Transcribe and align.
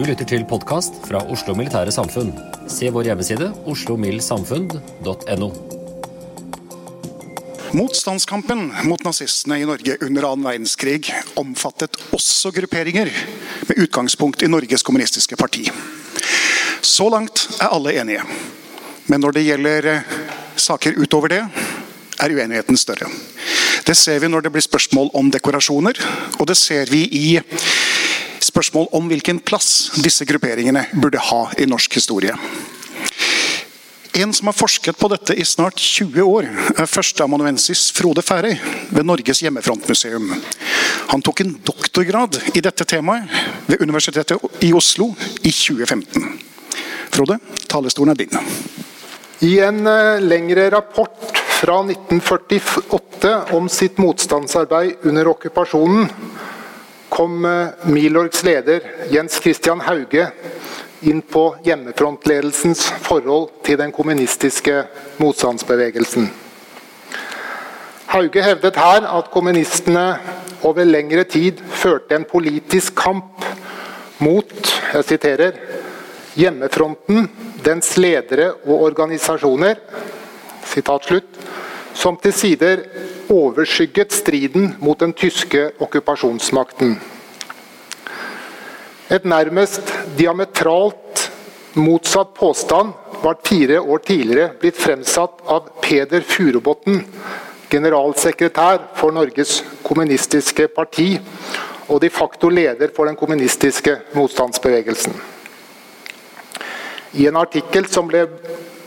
Du 0.00 0.06
lytter 0.08 0.24
til 0.24 0.46
podkast 0.48 0.94
fra 1.04 1.18
Oslo 1.28 1.52
Militære 1.52 1.92
Samfunn. 1.92 2.30
Se 2.72 2.88
vår 2.88 3.10
hjemmeside 3.10 3.50
oslomildsamfunn.no. 3.68 5.48
Motstandskampen 7.76 8.62
mot 8.88 9.04
nazistene 9.04 9.58
i 9.60 9.66
Norge 9.68 9.98
under 10.00 10.24
annen 10.30 10.46
verdenskrig 10.48 11.10
omfattet 11.36 12.00
også 12.16 12.48
grupperinger 12.56 13.12
med 13.68 13.82
utgangspunkt 13.84 14.40
i 14.40 14.48
Norges 14.48 14.86
kommunistiske 14.88 15.36
parti. 15.36 15.66
Så 16.80 17.10
langt 17.12 17.44
er 17.60 17.68
alle 17.68 17.92
enige. 18.00 18.24
Men 19.12 19.20
når 19.20 19.36
det 19.36 19.44
gjelder 19.50 19.90
eh, 19.98 20.16
saker 20.56 20.96
utover 20.96 21.36
det, 21.36 21.44
er 22.24 22.38
uenigheten 22.40 22.80
større. 22.80 23.12
Det 23.84 23.98
ser 24.00 24.24
vi 24.24 24.32
når 24.32 24.48
det 24.48 24.56
blir 24.56 24.64
spørsmål 24.64 25.12
om 25.20 25.28
dekorasjoner, 25.28 26.00
og 26.38 26.48
det 26.48 26.56
ser 26.56 26.88
vi 26.88 27.04
i 27.04 27.26
spørsmål 28.60 28.90
om 28.92 29.06
hvilken 29.08 29.38
plass 29.40 29.90
disse 30.04 30.26
grupperingene 30.28 30.82
burde 30.92 31.20
ha 31.30 31.46
i 31.56 31.64
norsk 31.64 31.94
historie. 31.96 32.34
En 34.20 34.34
som 34.36 34.50
har 34.50 34.56
forsket 34.58 34.98
på 35.00 35.08
dette 35.08 35.32
i 35.32 35.46
snart 35.48 35.80
20 35.80 36.26
år, 36.28 36.48
er 36.76 36.90
førsteamanuensis 36.90 37.86
Frode 37.96 38.20
Færøy 38.26 38.58
ved 38.90 39.06
Norges 39.06 39.40
hjemmefrontmuseum. 39.40 40.28
Han 41.08 41.24
tok 41.24 41.40
en 41.40 41.54
doktorgrad 41.64 42.36
i 42.52 42.60
dette 42.60 42.84
temaet 42.84 43.32
ved 43.70 43.80
Universitetet 43.80 44.60
i 44.66 44.74
Oslo 44.76 45.08
i 45.40 45.54
2015. 45.54 46.28
Frode, 47.14 47.38
talestolen 47.64 48.12
er 48.12 48.20
din. 48.20 48.36
I 49.40 49.54
en 49.64 49.86
eh, 49.88 50.20
lengre 50.20 50.68
rapport 50.74 51.32
fra 51.62 51.80
1948 51.86 53.56
om 53.56 53.72
sitt 53.72 53.96
motstandsarbeid 54.02 55.08
under 55.08 55.32
okkupasjonen 55.32 56.10
kom 57.20 57.44
eh, 57.44 57.68
Milorgs 57.82 58.42
leder 58.42 58.80
Jens 59.10 59.34
Christian 59.42 59.80
Hauge 59.84 60.30
inn 61.04 61.20
på 61.20 61.42
hjemmefrontledelsens 61.66 62.86
forhold 63.04 63.50
til 63.66 63.76
den 63.76 63.92
kommunistiske 63.92 64.86
motstandsbevegelsen. 65.20 66.30
Hauge 68.14 68.44
hevdet 68.44 68.80
her 68.80 69.04
at 69.04 69.28
kommunistene 69.34 70.06
over 70.64 70.88
lengre 70.88 71.26
tid 71.28 71.60
førte 71.82 72.16
en 72.16 72.24
politisk 72.24 72.96
kamp 72.96 73.44
mot 74.24 74.72
jeg 74.94 75.08
siterer, 75.12 75.60
hjemmefronten, 76.40 77.28
dens 77.60 77.98
ledere 78.00 78.54
og 78.64 78.88
organisasjoner, 78.88 79.76
slutt, 80.72 81.38
som 81.92 82.16
til 82.16 82.32
sider 82.32 82.84
overskygget 83.28 84.12
striden 84.12 84.76
mot 84.80 85.00
den 85.00 85.12
tyske 85.12 85.70
okkupasjonsmakten. 85.84 86.96
Et 89.10 89.24
nærmest 89.26 89.88
diametralt 90.14 91.24
motsatt 91.74 92.30
påstand 92.36 92.92
var 93.24 93.40
fire 93.42 93.80
år 93.80 94.04
tidligere 94.06 94.52
blitt 94.60 94.78
fremsatt 94.78 95.42
av 95.50 95.66
Peder 95.82 96.22
Furubotn, 96.22 97.00
generalsekretær 97.70 98.78
for 98.94 99.10
Norges 99.14 99.64
kommunistiske 99.82 100.68
parti 100.76 101.08
og 101.90 101.98
de 102.04 102.10
facto 102.10 102.52
leder 102.54 102.94
for 102.94 103.10
den 103.10 103.18
kommunistiske 103.18 103.96
motstandsbevegelsen. 104.14 105.18
I 107.18 107.26
en 107.26 107.42
artikkel 107.42 107.90
som 107.90 108.06
ble 108.06 108.28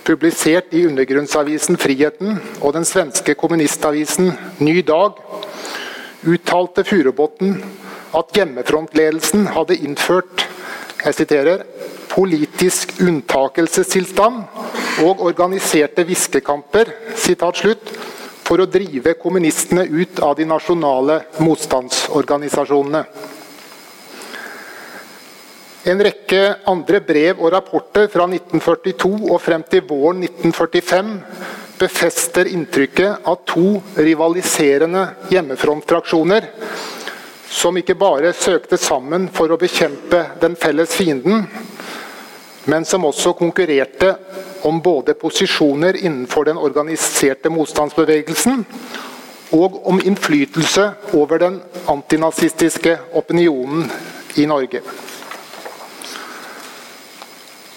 publisert 0.08 0.72
i 0.72 0.86
undergrunnsavisen 0.88 1.76
Friheten 1.80 2.40
og 2.62 2.78
den 2.78 2.88
svenske 2.88 3.36
kommunistavisen 3.36 4.32
Ny 4.64 4.80
Dag, 4.88 5.20
uttalte 6.24 6.88
Furubotn 6.88 7.58
at 8.14 8.38
hjemmefrontledelsen 8.38 9.48
hadde 9.56 9.80
innført 9.82 10.48
jeg 11.04 11.18
siterer, 11.18 11.66
politisk 12.14 12.94
unntakelsestilstand 13.04 14.44
og 15.04 15.24
organiserte 15.26 16.06
viskekamper 16.08 16.94
for 18.44 18.64
å 18.64 18.68
drive 18.70 19.16
kommunistene 19.20 19.84
ut 19.90 20.22
av 20.24 20.38
de 20.38 20.48
nasjonale 20.48 21.20
motstandsorganisasjonene. 21.44 23.04
En 25.92 26.06
rekke 26.08 26.42
andre 26.72 27.04
brev 27.04 27.44
og 27.44 27.52
rapporter 27.52 28.08
fra 28.08 28.30
1942 28.30 29.12
og 29.28 29.40
frem 29.44 29.68
til 29.68 29.84
våren 29.90 30.24
1945 30.24 31.16
befester 31.82 32.48
inntrykket 32.48 33.28
av 33.28 33.42
to 33.50 33.82
rivaliserende 34.00 35.10
hjemmefrontfraksjoner 35.34 36.48
som 37.54 37.78
ikke 37.78 37.96
bare 37.96 38.34
søkte 38.34 38.80
sammen 38.82 39.28
for 39.34 39.54
å 39.54 39.60
bekjempe 39.62 40.24
den 40.42 40.56
felles 40.60 40.96
fienden, 40.98 41.46
men 42.66 42.86
som 42.88 43.06
også 43.06 43.36
konkurrerte 43.38 44.16
om 44.66 44.80
både 44.82 45.14
posisjoner 45.20 46.00
innenfor 46.02 46.48
den 46.48 46.58
organiserte 46.58 47.52
motstandsbevegelsen 47.54 48.64
og 49.54 49.82
om 49.86 50.00
innflytelse 50.02 50.86
over 51.14 51.42
den 51.44 51.60
antinazistiske 51.92 52.96
opinionen 53.20 53.86
i 54.40 54.48
Norge. 54.50 54.82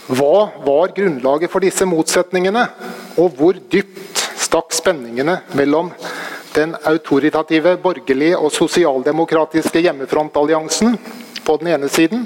Hva 0.07 0.37
var 0.63 0.95
grunnlaget 0.95 1.51
for 1.51 1.67
disse 1.67 1.85
motsetningene, 1.89 2.63
og 3.19 3.35
hvor 3.37 3.59
dypt 3.59 4.23
stakk 4.39 4.71
spenningene 4.77 5.41
mellom 5.59 5.91
den 6.57 6.77
autoritative 6.89 7.77
borgerlige 7.83 8.39
og 8.39 8.53
sosialdemokratiske 8.53 9.83
hjemmefrontalliansen 9.85 10.97
på 11.45 11.57
den 11.61 11.75
ene 11.75 11.89
siden, 11.93 12.25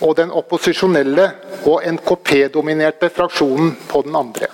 og 0.00 0.16
den 0.16 0.30
opposisjonelle 0.30 1.30
og 1.66 1.82
NKP-dominerte 1.96 3.10
fraksjonen 3.10 3.74
på 3.88 4.02
den 4.06 4.16
andre. 4.16 4.50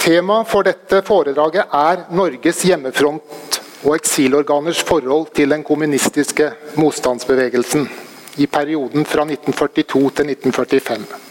Tema 0.00 0.40
for 0.48 0.64
dette 0.64 1.02
foredraget 1.06 1.74
er 1.76 2.06
Norges 2.16 2.62
hjemmefront 2.64 3.60
og 3.84 3.94
eksilorganers 3.94 4.80
forhold 4.84 5.28
til 5.36 5.52
den 5.52 5.64
kommunistiske 5.64 6.50
motstandsbevegelsen 6.80 7.88
i 8.40 8.46
perioden 8.46 9.04
fra 9.04 9.26
1942 9.28 10.10
til 10.16 10.32
1945. 10.32 11.29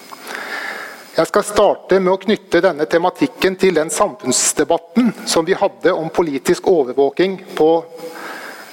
Jeg 1.19 1.27
skal 1.27 1.44
starte 1.44 1.98
med 2.00 2.13
å 2.13 2.19
knytte 2.21 2.62
denne 2.63 2.86
tematikken 2.88 3.57
til 3.60 3.75
den 3.75 3.89
samfunnsdebatten 3.92 5.10
som 5.27 5.44
vi 5.44 5.57
hadde 5.57 5.92
om 5.92 6.07
politisk 6.16 6.69
overvåking 6.71 7.33
på 7.57 7.68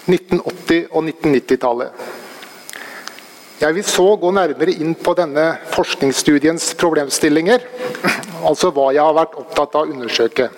1980- 0.06 0.92
og 0.92 1.08
1990-tallet. 1.08 2.04
Jeg 3.58 3.74
vil 3.74 3.88
så 3.90 4.06
gå 4.22 4.30
nærmere 4.38 4.76
inn 4.78 4.94
på 4.94 5.16
denne 5.18 5.48
forskningsstudiens 5.74 6.68
problemstillinger, 6.78 7.66
altså 8.48 8.70
hva 8.70 8.92
jeg 8.94 9.02
har 9.02 9.18
vært 9.18 9.38
opptatt 9.42 9.74
av 9.74 9.82
å 9.82 9.96
undersøke. 9.96 10.50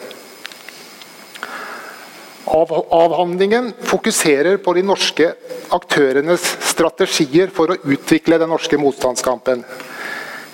avhandlingen 3.01 3.73
fokuserer 3.81 4.61
på 4.61 4.77
de 4.77 4.83
norske 4.85 5.35
aktørenes 5.73 6.45
strategier 6.69 7.49
for 7.49 7.73
å 7.73 7.81
utvikle 7.97 8.37
den 8.37 8.53
norske 8.53 8.77
motstandskampen. 8.77 9.65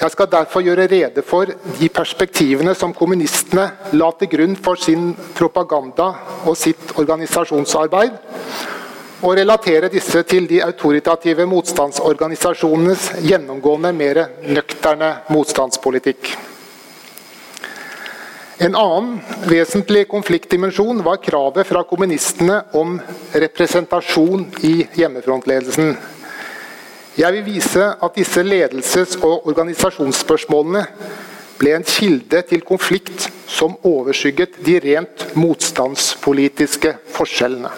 Jeg 0.05 0.12
skal 0.12 0.29
derfor 0.29 0.61
gjøre 0.61 0.85
rede 0.85 1.23
for 1.25 1.49
de 1.49 1.89
perspektivene 1.89 2.75
som 2.77 2.93
kommunistene 2.93 3.65
la 3.97 4.11
til 4.21 4.29
grunn 4.35 4.56
for 4.61 4.77
sin 4.77 5.15
propaganda 5.33 6.11
og 6.45 6.59
sitt 6.61 6.93
organisasjonsarbeid, 7.01 8.19
og 9.25 9.39
relatere 9.39 9.89
disse 9.89 10.21
til 10.29 10.45
de 10.51 10.61
autoritative 10.61 11.47
motstandsorganisasjonenes 11.49 13.06
gjennomgående 13.25 13.95
mer 13.97 14.21
nøkterne 14.45 15.09
motstandspolitikk. 15.33 16.35
En 18.61 18.77
annen 18.77 19.23
vesentlig 19.49 20.05
konfliktdimensjon 20.12 21.00
var 21.07 21.23
kravet 21.25 21.65
fra 21.67 21.81
kommunistene 21.89 22.61
om 22.77 22.99
representasjon 23.33 24.50
i 24.69 24.75
hjemmefrontledelsen. 25.00 25.97
Jeg 27.14 27.31
vil 27.31 27.44
vise 27.46 27.84
at 28.02 28.16
disse 28.16 28.43
ledelses- 28.43 29.20
og 29.22 29.46
organisasjonsspørsmålene 29.46 30.81
ble 31.61 31.75
en 31.76 31.84
kilde 31.87 32.40
til 32.49 32.64
konflikt 32.66 33.28
som 33.46 33.76
overskygget 33.87 34.56
de 34.66 34.81
rent 34.82 35.22
motstandspolitiske 35.38 36.96
forskjellene. 37.14 37.70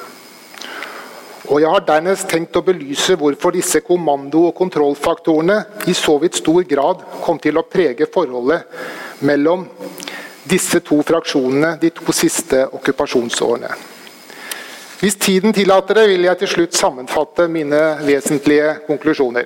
Og 1.47 1.61
Jeg 1.61 1.71
har 1.71 1.85
dernest 1.85 2.29
tenkt 2.29 2.57
å 2.57 2.63
belyse 2.65 3.15
hvorfor 3.15 3.53
disse 3.53 3.81
kommando- 3.81 4.47
og 4.49 4.55
kontrollfaktorene 4.55 5.59
i 5.87 5.93
så 5.93 6.17
vidt 6.19 6.41
stor 6.41 6.63
grad 6.63 7.05
kom 7.23 7.39
til 7.39 7.59
å 7.59 7.63
prege 7.63 8.09
forholdet 8.09 8.65
mellom 9.21 9.69
disse 10.49 10.81
to 10.81 11.03
fraksjonene 11.03 11.77
de 11.79 11.91
to 11.91 12.13
siste 12.13 12.65
okkupasjonsårene. 12.73 13.96
Hvis 15.01 15.17
tiden 15.21 15.53
tillater 15.53 15.95
det, 15.95 16.07
vil 16.09 16.25
jeg 16.25 16.39
til 16.41 16.49
slutt 16.49 16.77
sammenfatte 16.77 17.45
mine 17.53 17.81
vesentlige 18.07 18.79
konklusjoner. 18.87 19.45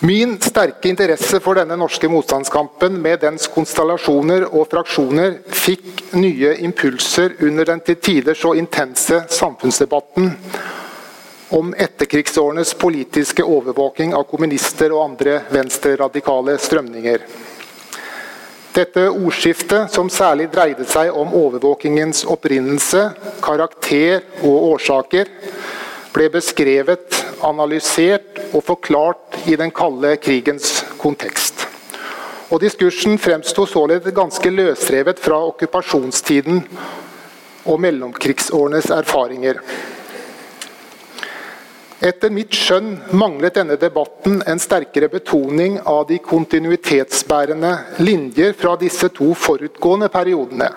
Min 0.00 0.36
sterke 0.38 0.86
interesse 0.88 1.40
for 1.42 1.58
denne 1.58 1.74
norske 1.74 2.06
motstandskampen 2.06 3.00
med 3.02 3.18
dens 3.24 3.48
konstellasjoner 3.50 4.46
og 4.46 4.68
fraksjoner 4.70 5.40
fikk 5.50 6.14
nye 6.14 6.54
impulser 6.68 7.34
under 7.42 7.66
den 7.72 7.82
til 7.82 7.98
tider 7.98 8.38
så 8.38 8.54
intense 8.54 9.24
samfunnsdebatten 9.26 10.30
om 11.58 11.74
etterkrigsårenes 11.74 12.76
politiske 12.78 13.42
overvåking 13.42 14.14
av 14.14 14.30
kommunister 14.30 14.94
og 14.94 15.02
andre 15.02 15.40
venstreradikale 15.50 16.54
strømninger. 16.62 17.26
Dette 18.76 19.08
ordskiftet, 19.08 19.88
som 19.92 20.10
særlig 20.12 20.50
dreide 20.52 20.84
seg 20.88 21.14
om 21.16 21.32
overvåkingens 21.34 22.24
opprinnelse, 22.28 23.08
karakter 23.42 24.20
og 24.42 24.74
årsaker, 24.74 25.30
ble 26.12 26.28
beskrevet, 26.32 27.16
analysert 27.44 28.38
og 28.52 28.64
forklart 28.66 29.40
i 29.46 29.56
den 29.56 29.72
kalde 29.74 30.16
krigens 30.20 30.82
kontekst. 31.00 31.66
Og 32.48 32.62
Diskursen 32.62 33.18
fremsto 33.20 33.66
således 33.68 34.14
ganske 34.16 34.50
løsrevet 34.50 35.20
fra 35.20 35.40
okkupasjonstiden 35.50 36.62
og 37.68 37.80
mellomkrigsårenes 37.84 38.88
erfaringer. 38.94 39.60
Etter 41.98 42.30
mitt 42.30 42.54
skjønn 42.54 42.92
manglet 43.18 43.56
denne 43.58 43.74
debatten 43.74 44.36
en 44.46 44.60
sterkere 44.62 45.08
betoning 45.10 45.80
av 45.82 46.04
de 46.06 46.20
kontinuitetsbærende 46.22 47.72
linjer 47.98 48.54
fra 48.54 48.76
disse 48.78 49.10
to 49.16 49.32
forutgående 49.34 50.06
periodene. 50.14 50.68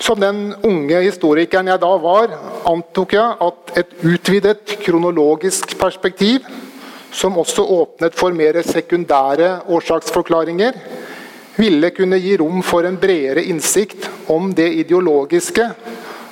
Som 0.00 0.22
den 0.24 0.40
unge 0.64 1.02
historikeren 1.04 1.68
jeg 1.68 1.82
da 1.84 1.92
var, 2.00 2.32
antok 2.72 3.12
jeg 3.18 3.36
at 3.44 3.76
et 3.82 3.92
utvidet 4.00 4.78
kronologisk 4.80 5.76
perspektiv, 5.78 6.48
som 7.12 7.36
også 7.36 7.68
åpnet 7.76 8.16
for 8.16 8.32
mer 8.32 8.62
sekundære 8.64 9.68
årsaksforklaringer, 9.68 10.80
ville 11.60 11.92
kunne 11.92 12.16
gi 12.16 12.38
rom 12.40 12.64
for 12.64 12.88
en 12.88 12.96
bredere 12.96 13.44
innsikt 13.44 14.08
om 14.32 14.54
det 14.56 14.72
ideologiske 14.86 15.68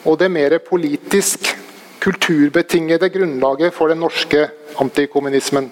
og 0.08 0.16
det 0.18 0.32
mer 0.32 0.56
politisk 0.64 1.59
kulturbetingede 2.00 3.08
grunnlaget 3.12 3.74
for 3.76 3.92
den 3.92 4.00
norske 4.00 4.46
antikommunismen. 4.80 5.70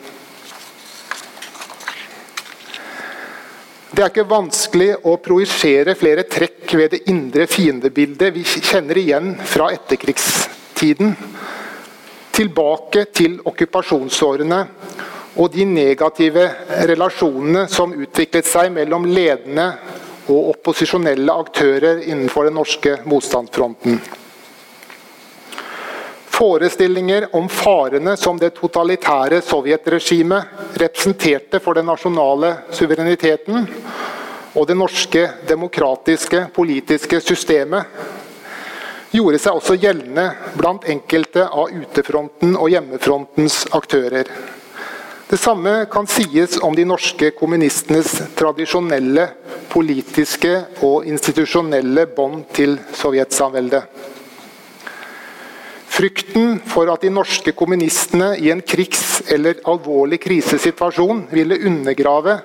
Det 3.88 4.04
er 4.04 4.10
ikke 4.12 4.28
vanskelig 4.30 4.90
å 5.08 5.16
projisere 5.25 5.96
flere 5.98 6.22
trekk 6.28 6.75
ved 6.76 6.92
det 6.92 7.00
indre 7.10 7.48
fiendebildet 7.50 8.34
vi 8.36 8.44
kjenner 8.44 9.00
igjen 9.00 9.32
fra 9.48 9.70
etterkrigstiden, 9.75 11.16
tilbake 12.36 13.08
til 13.10 13.40
okkupasjonsårene 13.48 14.60
og 15.38 15.50
de 15.50 15.64
negative 15.66 16.44
relasjonene 16.86 17.64
som 17.72 17.96
utviklet 17.96 18.46
seg 18.46 18.70
mellom 18.76 19.08
ledende 19.08 19.66
og 20.28 20.52
opposisjonelle 20.52 21.34
aktører 21.42 22.04
innenfor 22.04 22.46
den 22.46 22.58
norske 22.60 23.00
motstandsfronten. 23.08 23.98
Forestillinger 26.38 27.29
om 27.37 27.49
farene 27.49 28.12
som 28.17 28.37
det 28.38 28.52
totalitære 28.55 29.40
sovjetregimet 29.43 30.76
representerte 30.79 31.58
for 31.58 31.75
den 31.75 31.88
nasjonale 31.90 32.52
suvereniteten 32.70 33.64
og 34.55 34.69
det 34.69 34.76
norske 34.79 35.25
demokratiske 35.49 36.44
politiske 36.55 37.19
systemet, 37.25 37.90
gjorde 39.11 39.40
seg 39.43 39.58
også 39.58 39.75
gjeldende 39.82 40.29
blant 40.55 40.87
enkelte 40.87 41.49
av 41.49 41.73
utefronten 41.75 42.54
og 42.54 42.71
hjemmefrontens 42.71 43.64
aktører. 43.75 44.30
Det 45.28 45.40
samme 45.42 45.73
kan 45.90 46.07
sies 46.07 46.54
om 46.62 46.76
de 46.78 46.85
norske 46.87 47.33
kommunistenes 47.35 48.14
tradisjonelle 48.38 49.26
politiske 49.73 50.54
og 50.87 51.11
institusjonelle 51.11 52.07
bånd 52.14 52.47
til 52.54 52.78
sovjetsamveldet. 52.95 54.14
Frykten 55.99 56.61
for 56.62 56.87
at 56.93 57.02
de 57.02 57.09
norske 57.11 57.50
kommunistene 57.59 58.37
i 58.38 58.52
en 58.52 58.61
krigs- 58.62 59.33
eller 59.35 59.57
alvorlig 59.67 60.21
krisesituasjon 60.23 61.25
ville 61.33 61.59
undergrave 61.67 62.37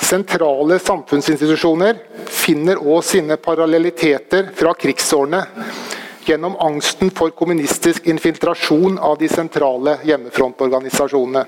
sentrale 0.00 0.78
samfunnsinstitusjoner, 0.80 1.98
finner 2.24 2.80
òg 2.80 3.02
sine 3.04 3.36
parallelliteter 3.36 4.48
fra 4.56 4.72
krigsårene 4.80 5.42
gjennom 6.24 6.56
angsten 6.56 7.12
for 7.12 7.36
kommunistisk 7.36 8.08
infiltrasjon 8.08 8.96
av 8.96 9.18
de 9.20 9.28
sentrale 9.28 9.98
hjemmefrontorganisasjonene. 10.08 11.44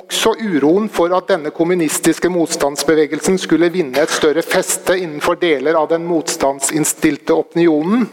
Også 0.00 0.32
uroen 0.40 0.88
for 0.88 1.12
at 1.12 1.28
denne 1.28 1.52
kommunistiske 1.52 2.32
motstandsbevegelsen 2.32 3.36
skulle 3.42 3.68
vinne 3.74 4.00
et 4.00 4.16
større 4.16 4.48
feste 4.48 4.96
innenfor 4.96 5.36
deler 5.44 5.76
av 5.76 5.92
den 5.92 6.08
motstandsinnstilte 6.08 7.36
opinionen, 7.36 8.06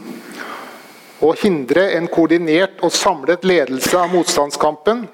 å 1.24 1.34
hindre 1.42 1.90
en 1.98 2.08
koordinert 2.12 2.84
og 2.86 2.94
samlet 2.94 3.46
ledelse 3.48 3.98
av 3.98 4.12
motstandskampen 4.14 5.06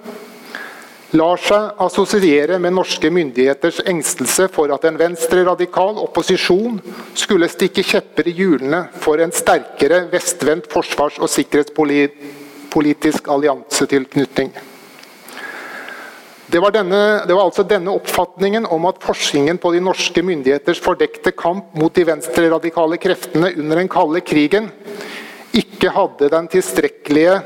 lar 1.13 1.37
seg 1.37 1.77
assosiere 1.83 2.57
med 2.61 2.73
norske 2.73 3.09
myndigheters 3.13 3.83
engstelse 3.89 4.47
for 4.53 4.73
at 4.73 4.85
en 4.89 4.97
venstreradikal 4.97 5.99
opposisjon 6.01 6.79
skulle 7.17 7.49
stikke 7.51 7.83
kjepper 7.85 8.31
i 8.31 8.35
hjulene 8.39 8.87
for 9.03 9.21
en 9.21 9.33
sterkere 9.35 10.07
vestvendt 10.11 10.71
forsvars- 10.73 11.21
og 11.21 11.29
sikkerhetspolitisk 11.29 13.29
alliansetilknytning. 13.29 14.51
Det 16.53 16.61
var, 16.61 16.73
denne, 16.73 16.97
det 17.25 17.33
var, 17.33 17.47
altså 17.47 17.63
denne 17.65 17.93
oppfatningen 17.93 18.67
om 18.69 18.85
at 18.85 19.01
forskningen 19.01 19.57
på 19.61 19.71
de 19.73 19.79
norske 19.81 20.21
myndigheters 20.21 20.81
fordekte 20.81 21.33
kamp 21.33 21.73
mot 21.77 21.93
de 21.95 22.05
venstreradikale 22.05 22.99
kreftene 23.01 23.53
under 23.55 23.81
den 23.81 23.89
kalde 23.89 24.21
krigen 24.21 24.69
ikke 25.53 25.91
hadde 25.93 26.29
den 26.33 26.47
tilstrekkelige 26.49 27.37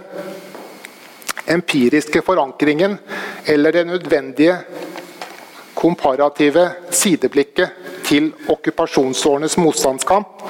empiriske 1.48 2.22
forankringen 2.22 2.98
eller 3.46 3.72
det 3.72 3.88
nødvendige 3.88 4.58
komparative 5.76 6.70
sideblikket 6.90 7.70
til 8.08 8.32
okkupasjonsårenes 8.50 9.58
motstandskamp 9.60 10.44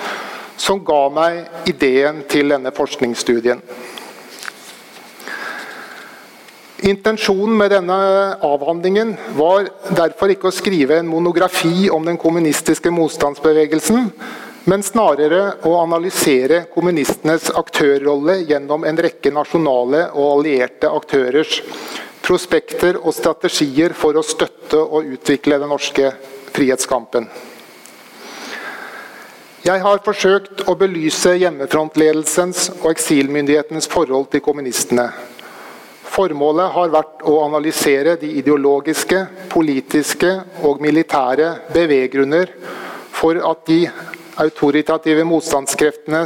som 0.58 0.82
ga 0.86 1.04
meg 1.14 1.70
ideen 1.70 2.24
til 2.30 2.50
denne 2.54 2.72
forskningsstudien. 2.74 3.62
Intensjonen 6.88 7.58
med 7.58 7.72
denne 7.74 7.98
avhandlingen 8.46 9.16
var 9.38 9.66
derfor 9.98 10.30
ikke 10.30 10.52
å 10.52 10.54
skrive 10.54 11.00
en 11.00 11.10
monografi 11.10 11.90
om 11.90 12.06
den 12.06 12.20
kommunistiske 12.22 12.92
motstandsbevegelsen, 12.94 14.12
men 14.68 14.84
snarere 14.84 15.42
å 15.64 15.78
analysere 15.80 16.66
kommunistenes 16.74 17.48
aktørrolle 17.56 18.42
gjennom 18.50 18.84
en 18.84 18.98
rekke 19.00 19.32
nasjonale 19.32 20.10
og 20.12 20.26
allierte 20.34 20.90
aktørers 20.92 21.62
prospekter 22.26 23.00
og 23.00 23.16
strategier 23.16 23.96
for 23.96 24.20
å 24.20 24.26
støtte 24.28 24.82
og 24.82 25.08
utvikle 25.16 25.62
den 25.62 25.72
norske 25.72 26.10
frihetskampen. 26.52 27.30
Jeg 29.64 29.84
har 29.84 30.04
forsøkt 30.04 30.66
å 30.68 30.76
belyse 30.80 31.32
hjemmefrontledelsens 31.40 32.68
og 32.82 32.92
eksilmyndighetenes 32.92 33.88
forhold 33.92 34.28
til 34.36 34.44
kommunistene. 34.44 35.08
Formålet 36.12 36.76
har 36.76 36.92
vært 36.92 37.24
å 37.28 37.40
analysere 37.46 38.18
de 38.20 38.34
ideologiske, 38.42 39.24
politiske 39.52 40.34
og 40.68 40.84
militære 40.84 41.50
beveggrunner 41.72 42.52
for 43.16 43.40
at 43.48 43.66
de 43.68 43.82
autoritative 44.38 45.24
motstandskreftene 45.26 46.22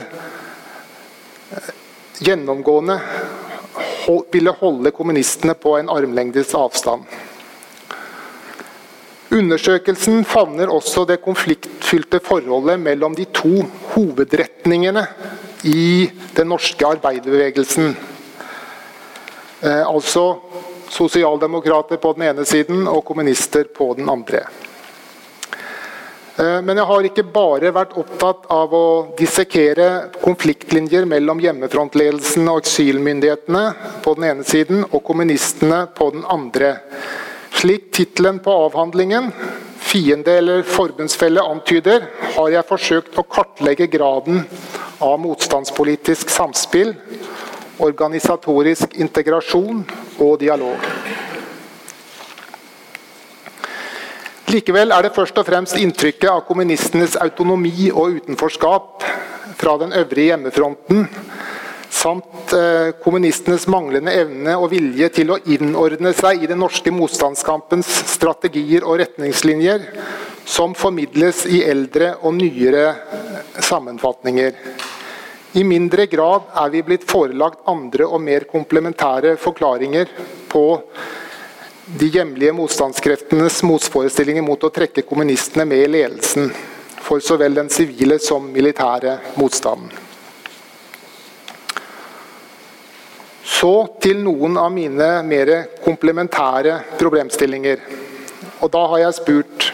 eh, 1.52 1.70
gjennomgående 2.20 3.00
ville 4.32 4.52
holde 4.60 4.92
kommunistene 4.92 5.54
på 5.56 5.78
en 5.78 5.90
armlengdes 5.90 6.56
avstand. 6.58 7.06
Undersøkelsen 9.32 10.26
favner 10.28 10.72
også 10.74 11.06
det 11.08 11.22
konfliktfylte 11.24 12.20
forholdet 12.24 12.82
mellom 12.82 13.16
de 13.16 13.30
to 13.32 13.62
hovedretningene 13.94 15.06
i 15.64 16.10
den 16.36 16.52
norske 16.52 16.88
arbeiderbevegelsen. 16.88 17.94
Eh, 19.62 19.86
altså 19.88 20.26
sosialdemokrater 20.92 22.02
på 22.02 22.12
den 22.18 22.28
ene 22.28 22.46
siden 22.46 22.90
og 22.92 23.06
kommunister 23.08 23.72
på 23.72 23.94
den 23.96 24.10
andre. 24.12 24.44
Eh, 26.38 26.62
men 26.62 26.78
jeg 26.80 26.88
har 26.88 27.08
ikke 27.08 27.26
bare 27.34 27.74
vært 27.76 27.98
opptatt 28.00 28.46
av 28.54 28.74
å 28.76 28.86
dissekere 29.18 29.88
konfliktlinjer 30.22 31.08
mellom 31.10 31.42
hjemmefrontledelsen 31.44 32.48
og 32.52 32.62
eksilmyndighetene 32.64 33.66
på 34.06 34.16
den 34.18 34.30
ene 34.30 34.48
siden 34.48 34.86
og 34.88 35.02
kommunistene 35.08 35.84
på 35.98 36.12
den 36.16 36.24
andre. 36.32 36.78
Slik 37.62 37.92
tittelen 37.94 38.40
på 38.40 38.54
avhandlingen, 38.68 39.32
'Fiende 39.82 40.38
eller 40.38 40.62
forbundsfelle', 40.64 41.44
antyder, 41.44 42.08
har 42.38 42.50
jeg 42.50 42.68
forsøkt 42.70 43.18
å 43.20 43.28
kartlegge 43.28 43.90
graden 43.92 44.46
av 45.02 45.20
motstandspolitisk 45.20 46.30
samspill, 46.30 46.94
organisatorisk 47.80 48.96
integrasjon 48.96 49.84
og 50.20 50.40
dialog. 50.40 50.80
Likevel 54.52 54.92
er 54.92 55.06
det 55.06 55.14
først 55.16 55.38
og 55.40 55.46
fremst 55.48 55.78
inntrykket 55.80 56.28
av 56.28 56.42
kommunistenes 56.44 57.14
autonomi 57.24 57.88
og 57.88 58.18
utenforskap 58.18 59.06
fra 59.56 59.78
den 59.80 59.94
øvrige 59.96 60.34
hjemmefronten 60.34 61.06
samt 61.92 62.52
eh, 62.56 62.90
kommunistenes 63.04 63.68
manglende 63.72 64.12
evne 64.24 64.58
og 64.58 64.72
vilje 64.74 65.08
til 65.16 65.32
å 65.32 65.40
innordne 65.54 66.12
seg 66.18 66.44
i 66.44 66.50
den 66.52 66.60
norske 66.64 66.92
motstandskampens 66.92 67.90
strategier 68.12 68.84
og 68.88 69.00
retningslinjer, 69.04 69.88
som 70.44 70.76
formidles 70.76 71.46
i 71.48 71.62
eldre 71.68 72.16
og 72.20 72.36
nyere 72.40 72.86
sammenfatninger. 73.62 74.60
I 75.60 75.64
mindre 75.68 76.08
grad 76.12 76.52
er 76.64 76.76
vi 76.76 76.84
blitt 76.88 77.08
forelagt 77.08 77.64
andre 77.72 78.08
og 78.08 78.24
mer 78.24 78.48
komplementære 78.52 79.38
forklaringer 79.40 80.12
på 80.52 80.66
de 82.00 82.08
hjemlige 82.08 82.54
motstandskreftenes 82.56 83.58
motforestillinger 83.68 84.46
mot 84.46 84.64
å 84.64 84.70
trekke 84.72 85.04
kommunistene 85.04 85.66
med 85.68 85.84
i 85.84 85.90
ledelsen 85.92 86.52
for 87.02 87.20
så 87.20 87.36
vel 87.42 87.58
den 87.58 87.70
sivile 87.74 88.16
som 88.24 88.46
militære 88.54 89.18
motstanden. 89.36 89.92
Så 93.44 93.74
til 94.02 94.22
noen 94.24 94.56
av 94.58 94.72
mine 94.74 95.10
mer 95.28 95.52
komplementære 95.84 96.78
problemstillinger. 96.98 97.84
Og 98.62 98.72
da 98.74 98.86
har 98.94 99.04
jeg 99.04 99.20
spurt 99.20 99.68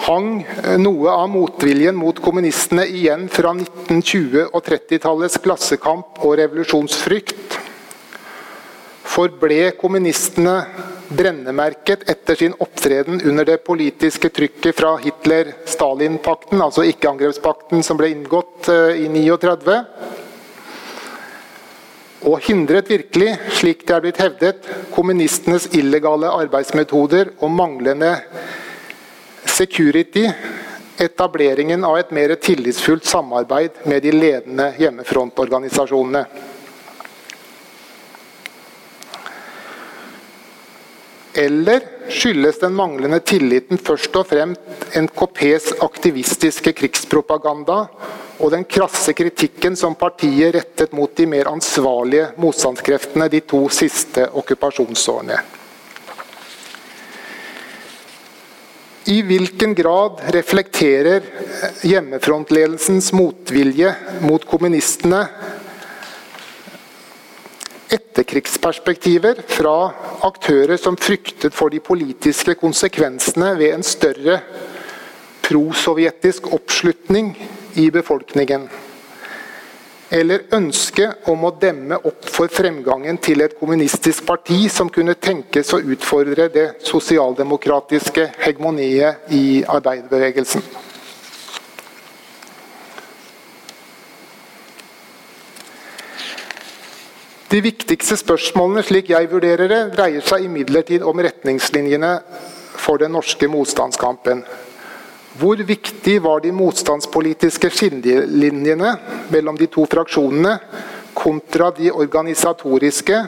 Hang 0.00 0.40
noe 0.80 1.12
av 1.12 1.26
motviljen 1.28 1.94
mot 1.94 2.16
kommunistene 2.24 2.86
igjen 2.88 3.26
fra 3.30 3.52
1920- 3.52 4.46
og 4.48 4.62
30-tallets 4.64 5.36
klassekamp 5.44 6.22
og 6.24 6.38
revolusjonsfrykt? 6.40 7.58
Forble 9.10 9.72
kommunistene 9.80 10.54
brennemerket 11.10 12.04
etter 12.10 12.38
sin 12.38 12.54
opptreden 12.62 13.18
under 13.26 13.48
det 13.48 13.58
politiske 13.66 14.30
trykket 14.30 14.78
fra 14.78 14.94
Hitler-Stalin-pakten, 15.02 16.62
altså 16.62 16.86
ikke-angrepspakten 16.86 17.82
som 17.82 17.98
ble 17.98 18.12
inngått 18.14 18.70
eh, 18.70 19.02
i 19.04 19.08
39? 19.10 19.80
og 22.28 22.42
hindret 22.44 22.90
virkelig, 22.90 23.30
slik 23.56 23.86
det 23.88 23.94
er 23.96 24.02
blitt 24.04 24.18
hevdet, 24.20 24.66
kommunistenes 24.92 25.70
illegale 25.76 26.28
arbeidsmetoder 26.42 27.32
og 27.40 27.52
manglende 27.54 28.12
security 29.48 30.26
etableringen 31.00 31.84
av 31.88 31.96
et 31.96 32.12
mer 32.12 32.34
tillitsfullt 32.36 33.08
samarbeid 33.08 33.86
med 33.88 34.04
de 34.04 34.12
ledende 34.12 34.68
hjemmefrontorganisasjonene. 34.76 36.26
Eller 41.40 41.80
skyldes 42.12 42.58
den 42.60 42.74
manglende 42.76 43.20
tilliten 43.24 43.80
først 43.80 44.16
og 44.20 44.26
fremst 44.28 44.96
NKPs 44.98 45.70
aktivistiske 45.80 46.74
krigspropaganda 46.76 47.78
og 48.40 48.52
den 48.52 48.66
krasse 48.68 49.14
kritikken 49.16 49.76
som 49.76 49.96
partiet 50.00 50.54
rettet 50.56 50.92
mot 50.96 51.12
de 51.16 51.26
mer 51.28 51.48
ansvarlige 51.48 52.30
motstandskreftene 52.40 53.28
de 53.32 53.40
to 53.52 53.62
siste 53.72 54.26
okkupasjonsårene. 54.36 55.40
I 59.10 59.22
hvilken 59.26 59.72
grad 59.74 60.20
reflekterer 60.36 61.24
hjemmefrontledelsens 61.88 63.10
motvilje 63.16 63.94
mot 64.22 64.44
kommunistene 64.46 65.24
etterkrigsperspektiver 67.94 69.42
fra 69.50 69.76
aktører 70.26 70.78
som 70.80 70.98
fryktet 71.00 71.54
for 71.56 71.72
de 71.72 71.80
politiske 71.82 72.54
konsekvensene 72.60 73.54
ved 73.58 73.74
en 73.74 73.86
større 73.86 74.40
prosovjetisk 75.46 76.46
oppslutning 76.54 77.32
i 77.80 77.90
befolkningen. 77.90 78.68
Eller 80.10 80.48
ønsket 80.54 81.28
om 81.30 81.44
å 81.46 81.52
demme 81.62 82.00
opp 82.02 82.26
for 82.26 82.50
fremgangen 82.50 83.18
til 83.22 83.44
et 83.44 83.54
kommunistisk 83.58 84.24
parti 84.26 84.64
som 84.70 84.90
kunne 84.90 85.14
tenkes 85.14 85.70
å 85.74 85.82
utfordre 85.94 86.48
det 86.50 86.66
sosialdemokratiske 86.86 88.26
hegemoniet 88.42 89.30
i 89.34 89.62
arbeiderbevegelsen. 89.62 90.89
De 97.50 97.58
viktigste 97.58 98.14
spørsmålene 98.14 98.78
slik 98.86 99.08
jeg 99.10 99.26
vurderer 99.26 99.66
det, 99.66 99.90
dreier 99.96 100.22
seg 100.22 100.44
imidlertid 100.46 101.02
om 101.02 101.18
retningslinjene 101.18 102.22
for 102.78 103.02
den 103.02 103.10
norske 103.16 103.48
motstandskampen. 103.50 104.44
Hvor 105.40 105.58
viktig 105.66 106.22
var 106.22 106.44
de 106.44 106.52
motstandspolitiske 106.54 107.70
skillelinjene 107.74 108.92
mellom 109.34 109.58
de 109.58 109.66
to 109.66 109.82
fraksjonene 109.90 110.60
kontra 111.18 111.74
de 111.74 111.90
organisatoriske 111.90 113.18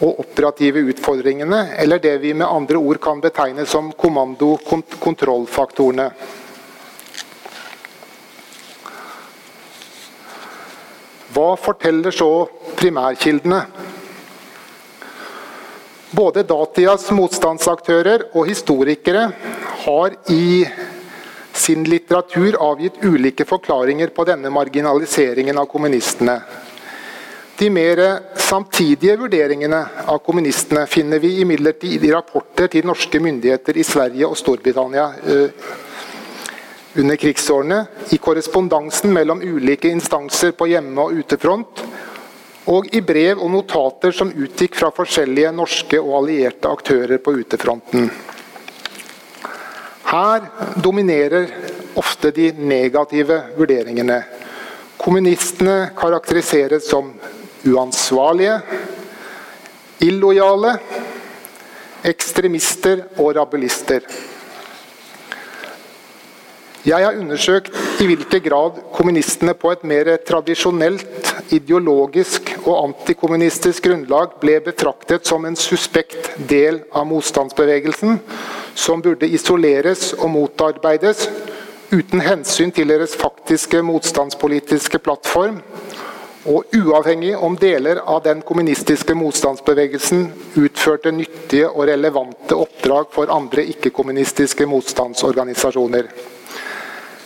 og 0.00 0.16
operative 0.24 0.80
utfordringene, 0.94 1.76
eller 1.76 2.00
det 2.00 2.16
vi 2.24 2.32
med 2.32 2.48
andre 2.48 2.80
ord 2.80 2.96
kan 3.04 3.20
betegne 3.20 3.68
som 3.68 3.92
kommando-kontrollfaktorene? 4.00 6.08
Hva 11.36 11.50
forteller 11.60 12.14
så 12.16 12.46
primærkildene? 12.78 13.58
Både 16.16 16.46
datidas 16.48 17.10
motstandsaktører 17.12 18.30
og 18.30 18.46
historikere 18.48 19.26
har 19.82 20.14
i 20.32 20.64
sin 21.52 21.84
litteratur 21.84 22.56
avgitt 22.64 23.02
ulike 23.04 23.44
forklaringer 23.44 24.14
på 24.16 24.24
denne 24.24 24.48
marginaliseringen 24.54 25.60
av 25.60 25.68
kommunistene. 25.68 26.38
De 27.56 27.68
mer 27.72 28.00
samtidige 28.40 29.18
vurderingene 29.20 29.82
av 30.08 30.22
kommunistene 30.24 30.86
finner 30.88 31.20
vi 31.20 31.34
imidlertid 31.44 32.04
i 32.04 32.12
rapporter 32.16 32.72
til 32.72 32.88
norske 32.88 33.20
myndigheter 33.20 33.76
i 33.76 33.84
Sverige 33.84 34.28
og 34.28 34.40
Storbritannia 34.40 35.10
eh, 35.20 35.68
under 36.96 37.16
krigsårene, 37.16 37.86
i 38.10 38.18
korrespondansen 38.18 39.12
mellom 39.12 39.42
ulike 39.42 39.88
instanser 39.88 40.52
på 40.56 40.68
hjemme- 40.70 41.02
og 41.02 41.12
utefront, 41.20 41.82
og 42.66 42.88
i 42.94 43.00
brev 43.00 43.38
og 43.38 43.50
notater 43.52 44.14
som 44.14 44.32
utgikk 44.32 44.74
fra 44.78 44.90
forskjellige 44.94 45.52
norske 45.54 46.00
og 46.00 46.16
allierte 46.22 46.70
aktører 46.72 47.22
på 47.22 47.36
utefronten. 47.38 48.10
Her 50.06 50.48
dominerer 50.82 51.46
ofte 51.98 52.30
de 52.34 52.52
negative 52.58 53.40
vurderingene. 53.56 54.20
Kommunistene 54.98 55.90
karakteriseres 55.98 56.88
som 56.90 57.12
uansvarlige, 57.66 58.60
illojale, 60.06 60.76
ekstremister 62.06 63.02
og 63.18 63.34
rabelister. 63.36 64.06
Jeg 66.86 67.02
har 67.02 67.16
undersøkt 67.18 67.74
i 67.98 68.04
hvilken 68.06 68.42
grad 68.44 68.76
kommunistene 68.94 69.56
på 69.58 69.72
et 69.74 69.80
mer 69.82 70.06
tradisjonelt, 70.22 71.32
ideologisk 71.50 72.52
og 72.60 72.76
antikommunistisk 72.78 73.88
grunnlag 73.88 74.36
ble 74.38 74.60
betraktet 74.62 75.26
som 75.26 75.42
en 75.48 75.58
suspekt 75.58 76.28
del 76.46 76.78
av 76.94 77.08
motstandsbevegelsen, 77.10 78.20
som 78.78 79.02
burde 79.02 79.26
isoleres 79.26 80.12
og 80.14 80.30
motarbeides 80.36 81.26
uten 81.90 82.22
hensyn 82.22 82.70
til 82.74 82.94
deres 82.94 83.18
faktiske 83.18 83.82
motstandspolitiske 83.82 85.02
plattform, 85.02 85.58
og 86.46 86.70
uavhengig 86.70 87.34
om 87.34 87.58
deler 87.58 87.98
av 88.06 88.22
den 88.28 88.46
kommunistiske 88.46 89.18
motstandsbevegelsen 89.18 90.28
utførte 90.62 91.10
nyttige 91.10 91.66
og 91.66 91.88
relevante 91.90 92.54
oppdrag 92.54 93.10
for 93.10 93.34
andre 93.34 93.66
ikke-kommunistiske 93.74 94.70
motstandsorganisasjoner. 94.70 96.35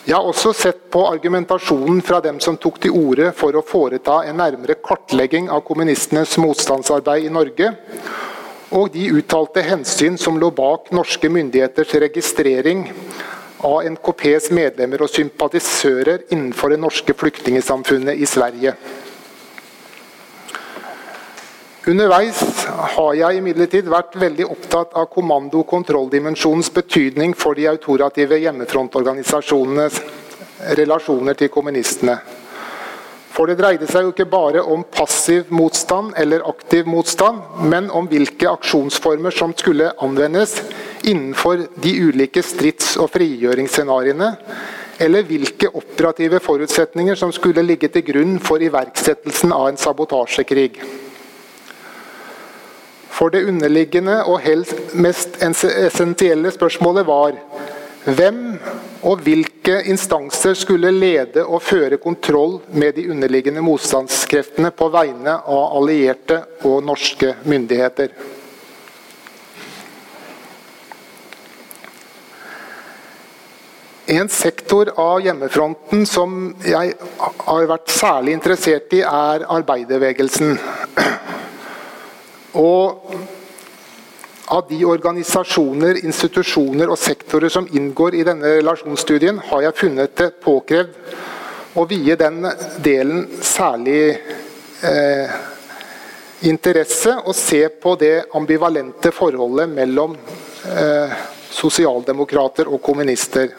Jeg 0.06 0.16
har 0.16 0.26
også 0.26 0.54
sett 0.56 0.86
på 0.90 1.02
argumentasjonen 1.10 2.00
fra 2.02 2.22
dem 2.24 2.38
som 2.40 2.56
tok 2.58 2.80
til 2.82 2.94
orde 2.96 3.28
for 3.36 3.54
å 3.54 3.64
foreta 3.66 4.22
en 4.26 4.40
nærmere 4.40 4.78
kartlegging 4.80 5.50
av 5.52 5.60
kommunistenes 5.66 6.38
motstandsarbeid 6.40 7.28
i 7.28 7.32
Norge, 7.34 7.68
og 8.70 8.94
de 8.94 9.10
uttalte 9.18 9.62
hensyn 9.66 10.16
som 10.18 10.38
lå 10.40 10.48
bak 10.54 10.88
norske 10.94 11.28
myndigheters 11.30 11.92
registrering 12.06 12.86
av 13.66 13.84
NKPs 13.92 14.48
medlemmer 14.56 15.04
og 15.04 15.12
sympatisører 15.12 16.24
innenfor 16.30 16.72
det 16.72 16.80
norske 16.80 17.14
flyktningsamfunnet 17.14 18.16
i 18.16 18.28
Sverige. 18.30 18.74
Underveis 21.90 22.38
har 22.94 23.14
jeg 23.18 23.38
imidlertid 23.40 23.88
vært 23.90 24.12
veldig 24.20 24.44
opptatt 24.52 24.92
av 24.94 25.08
kommando- 25.10 25.62
og 25.64 25.66
kontrolldimensjonens 25.72 26.68
betydning 26.70 27.32
for 27.34 27.58
de 27.58 27.66
autorative 27.66 28.38
hjemmefrontorganisasjonenes 28.38 29.96
relasjoner 30.78 31.34
til 31.40 31.50
kommunistene. 31.50 32.14
For 33.34 33.50
det 33.50 33.58
dreide 33.58 33.88
seg 33.90 34.06
jo 34.06 34.12
ikke 34.12 34.28
bare 34.30 34.62
om 34.62 34.84
passiv 34.84 35.50
motstand 35.50 36.14
eller 36.20 36.46
aktiv 36.52 36.86
motstand, 36.86 37.42
men 37.72 37.90
om 37.90 38.06
hvilke 38.06 38.52
aksjonsformer 38.52 39.34
som 39.34 39.56
skulle 39.58 39.90
anvendes 39.98 40.60
innenfor 41.02 41.66
de 41.74 41.96
ulike 42.06 42.44
strids- 42.46 42.98
og 43.00 43.10
frigjøringsscenarioene, 43.16 44.32
eller 45.00 45.26
hvilke 45.26 45.74
operative 45.74 46.38
forutsetninger 46.44 47.18
som 47.18 47.32
skulle 47.34 47.66
ligge 47.66 47.90
til 47.90 48.06
grunn 48.12 48.38
for 48.38 48.62
iverksettelsen 48.62 49.56
av 49.56 49.72
en 49.72 49.80
sabotasjekrig. 49.80 50.84
For 53.20 53.28
det 53.28 53.42
underliggende 53.44 54.22
og 54.24 54.38
helst 54.40 54.94
mest 54.96 55.34
essensielle 55.44 56.48
spørsmålet 56.54 57.04
var 57.04 57.34
hvem 58.16 58.38
og 59.04 59.20
hvilke 59.26 59.74
instanser 59.92 60.56
skulle 60.56 60.88
lede 60.94 61.44
og 61.44 61.60
føre 61.60 61.98
kontroll 62.00 62.62
med 62.72 62.96
de 62.96 63.04
underliggende 63.12 63.60
motstandskreftene 63.60 64.72
på 64.72 64.88
vegne 64.94 65.34
av 65.36 65.76
allierte 65.82 66.40
og 66.64 66.80
norske 66.88 67.34
myndigheter. 67.44 68.16
En 74.16 74.32
sektor 74.32 74.94
av 74.96 75.20
hjemmefronten 75.22 76.08
som 76.08 76.54
jeg 76.64 76.96
har 77.20 77.68
vært 77.68 77.92
særlig 77.92 78.32
interessert 78.40 78.96
i, 78.96 79.04
er 79.04 79.44
arbeiderbevegelsen. 79.44 80.56
Og 82.58 83.14
av 84.50 84.64
de 84.68 84.80
organisasjoner, 84.84 86.00
institusjoner 86.04 86.90
og 86.90 86.98
sektorer 86.98 87.52
som 87.52 87.68
inngår 87.70 88.16
i 88.18 88.24
denne 88.26 88.56
relasjonsstudien, 88.58 89.38
har 89.50 89.62
jeg 89.62 89.78
funnet 89.78 90.16
det 90.18 90.32
påkrevd 90.42 90.96
å 91.78 91.84
vie 91.86 92.16
den 92.18 92.42
delen 92.82 93.28
særlig 93.46 94.00
eh, 94.82 95.36
interesse 96.50 97.14
og 97.20 97.36
se 97.36 97.60
på 97.68 97.94
det 98.00 98.24
ambivalente 98.34 99.12
forholdet 99.14 99.70
mellom 99.70 100.16
eh, 100.66 101.14
sosialdemokrater 101.54 102.70
og 102.70 102.82
kommunister. 102.82 103.52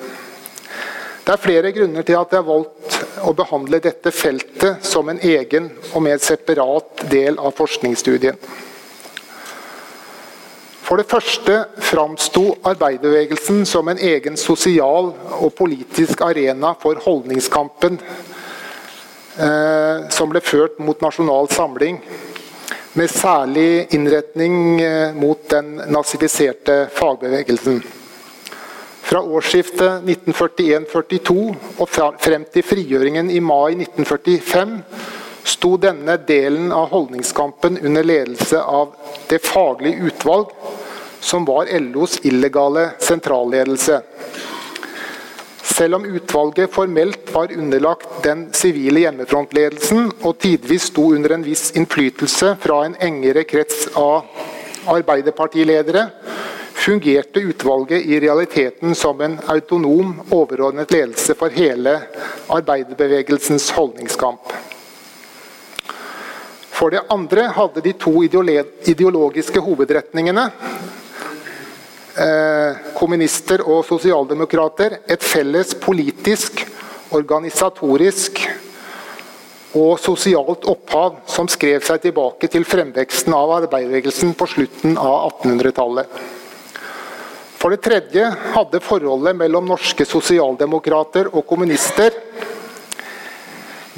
Det 1.21 1.31
er 1.31 1.43
flere 1.43 1.71
grunner 1.71 2.03
til 2.03 2.17
at 2.19 2.33
jeg 2.33 2.41
har 2.41 2.49
valgt 2.49 2.97
å 3.21 3.31
behandle 3.37 3.79
dette 3.83 4.11
feltet 4.11 4.83
som 4.87 5.07
en 5.11 5.21
egen 5.23 5.69
og 5.93 6.03
mer 6.03 6.19
separat 6.19 7.05
del 7.11 7.39
av 7.39 7.53
forskningsstudien. 7.55 8.39
For 10.91 10.99
det 10.99 11.07
første 11.07 11.53
framsto 11.87 12.41
arbeiderbevegelsen 12.67 13.61
som 13.63 13.87
en 13.87 13.99
egen 14.03 14.35
sosial 14.35 15.13
og 15.37 15.53
politisk 15.55 16.19
arena 16.25 16.73
for 16.81 16.99
holdningskampen 16.99 17.95
eh, 19.39 20.09
som 20.11 20.27
ble 20.33 20.41
ført 20.43 20.81
mot 20.83 20.99
Nasjonal 20.99 21.47
Samling, 21.55 21.95
med 22.99 23.07
særlig 23.07 23.87
innretning 23.95 24.81
eh, 24.83 25.15
mot 25.15 25.47
den 25.53 25.79
nazifiserte 25.95 26.89
fagbevegelsen. 26.99 27.79
Fra 29.07 29.23
årsskiftet 29.23 30.03
1941-42 30.03 31.39
og 31.79 31.87
frem 31.95 32.43
til 32.51 32.67
frigjøringen 32.67 33.31
i 33.31 33.39
mai 33.39 33.79
1945 33.79 34.75
sto 35.47 35.77
denne 35.79 36.19
delen 36.27 36.71
av 36.75 36.91
holdningskampen 36.91 37.79
under 37.79 38.03
ledelse 38.03 38.59
av 38.59 38.91
Det 39.31 39.39
faglige 39.39 40.11
utvalg, 40.11 40.51
som 41.21 41.45
var 41.45 41.69
LOs 41.79 42.19
illegale 42.25 42.89
sentralledelse. 42.99 44.01
Selv 45.63 45.95
om 45.95 46.05
utvalget 46.05 46.73
formelt 46.73 47.33
var 47.33 47.51
underlagt 47.57 48.23
den 48.23 48.47
sivile 48.53 49.05
hjemmefrontledelsen 49.05 50.09
og 50.21 50.39
tidvis 50.41 50.89
sto 50.89 51.11
under 51.15 51.37
en 51.37 51.45
viss 51.45 51.71
innflytelse 51.77 52.55
fra 52.61 52.81
en 52.85 52.97
engere 52.99 53.45
krets 53.47 53.85
av 53.95 54.25
arbeiderpartiledere, 54.91 56.07
fungerte 56.81 57.39
utvalget 57.39 58.05
i 58.05 58.19
realiteten 58.19 58.95
som 58.95 59.21
en 59.21 59.37
autonom, 59.53 60.15
overordnet 60.29 60.91
ledelse 60.91 61.37
for 61.37 61.53
hele 61.53 61.99
arbeiderbevegelsens 62.49 63.69
holdningskamp. 63.77 64.53
For 66.73 66.89
det 66.89 67.05
andre 67.13 67.45
hadde 67.53 67.83
de 67.85 67.93
to 67.93 68.23
ideologiske 68.25 69.61
hovedretningene 69.61 70.47
kommunister 72.97 73.63
og 73.63 73.85
sosialdemokrater 73.87 74.97
et 75.07 75.23
felles 75.23 75.71
politisk, 75.79 76.65
organisatorisk 77.15 78.41
og 79.79 79.95
sosialt 80.03 80.67
opphav 80.67 81.21
som 81.31 81.47
skrev 81.51 81.83
seg 81.85 82.03
tilbake 82.03 82.49
til 82.51 82.67
fremveksten 82.67 83.31
av 83.35 83.53
arbeiderbevegelsen 83.61 84.33
på 84.35 84.47
slutten 84.51 84.97
av 84.99 85.31
1800-tallet. 85.41 86.21
For 87.61 87.71
det 87.71 87.83
tredje 87.85 88.25
hadde 88.55 88.81
forholdet 88.83 89.37
mellom 89.37 89.69
norske 89.69 90.05
sosialdemokrater 90.07 91.29
og 91.31 91.45
kommunister 91.47 92.15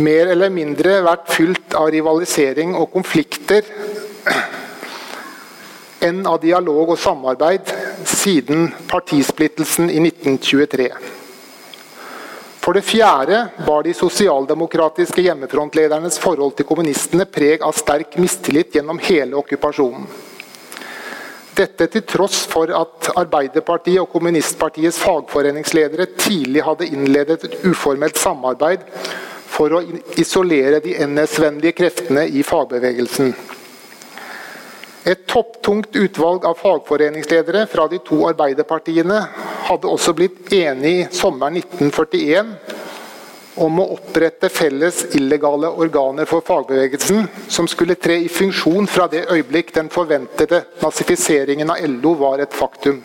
mer 0.04 0.30
eller 0.34 0.50
mindre 0.54 1.00
vært 1.06 1.30
fylt 1.32 1.76
av 1.78 1.90
rivalisering 1.94 2.74
og 2.76 2.90
konflikter 2.94 3.66
enn 6.04 6.26
av 6.28 6.42
dialog 6.44 6.94
og 6.94 7.00
samarbeid 7.00 7.70
siden 8.08 8.70
partisplittelsen 8.92 9.90
i 9.90 10.00
1923. 10.04 10.90
For 12.64 12.78
det 12.78 12.86
fjerde 12.88 13.40
bar 13.66 13.84
de 13.84 13.92
sosialdemokratiske 13.96 15.26
hjemmefrontledernes 15.26 16.20
forhold 16.24 16.56
til 16.56 16.68
kommunistene 16.70 17.26
preg 17.28 17.64
av 17.66 17.76
sterk 17.76 18.16
mistillit 18.22 18.78
gjennom 18.78 19.02
hele 19.04 19.36
okkupasjonen. 19.42 20.06
Dette 21.54 21.86
til 21.92 22.06
tross 22.10 22.46
for 22.50 22.72
at 22.74 23.12
Arbeiderpartiet 23.20 24.02
og 24.02 24.10
kommunistpartiets 24.16 24.98
fagforeningsledere 25.04 26.08
tidlig 26.18 26.64
hadde 26.66 26.88
innledet 26.88 27.44
et 27.46 27.60
uformelt 27.68 28.18
samarbeid 28.18 28.88
for 29.54 29.76
å 29.78 29.84
isolere 30.18 30.80
de 30.82 30.96
NS-vennlige 31.06 31.78
kreftene 31.78 32.26
i 32.26 32.42
fagbevegelsen. 32.48 33.36
Et 35.04 35.26
topptungt 35.28 35.96
utvalg 36.00 36.46
av 36.48 36.56
fagforeningsledere 36.62 37.66
fra 37.68 37.90
de 37.92 38.00
to 38.08 38.22
arbeiderpartiene 38.30 39.18
hadde 39.68 39.92
også 39.92 40.14
blitt 40.16 40.54
enig 40.56 41.10
sommeren 41.12 41.60
1941 41.60 42.54
om 43.64 43.82
å 43.84 43.90
opprette 43.98 44.50
felles 44.50 45.04
illegale 45.18 45.70
organer 45.70 46.26
for 46.26 46.42
fagbevegelsen, 46.46 47.28
som 47.52 47.68
skulle 47.70 48.00
tre 48.00 48.16
i 48.24 48.32
funksjon 48.32 48.88
fra 48.90 49.10
det 49.12 49.28
øyeblikk 49.28 49.76
den 49.76 49.92
forventede 49.94 50.64
nazifiseringen 50.82 51.70
av 51.70 51.84
LO 52.00 52.16
var 52.24 52.42
et 52.42 52.56
faktum. 52.56 53.04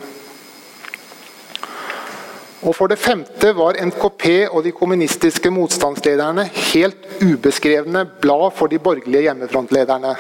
Og 2.59 2.75
For 2.75 2.91
det 2.91 2.99
femte 2.99 3.53
var 3.55 3.79
NKP 3.79 4.49
og 4.49 4.65
de 4.65 4.73
kommunistiske 4.75 5.51
motstandslederne 5.51 6.49
helt 6.73 7.23
ubeskrevne 7.23 8.07
blad 8.23 8.51
for 8.59 8.71
de 8.71 8.81
borgerlige 8.83 9.29
hjemmefrontlederne. 9.29 10.17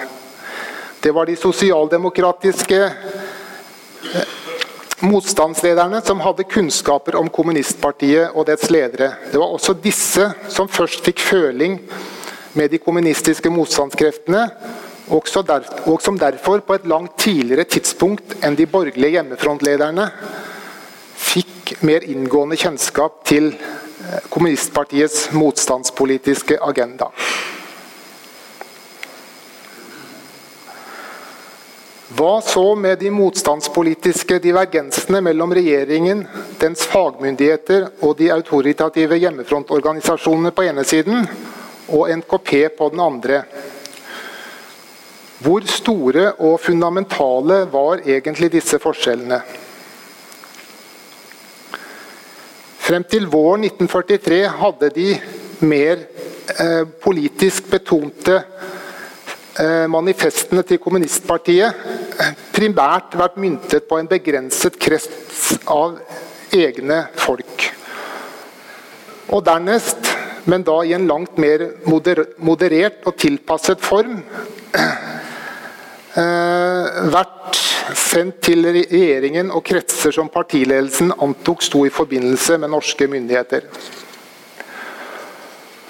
Det 1.00 1.10
var 1.14 1.26
de 1.26 1.36
sosialdemokratiske 1.36 2.78
eh, 2.84 4.28
motstandslederne 5.00 6.00
som 6.02 6.20
hadde 6.20 6.46
kunnskaper 6.50 7.14
om 7.20 7.28
kommunistpartiet 7.30 8.34
og 8.34 8.48
dets 8.48 8.70
ledere. 8.70 9.12
Det 9.30 9.38
var 9.38 9.54
også 9.54 9.76
disse 9.78 10.26
som 10.50 10.68
først 10.68 11.04
fikk 11.06 11.22
føling 11.22 11.78
med 12.58 12.72
de 12.72 12.80
kommunistiske 12.82 13.50
motstandskreftene, 13.50 14.48
og 15.14 15.28
som 16.02 16.18
derfor 16.18 16.60
på 16.66 16.74
et 16.74 16.86
langt 16.90 17.14
tidligere 17.22 17.64
tidspunkt 17.64 18.34
enn 18.42 18.58
de 18.58 18.66
borgerlige 18.66 19.14
hjemmefrontlederne 19.14 20.08
fikk 21.18 21.76
mer 21.86 22.04
inngående 22.10 22.58
kjennskap 22.58 23.22
til 23.28 23.52
eh, 23.54 24.18
kommunistpartiets 24.28 25.28
motstandspolitiske 25.36 26.58
agenda. 26.58 27.12
Hva 32.08 32.40
så 32.40 32.72
med 32.74 33.02
de 33.02 33.10
motstandspolitiske 33.12 34.38
divergensene 34.40 35.20
mellom 35.20 35.50
regjeringen, 35.52 36.22
dens 36.56 36.86
fagmyndigheter 36.88 37.84
og 38.00 38.14
de 38.16 38.30
autoritative 38.32 39.18
hjemmefrontorganisasjonene 39.20 40.54
på 40.56 40.64
ene 40.70 40.84
siden, 40.88 41.26
og 41.92 42.08
NKP 42.22 42.54
på 42.78 42.88
den 42.94 43.02
andre? 43.04 43.42
Hvor 45.44 45.68
store 45.68 46.30
og 46.48 46.56
fundamentale 46.64 47.60
var 47.72 48.00
egentlig 48.00 48.54
disse 48.56 48.80
forskjellene? 48.80 49.42
Frem 52.88 53.04
til 53.04 53.28
våren 53.28 53.68
1943 53.68 54.40
hadde 54.62 54.94
de 54.96 55.10
mer 55.60 56.06
eh, 56.56 56.88
politisk 57.04 57.68
betonte 57.68 58.40
manifestene 59.90 60.62
til 60.62 60.78
kommunistpartiet 60.78 61.74
primært 62.54 63.16
vært 63.18 63.38
myntet 63.42 63.88
på 63.90 63.98
en 63.98 64.08
begrenset 64.10 64.78
krets 64.78 65.58
av 65.66 65.98
egne 66.54 67.00
folk. 67.18 67.68
Og 69.28 69.44
dernest, 69.44 70.08
men 70.48 70.64
da 70.64 70.78
i 70.86 70.94
en 70.96 71.06
langt 71.08 71.36
mer 71.40 71.66
moderert 71.88 73.04
og 73.06 73.16
tilpasset 73.20 73.82
form, 73.84 74.22
eh, 76.16 76.84
vært 77.12 77.60
sendt 77.96 78.40
til 78.44 78.64
regjeringen 78.64 79.52
og 79.52 79.64
kretser 79.64 80.12
som 80.12 80.28
partiledelsen 80.32 81.12
antok 81.20 81.62
sto 81.64 81.84
i 81.86 81.92
forbindelse 81.92 82.58
med 82.58 82.72
norske 82.72 83.08
myndigheter. 83.08 83.68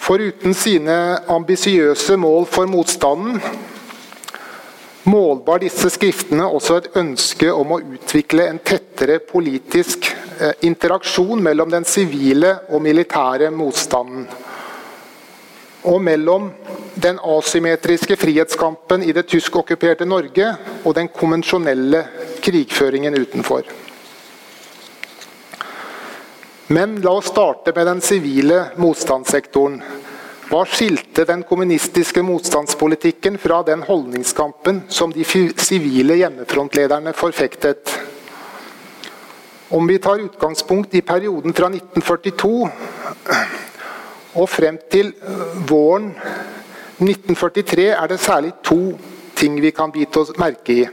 Foruten 0.09 0.55
sine 0.57 0.95
ambisiøse 1.29 2.17
mål 2.17 2.47
for 2.49 2.71
motstanden 2.71 3.43
målbar 5.09 5.61
disse 5.63 5.91
skriftene 5.93 6.47
også 6.49 6.79
et 6.81 6.89
ønske 7.01 7.51
om 7.53 7.75
å 7.75 7.81
utvikle 7.97 8.47
en 8.49 8.61
tettere 8.65 9.19
politisk 9.25 10.09
eh, 10.41 10.55
interaksjon 10.69 11.43
mellom 11.45 11.73
den 11.73 11.87
sivile 11.89 12.55
og 12.69 12.83
militære 12.85 13.51
motstanden. 13.55 14.27
Og 15.89 16.01
mellom 16.03 16.51
den 16.99 17.21
asymmetriske 17.23 18.17
frihetskampen 18.19 19.05
i 19.07 19.15
det 19.17 19.29
tyskokkuperte 19.31 20.09
Norge 20.09 20.51
og 20.83 20.97
den 20.99 21.13
konvensjonelle 21.15 22.03
krigføringen 22.45 23.17
utenfor. 23.21 23.69
Men 26.71 27.01
la 27.01 27.11
oss 27.11 27.27
starte 27.27 27.73
med 27.75 27.87
den 27.87 28.01
sivile 28.01 28.59
motstandssektoren. 28.77 29.79
Hva 30.49 30.67
skilte 30.69 31.25
den 31.25 31.43
kommunistiske 31.49 32.21
motstandspolitikken 32.25 33.39
fra 33.41 33.63
den 33.65 33.83
holdningskampen 33.89 34.83
som 34.93 35.13
de 35.13 35.25
sivile 35.25 36.19
hjemmefrontlederne 36.21 37.15
forfektet? 37.17 37.95
Om 39.69 39.89
vi 39.89 39.99
tar 39.99 40.21
utgangspunkt 40.27 40.95
i 40.95 41.01
perioden 41.01 41.57
fra 41.57 41.73
1942 41.73 42.71
og 44.37 44.49
frem 44.49 44.77
til 44.93 45.15
våren 45.69 46.11
1943, 47.01 47.93
er 47.97 48.13
det 48.13 48.21
særlig 48.21 48.53
to 48.61 48.99
ting 49.37 49.57
vi 49.61 49.73
kan 49.73 49.93
bite 49.93 50.21
oss 50.21 50.37
merke 50.37 50.83
i. 50.83 50.89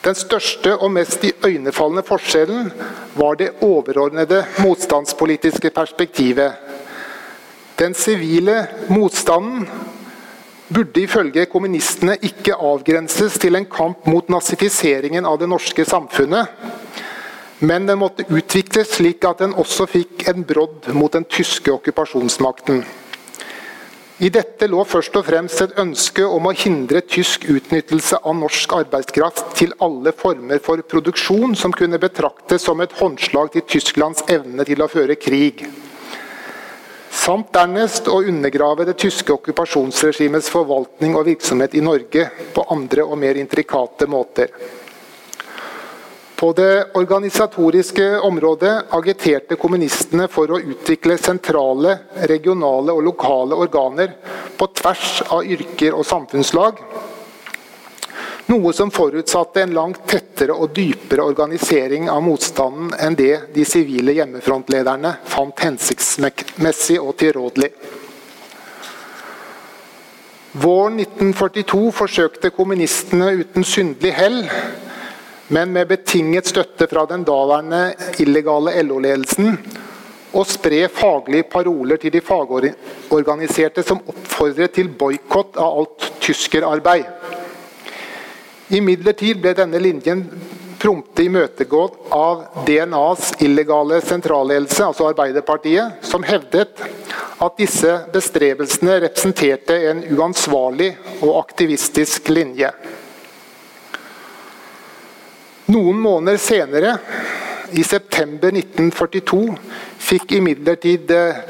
Den 0.00 0.16
største 0.16 0.76
og 0.76 0.92
mest 0.94 1.24
iøynefallende 1.24 2.02
forskjellen 2.06 2.70
var 3.14 3.36
det 3.36 3.52
overordnede 3.60 4.44
motstandspolitiske 4.64 5.70
perspektivet 5.76 6.70
den 7.80 7.94
sivile 7.94 8.66
motstanden 8.88 9.68
burde 10.74 11.00
ifølge 11.00 11.46
kommunistene 11.48 12.18
ikke 12.22 12.52
avgrenses 12.54 13.38
til 13.40 13.56
en 13.56 13.64
kamp 13.64 14.04
mot 14.06 14.28
nazifiseringen 14.28 15.24
av 15.26 15.38
det 15.40 15.48
norske 15.48 15.86
samfunnet, 15.88 16.52
men 17.64 17.88
den 17.88 17.98
måtte 18.02 18.26
utvikles 18.28 18.92
slik 18.98 19.24
at 19.24 19.40
den 19.40 19.56
også 19.56 19.88
fikk 19.88 20.26
en 20.28 20.44
brodd 20.44 20.90
mot 20.92 21.16
den 21.16 21.24
tyske 21.24 21.72
okkupasjonsmakten. 21.72 22.84
I 24.20 24.28
dette 24.28 24.66
lå 24.68 24.82
først 24.84 25.14
og 25.16 25.24
fremst 25.24 25.62
et 25.64 25.78
ønske 25.80 26.26
om 26.28 26.50
å 26.50 26.52
hindre 26.52 27.00
tysk 27.08 27.46
utnyttelse 27.48 28.18
av 28.20 28.34
norsk 28.36 28.74
arbeidskraft 28.82 29.54
til 29.56 29.72
alle 29.80 30.12
former 30.12 30.60
for 30.60 30.82
produksjon 30.84 31.56
som 31.56 31.72
kunne 31.72 32.00
betraktes 32.02 32.68
som 32.68 32.84
et 32.84 32.92
håndslag 32.98 33.54
til 33.54 33.64
Tysklands 33.64 34.26
evne 34.28 34.66
til 34.68 34.84
å 34.84 34.90
føre 34.92 35.16
krig 35.16 35.64
samt 37.20 37.50
dernest 37.52 38.08
å 38.08 38.20
undergrave 38.22 38.86
det 38.88 38.96
tyske 39.00 39.34
okkupasjonsregimets 39.34 40.48
forvaltning 40.52 41.16
og 41.18 41.26
virksomhet 41.26 41.74
i 41.76 41.82
Norge 41.84 42.28
på 42.54 42.64
andre 42.72 43.04
og 43.04 43.18
mer 43.20 43.40
intrikate 43.40 44.06
måter. 44.08 44.52
På 46.40 46.52
det 46.52 46.86
organisatoriske 46.94 48.18
området 48.18 48.82
agiterte 48.96 49.58
kommunistene 49.60 50.24
for 50.32 50.48
å 50.48 50.60
utvikle 50.72 51.18
sentrale, 51.20 51.98
regionale 52.32 52.94
og 52.96 53.02
lokale 53.10 53.58
organer 53.60 54.14
på 54.56 54.70
tvers 54.80 55.20
av 55.36 55.44
yrker 55.44 55.98
og 55.98 56.06
samfunnslag, 56.08 56.80
noe 58.48 58.72
som 58.72 58.88
forutsatte 58.88 59.66
en 59.66 59.76
langt 59.76 60.00
tettere 60.08 60.56
og 60.56 60.72
dypere 60.72 61.28
organisering 61.28 62.08
av 62.08 62.24
motstanden 62.24 62.96
enn 62.96 63.20
det 63.20 63.34
de 63.52 63.68
sivile 63.68 64.16
hjemmefrontlederne 64.16 65.18
fant 65.28 65.60
hensiktsmessig 65.68 67.02
og 67.04 67.18
tilrådelig. 67.20 67.74
Våren 70.56 71.02
1942 71.04 71.90
forsøkte 72.00 72.56
kommunistene 72.56 73.34
uten 73.44 73.74
syndelig 73.76 74.16
hell, 74.16 74.46
men 75.50 75.72
med 75.74 75.88
betinget 75.90 76.46
støtte 76.46 76.86
fra 76.90 77.06
den 77.10 77.24
daværende 77.26 77.94
illegale 78.22 78.76
LO-ledelsen, 78.86 79.56
å 80.30 80.44
spre 80.46 80.84
faglige 80.94 81.48
paroler 81.50 81.98
til 81.98 82.14
de 82.14 82.20
fagorganiserte 82.22 83.82
som 83.82 83.98
oppfordret 84.12 84.76
til 84.76 84.92
boikott 84.94 85.58
av 85.58 85.80
alt 85.80 86.06
tyskerarbeid. 86.22 87.08
Imidlertid 88.78 89.40
ble 89.42 89.56
denne 89.58 89.80
linjen 89.82 90.22
prompte 90.80 91.26
imøtegått 91.26 92.12
av 92.14 92.62
DNAs 92.66 93.34
illegale 93.42 93.98
sentralledelse, 94.06 94.86
altså 94.86 95.10
Arbeiderpartiet, 95.10 95.98
som 96.06 96.24
hevdet 96.24 96.78
at 97.40 97.58
disse 97.58 97.90
bestrebelsene 98.14 99.00
representerte 99.04 99.76
en 99.90 100.04
uansvarlig 100.14 100.92
og 101.20 101.34
aktivistisk 101.42 102.30
linje. 102.32 102.70
Noen 105.70 106.00
måneder 106.02 106.38
senere, 106.42 106.96
i 107.70 107.84
september 107.86 108.50
1942, 108.50 109.42
fikk 110.02 110.32
imidlertid 110.40 111.10
eh, 111.14 111.42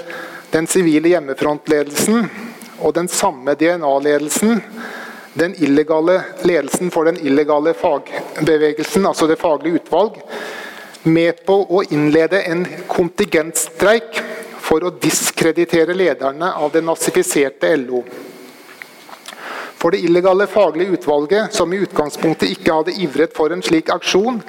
den 0.52 0.66
sivile 0.68 1.08
hjemmefrontledelsen 1.14 2.26
og 2.84 2.92
den 2.98 3.08
samme 3.08 3.54
DNA-ledelsen 3.56 4.60
den 5.32 5.54
illegale 5.62 6.22
ledelsen 6.42 6.90
for 6.90 7.08
den 7.08 7.16
illegale 7.26 7.74
fagbevegelsen, 7.74 9.06
altså 9.06 9.26
det 9.30 9.38
faglige 9.40 9.80
utvalg, 9.80 10.18
med 11.02 11.44
på 11.46 11.56
å 11.70 11.82
innlede 11.88 12.42
en 12.50 12.66
kontingentstreik 12.90 14.20
for 14.60 14.84
å 14.84 14.92
diskreditere 15.00 15.96
lederne 15.96 16.52
av 16.60 16.74
det 16.74 16.82
nazifiserte 16.84 17.72
LO. 17.86 18.02
For 19.80 19.90
det 19.90 20.02
illegale 20.04 20.46
faglige 20.46 20.98
utvalget, 20.98 21.54
som 21.56 21.72
i 21.72 21.80
utgangspunktet 21.80 22.52
ikke 22.52 22.74
hadde 22.74 22.96
ivret 23.00 23.32
for 23.36 23.52
en 23.52 23.62
slik 23.64 23.88
aksjon, 23.92 24.42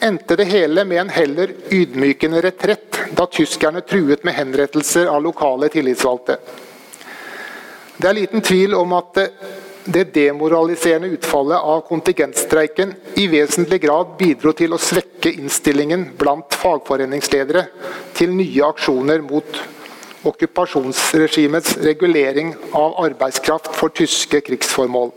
endte 0.00 0.36
det 0.40 0.48
hele 0.48 0.86
med 0.88 1.02
en 1.02 1.12
heller 1.12 1.52
ydmykende 1.68 2.40
retrett 2.40 3.00
da 3.16 3.26
tyskerne 3.28 3.82
truet 3.84 4.24
med 4.24 4.38
henrettelser 4.38 5.10
av 5.12 5.20
lokale 5.22 5.68
tillitsvalgte. 5.68 6.38
Det 8.00 8.08
er 8.08 8.16
liten 8.16 8.40
tvil 8.40 8.72
om 8.78 8.94
at 8.96 9.20
det 9.84 10.06
demoraliserende 10.14 11.10
utfallet 11.18 11.60
av 11.72 11.82
kontingentstreiken 11.88 12.94
i 13.20 13.26
vesentlig 13.28 13.82
grad 13.84 14.14
bidro 14.18 14.54
til 14.56 14.72
å 14.72 14.80
svekke 14.80 15.32
innstillingen 15.36 16.06
blant 16.20 16.56
fagforeningsledere 16.56 17.66
til 18.16 18.32
nye 18.36 18.64
aksjoner 18.72 19.20
mot 19.24 19.60
okkupasjonsregimets 20.26 21.76
regulering 21.84 22.54
av 22.76 22.98
arbeidskraft 23.04 23.70
for 23.76 23.92
tyske 23.94 24.40
krigsformål. 24.44 25.12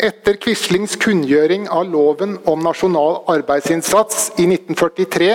Etter 0.00 0.38
Quislings 0.40 0.96
kunngjøring 1.00 1.66
av 1.68 1.88
loven 1.92 2.38
om 2.48 2.62
nasjonal 2.64 3.20
arbeidsinnsats 3.34 4.30
i 4.40 4.46
1943 4.48 5.32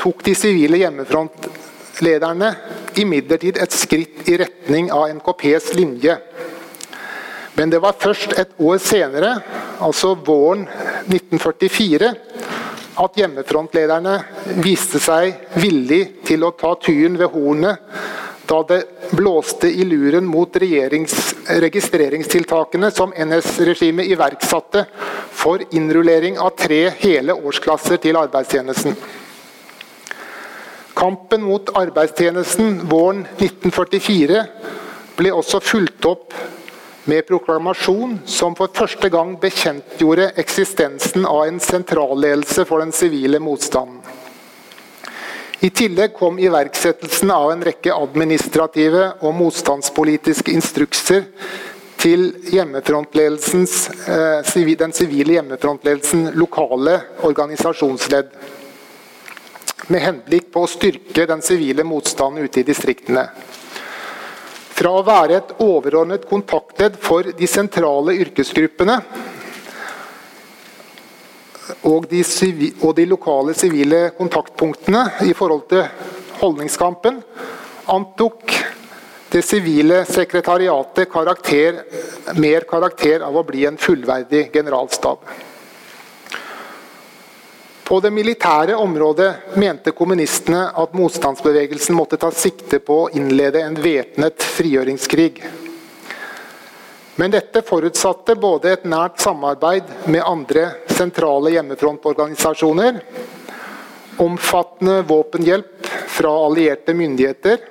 tok 0.00 0.24
de 0.26 0.34
sivile 0.34 0.80
hjemmefrontlederne 0.80 2.50
imidlertid 2.98 3.60
et 3.62 3.74
skritt 3.74 4.26
i 4.26 4.38
retning 4.42 4.90
av 4.94 5.06
NKPs 5.18 5.72
linje. 5.78 6.16
Men 7.56 7.70
det 7.72 7.80
var 7.80 7.96
først 7.98 8.34
et 8.36 8.58
år 8.60 8.80
senere, 8.82 9.36
altså 9.80 10.16
våren 10.26 10.66
1944, 11.06 12.10
at 12.96 13.18
hjemmefrontlederne 13.20 14.14
viste 14.64 14.98
seg 15.02 15.34
villig 15.60 16.24
til 16.26 16.44
å 16.46 16.54
ta 16.56 16.74
tyren 16.80 17.18
ved 17.20 17.28
hornet 17.34 17.76
da 18.46 18.62
det 18.68 18.84
blåste 19.10 19.66
i 19.68 19.84
luren 19.84 20.26
mot 20.30 20.56
registreringstiltakene 20.56 22.90
som 22.94 23.12
NS-regimet 23.12 24.06
iverksatte 24.12 24.84
for 25.34 25.58
innrullering 25.74 26.38
av 26.38 26.50
tre 26.58 26.90
hele 27.00 27.32
årsklasser 27.34 27.96
til 28.02 28.16
arbeidstjenesten. 28.20 28.96
Kampen 30.96 31.42
mot 31.44 31.70
arbeidstjenesten 31.76 32.88
våren 32.88 33.26
1944 33.36 34.44
ble 35.18 35.32
også 35.34 35.60
fulgt 35.64 36.04
opp 36.08 36.32
med 37.06 37.26
proklamasjon 37.26 38.18
som 38.26 38.54
for 38.58 38.72
første 38.74 39.08
gang 39.12 39.36
bekjentgjorde 39.40 40.32
eksistensen 40.42 41.26
av 41.26 41.44
en 41.46 41.60
sentralledelse 41.62 42.64
for 42.66 42.82
den 42.82 42.92
sivile 42.92 43.38
motstanden. 43.42 44.02
I 45.64 45.70
tillegg 45.70 46.12
kom 46.18 46.38
iverksettelsen 46.38 47.30
av 47.32 47.52
en 47.52 47.62
rekke 47.64 47.94
administrative 47.94 49.06
og 49.24 49.34
motstandspolitiske 49.38 50.52
instrukser 50.52 51.24
til 51.96 52.26
eh, 52.52 52.66
den 54.78 54.92
sivile 54.92 55.38
hjemmefrontledelsen 55.38 56.30
lokale 56.36 57.00
organisasjonsledd. 57.24 58.28
Med 59.88 60.02
henblikk 60.02 60.52
på 60.52 60.66
å 60.66 60.70
styrke 60.70 61.26
den 61.30 61.42
sivile 61.42 61.86
motstanden 61.88 62.44
ute 62.44 62.60
i 62.60 62.66
distriktene. 62.66 63.30
Fra 64.76 64.92
å 64.92 65.04
være 65.06 65.38
et 65.38 65.52
overordnet 65.64 66.26
kontaktledd 66.28 66.98
for 67.00 67.24
de 67.38 67.48
sentrale 67.48 68.12
yrkesgruppene 68.20 68.98
og 71.88 72.04
de, 72.10 72.20
og 72.84 72.92
de 72.98 73.06
lokale 73.08 73.54
sivile 73.56 74.10
kontaktpunktene 74.18 75.02
i 75.26 75.32
forhold 75.34 75.64
til 75.70 75.86
holdningskampen, 76.42 77.22
antok 77.88 78.52
det 79.32 79.42
sivile 79.42 80.02
sekretariatet 80.06 81.08
karakter, 81.10 81.80
mer 82.36 82.68
karakter 82.68 83.24
av 83.26 83.36
å 83.36 83.46
bli 83.48 83.64
en 83.66 83.80
fullverdig 83.80 84.50
generalstab. 84.54 85.24
På 87.86 88.00
det 88.00 88.10
militære 88.10 88.74
området 88.82 89.54
mente 89.62 89.92
kommunistene 89.94 90.64
at 90.74 90.94
motstandsbevegelsen 90.98 91.94
måtte 91.94 92.18
ta 92.18 92.32
sikte 92.34 92.80
på 92.82 92.96
å 93.04 93.10
innlede 93.14 93.60
en 93.62 93.76
væpnet 93.78 94.42
frigjøringskrig. 94.42 95.36
Men 97.16 97.30
dette 97.30 97.62
forutsatte 97.62 98.34
både 98.42 98.72
et 98.74 98.88
nært 98.90 99.22
samarbeid 99.22 99.92
med 100.10 100.26
andre 100.26 100.64
sentrale 100.90 101.52
hjemmefrontorganisasjoner, 101.54 102.98
omfattende 104.18 105.04
våpenhjelp 105.06 105.86
fra 106.16 106.32
allierte 106.48 106.94
myndigheter, 106.94 107.62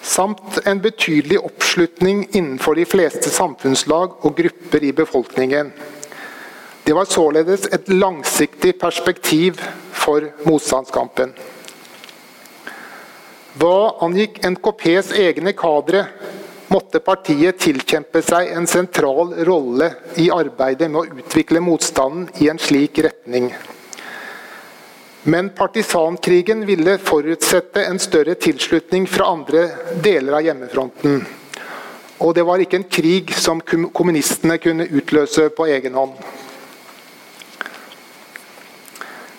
samt 0.00 0.62
en 0.64 0.80
betydelig 0.80 1.42
oppslutning 1.44 2.24
innenfor 2.30 2.80
de 2.80 2.88
fleste 2.88 3.28
samfunnslag 3.28 4.16
og 4.24 4.40
grupper 4.40 4.88
i 4.88 4.94
befolkningen. 4.96 5.74
Det 6.86 6.92
var 6.92 7.04
således 7.04 7.66
et 7.66 7.88
langsiktig 7.88 8.76
perspektiv 8.78 9.58
for 9.90 10.22
motstandskampen. 10.46 11.32
Hva 13.58 13.78
angikk 14.06 14.38
NKPs 14.46 15.10
egne 15.18 15.50
kadre, 15.58 16.04
måtte 16.70 17.00
partiet 17.02 17.58
tilkjempe 17.64 18.22
seg 18.22 18.52
en 18.54 18.70
sentral 18.70 19.34
rolle 19.48 19.90
i 20.22 20.28
arbeidet 20.30 20.86
med 20.86 21.00
å 21.00 21.24
utvikle 21.24 21.64
motstanden 21.64 22.30
i 22.38 22.52
en 22.54 22.62
slik 22.62 23.02
retning. 23.02 23.50
Men 25.26 25.50
partisankrigen 25.58 26.62
ville 26.70 27.00
forutsette 27.02 27.82
en 27.82 27.98
større 27.98 28.38
tilslutning 28.38 29.10
fra 29.10 29.32
andre 29.34 29.66
deler 30.06 30.38
av 30.38 30.46
hjemmefronten. 30.52 31.22
Og 32.22 32.34
det 32.38 32.46
var 32.46 32.62
ikke 32.62 32.84
en 32.84 32.90
krig 33.02 33.34
som 33.34 33.58
kommunistene 33.66 34.62
kunne 34.62 34.86
utløse 34.86 35.50
på 35.50 35.72
egen 35.74 35.98
hånd. 35.98 36.14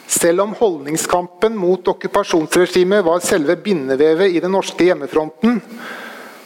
Selv 0.07 0.41
om 0.41 0.53
holdningskampen 0.55 1.57
mot 1.59 1.87
okkupasjonsregimet 1.87 3.03
var 3.05 3.19
selve 3.19 3.57
bindevevet 3.59 4.31
i 4.31 4.39
den 4.39 4.53
norske 4.55 4.87
hjemmefronten, 4.87 5.59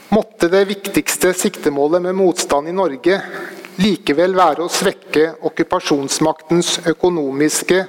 måtte 0.10 0.50
det 0.50 0.65
viktigste 0.65 1.34
siktemålet 1.38 2.02
med 2.02 2.17
motstand 2.17 2.67
i 2.67 2.74
Norge 2.76 3.21
likevel 3.82 4.34
være 4.36 4.65
å 4.65 4.71
svekke 4.71 5.28
okkupasjonsmaktens 5.47 6.80
økonomiske 6.91 7.84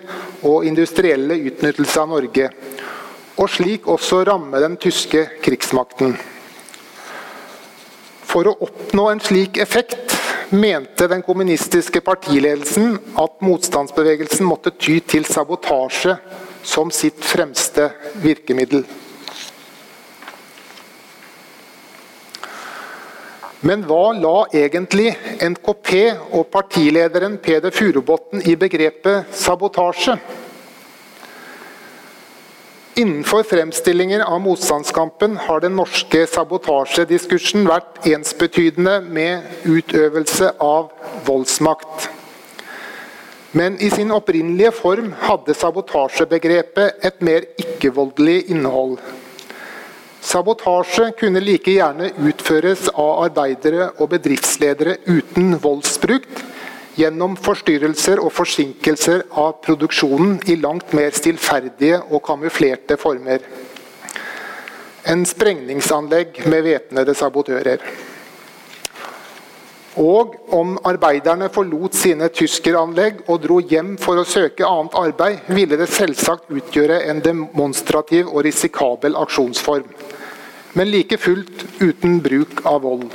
og 0.46 0.68
industrielle 0.68 1.40
utnyttelse 1.48 2.04
av 2.04 2.12
Norge, 2.12 2.50
og 3.40 3.50
slik 3.50 3.88
også 3.90 4.22
ramme 4.28 4.60
den 4.62 4.76
tyske 4.80 5.24
krigsmakten. 5.42 6.14
For 8.28 8.48
å 8.48 8.56
oppnå 8.68 9.08
en 9.10 9.24
slik 9.24 9.58
effekt 9.60 10.12
mente 10.52 11.08
den 11.08 11.22
kommunistiske 11.22 12.00
partiledelsen 12.04 12.98
at 13.18 13.40
motstandsbevegelsen 13.40 14.46
måtte 14.46 14.74
ty 14.76 14.98
til 15.00 15.24
sabotasje 15.24 16.16
som 16.62 16.90
sitt 16.94 17.24
fremste 17.24 17.88
virkemiddel. 18.22 18.84
Men 23.62 23.84
hva 23.86 24.10
la 24.18 24.36
egentlig 24.58 25.12
NKP 25.38 25.92
og 26.34 26.48
partilederen 26.50 27.36
Peder 27.38 27.70
Furubotn 27.70 28.42
i 28.42 28.56
begrepet 28.58 29.30
sabotasje? 29.38 30.16
Innenfor 32.94 33.42
fremstillinger 33.42 34.20
av 34.20 34.40
motstandskampen 34.40 35.36
har 35.36 35.62
den 35.64 35.72
norske 35.78 36.26
sabotasjediskursen 36.28 37.64
vært 37.64 38.04
ensbetydende 38.10 38.98
med 39.06 39.64
utøvelse 39.64 40.50
av 40.60 40.90
voldsmakt. 41.24 42.10
Men 43.56 43.78
i 43.80 43.88
sin 43.92 44.12
opprinnelige 44.12 44.74
form 44.76 45.08
hadde 45.24 45.56
sabotasjebegrepet 45.56 47.00
et 47.08 47.24
mer 47.24 47.48
ikke-voldelig 47.64 48.50
innhold. 48.52 48.98
Sabotasje 50.20 51.14
kunne 51.16 51.40
like 51.40 51.72
gjerne 51.72 52.12
utføres 52.28 52.90
av 52.92 53.24
arbeidere 53.24 53.88
og 53.96 54.12
bedriftsledere 54.12 54.98
uten 55.08 55.56
voldsbruk, 55.64 56.28
gjennom 56.98 57.36
forstyrrelser 57.40 58.20
og 58.22 58.32
forsinkelser 58.36 59.24
av 59.38 59.58
produksjonen 59.64 60.38
i 60.50 60.58
langt 60.60 60.92
mer 60.96 61.14
stillferdige 61.16 62.02
og 62.10 62.22
kamuflerte 62.26 62.98
former. 63.00 63.44
En 65.08 65.24
sprengningsanlegg 65.26 66.44
med 66.46 66.62
væpnede 66.66 67.14
sabotører. 67.18 67.82
Og 70.00 70.36
om 70.54 70.78
arbeiderne 70.88 71.50
forlot 71.52 71.96
sine 71.98 72.30
tyskeranlegg 72.32 73.26
og 73.26 73.42
dro 73.44 73.58
hjem 73.60 73.96
for 74.00 74.16
å 74.16 74.24
søke 74.24 74.64
annet 74.64 74.94
arbeid, 74.96 75.50
ville 75.52 75.76
det 75.76 75.90
selvsagt 75.92 76.48
utgjøre 76.54 77.02
en 77.10 77.20
demonstrativ 77.24 78.30
og 78.30 78.46
risikabel 78.46 79.18
aksjonsform. 79.20 79.90
Men 80.72 80.88
like 80.88 81.18
fullt 81.20 81.66
uten 81.82 82.22
bruk 82.24 82.64
av 82.64 82.80
vold. 82.86 83.10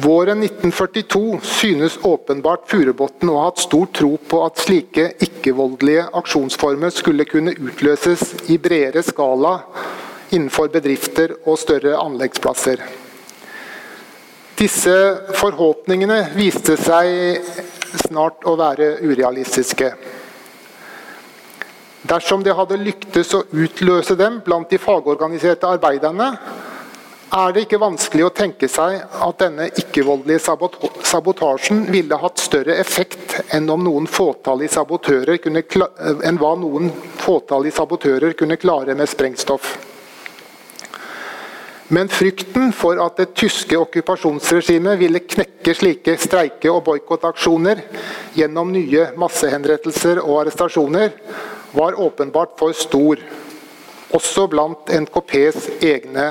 Våren 0.00 0.42
1942 0.42 1.40
synes 1.42 1.98
åpenbart 2.02 2.68
Furubotn 2.70 3.32
å 3.32 3.38
ha 3.40 3.46
hatt 3.48 3.58
stor 3.58 3.88
tro 3.90 4.12
på 4.30 4.44
at 4.46 4.60
slike 4.62 5.08
ikke-voldelige 5.26 6.04
aksjonsformer 6.20 6.92
skulle 6.94 7.26
kunne 7.26 7.56
utløses 7.56 8.22
i 8.46 8.60
bredere 8.62 9.02
skala 9.02 9.56
innenfor 10.30 10.70
bedrifter 10.70 11.34
og 11.40 11.58
større 11.58 11.96
anleggsplasser. 11.98 12.84
Disse 14.60 14.94
forhåpningene 15.40 16.20
viste 16.36 16.78
seg 16.78 17.42
snart 18.04 18.46
å 18.46 18.54
være 18.60 19.00
urealistiske. 19.02 19.90
Dersom 22.06 22.46
det 22.46 22.54
hadde 22.54 22.78
lyktes 22.84 23.34
å 23.34 23.42
utløse 23.50 24.14
dem 24.14 24.38
blant 24.46 24.70
de 24.70 24.78
fagorganiserte 24.78 25.66
arbeiderne, 25.74 26.30
er 27.28 27.52
det 27.52 27.66
ikke 27.66 27.80
vanskelig 27.80 28.24
å 28.24 28.32
tenke 28.32 28.68
seg 28.72 29.02
at 29.04 29.42
denne 29.42 29.66
ikke-voldelige 29.68 30.40
sabotasjen 31.04 31.84
ville 31.92 32.16
hatt 32.16 32.40
større 32.40 32.78
effekt 32.80 33.36
enn, 33.52 33.68
noen 33.68 34.08
enn 36.24 36.40
hva 36.40 36.54
noen 36.56 36.88
fåtallige 37.20 37.76
sabotører 37.76 38.32
kunne 38.38 38.56
klare 38.56 38.96
med 38.96 39.10
sprengstoff. 39.12 39.76
Men 41.88 42.08
frykten 42.12 42.72
for 42.76 43.00
at 43.00 43.16
det 43.16 43.30
tyske 43.36 43.76
okkupasjonsregimet 43.76 44.98
ville 45.00 45.24
knekke 45.24 45.72
slike 45.76 46.16
streike- 46.20 46.72
og 46.72 46.82
boikottaksjoner 46.88 47.80
gjennom 48.36 48.72
nye 48.72 49.06
massehenrettelser 49.20 50.20
og 50.24 50.42
arrestasjoner, 50.42 51.12
var 51.72 51.96
åpenbart 52.00 52.56
for 52.60 52.76
stor, 52.76 53.20
også 54.16 54.46
blant 54.48 54.88
NKPs 54.88 55.66
egne 55.84 56.30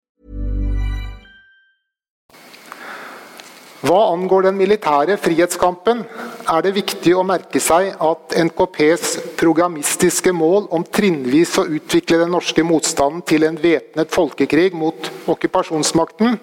Hva 3.81 3.99
angår 4.11 4.45
den 4.45 4.59
militære 4.59 5.15
frihetskampen, 5.17 6.03
er 6.45 6.61
det 6.61 6.75
viktig 6.75 7.15
å 7.17 7.25
merke 7.25 7.61
seg 7.63 7.95
at 7.97 8.35
NKPs 8.37 9.15
programmistiske 9.39 10.33
mål 10.37 10.67
om 10.69 10.85
trinnvis 10.85 11.55
å 11.57 11.65
utvikle 11.65 12.21
den 12.21 12.33
norske 12.35 12.65
motstanden 12.65 13.25
til 13.25 13.47
en 13.47 13.57
væpnet 13.61 14.13
folkekrig 14.13 14.77
mot 14.77 15.09
okkupasjonsmakten 15.33 16.37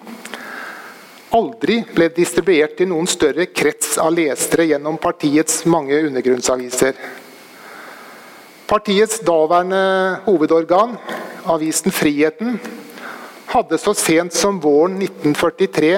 aldri 1.35 1.79
ble 1.93 2.09
distribuert 2.13 2.75
til 2.79 2.89
noen 2.89 3.07
større 3.09 3.49
krets 3.53 3.97
av 4.01 4.13
lesere 4.15 4.65
gjennom 4.69 4.97
partiets 5.01 5.61
mange 5.69 5.97
undergrunnsaviser. 6.07 6.97
Partiets 8.69 9.21
daværende 9.25 9.81
hovedorgan, 10.25 10.95
avisen 11.49 11.93
Friheten, 11.93 12.59
hadde 13.49 13.79
så 13.81 13.95
sent 13.97 14.35
som 14.37 14.59
våren 14.61 14.99
1943 15.01 15.93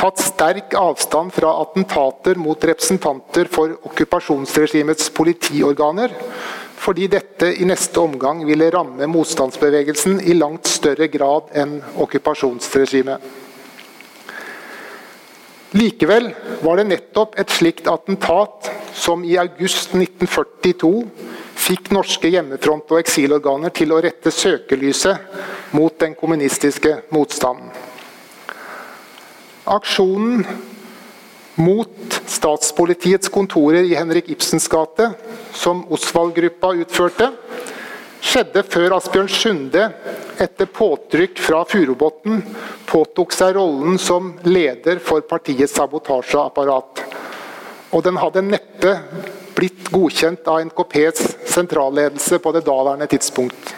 tatt 0.00 0.20
sterk 0.24 0.74
avstand 0.80 1.32
fra 1.36 1.52
attentater 1.60 2.38
mot 2.40 2.64
representanter 2.64 3.48
for 3.52 3.74
okkupasjonsregimets 3.90 5.10
politiorganer, 5.12 6.14
fordi 6.80 7.08
dette 7.12 7.50
i 7.60 7.66
neste 7.68 8.00
omgang 8.00 8.40
ville 8.48 8.70
ramme 8.72 9.08
motstandsbevegelsen 9.12 10.22
i 10.24 10.36
langt 10.38 10.70
større 10.70 11.10
grad 11.12 11.52
enn 11.52 11.76
okkupasjonsregimet. 12.00 13.20
Likevel 15.76 16.32
var 16.64 16.80
det 16.80 16.88
nettopp 16.88 17.36
et 17.38 17.52
slikt 17.52 17.86
attentat 17.92 18.72
som 18.96 19.20
i 19.22 19.36
august 19.38 19.92
1942 19.94 21.04
fikk 21.60 21.92
norske 21.94 22.32
hjemmefront- 22.32 22.90
og 22.90 23.04
eksilorganer 23.04 23.70
til 23.76 23.92
å 23.92 24.00
rette 24.02 24.32
søkelyset 24.34 25.76
mot 25.76 25.94
den 26.00 26.16
kommunistiske 26.18 27.02
motstanden. 27.14 27.89
Aksjonen 29.70 30.44
mot 31.54 32.22
statspolitiets 32.26 33.28
kontorer 33.28 33.86
i 33.86 33.94
Henrik 33.94 34.30
Ibsens 34.32 34.68
gate, 34.68 35.10
som 35.54 35.84
Osvald-gruppa 35.92 36.72
utførte, 36.82 37.28
skjedde 38.20 38.64
før 38.66 38.96
Asbjørn 38.96 39.30
Sunde, 39.30 39.84
etter 40.40 40.66
påtrykk 40.74 41.38
fra 41.38 41.62
Furubotn, 41.68 42.40
påtok 42.88 43.34
seg 43.36 43.54
rollen 43.58 44.00
som 44.00 44.32
leder 44.48 44.98
for 45.04 45.22
partiets 45.28 45.76
sabotasjeapparat. 45.78 47.04
Og 47.94 48.02
den 48.06 48.18
hadde 48.22 48.46
neppe 48.46 48.96
blitt 49.54 49.90
godkjent 49.92 50.48
av 50.50 50.64
NKPs 50.66 51.36
sentralledelse 51.52 52.40
på 52.42 52.54
det 52.56 52.64
daværende 52.66 53.06
tidspunkt. 53.10 53.74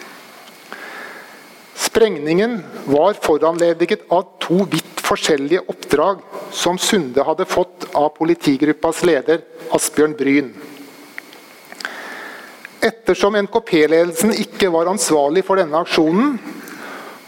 Sprengningen 1.83 2.61
var 2.87 3.19
foranlediget 3.21 4.07
av 4.13 4.29
to 4.41 4.63
vidt 4.71 4.92
forskjellige 5.03 5.65
oppdrag 5.71 6.23
som 6.55 6.79
Sunde 6.79 7.25
hadde 7.27 7.49
fått 7.49 7.89
av 7.99 8.13
politigruppas 8.17 9.03
leder 9.07 9.43
Asbjørn 9.75 10.15
Bryn. 10.19 10.53
Ettersom 12.83 13.37
NKP-ledelsen 13.39 14.35
ikke 14.35 14.73
var 14.75 14.91
ansvarlig 14.91 15.45
for 15.47 15.61
denne 15.61 15.83
aksjonen, 15.85 16.37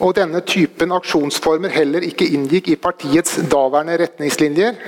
og 0.03 0.17
denne 0.19 0.41
typen 0.43 0.91
aksjonsformer 0.97 1.71
heller 1.71 2.03
ikke 2.03 2.27
inngikk 2.35 2.73
i 2.73 2.81
partiets 2.81 3.37
daværende 3.51 3.99
retningslinjer, 4.03 4.81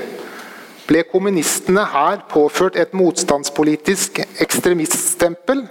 ble 0.87 1.03
kommunistene 1.11 1.85
her 1.91 2.23
påført 2.31 2.79
et 2.79 2.95
motstandspolitisk 2.95 4.21
ekstremiststempel 4.43 5.65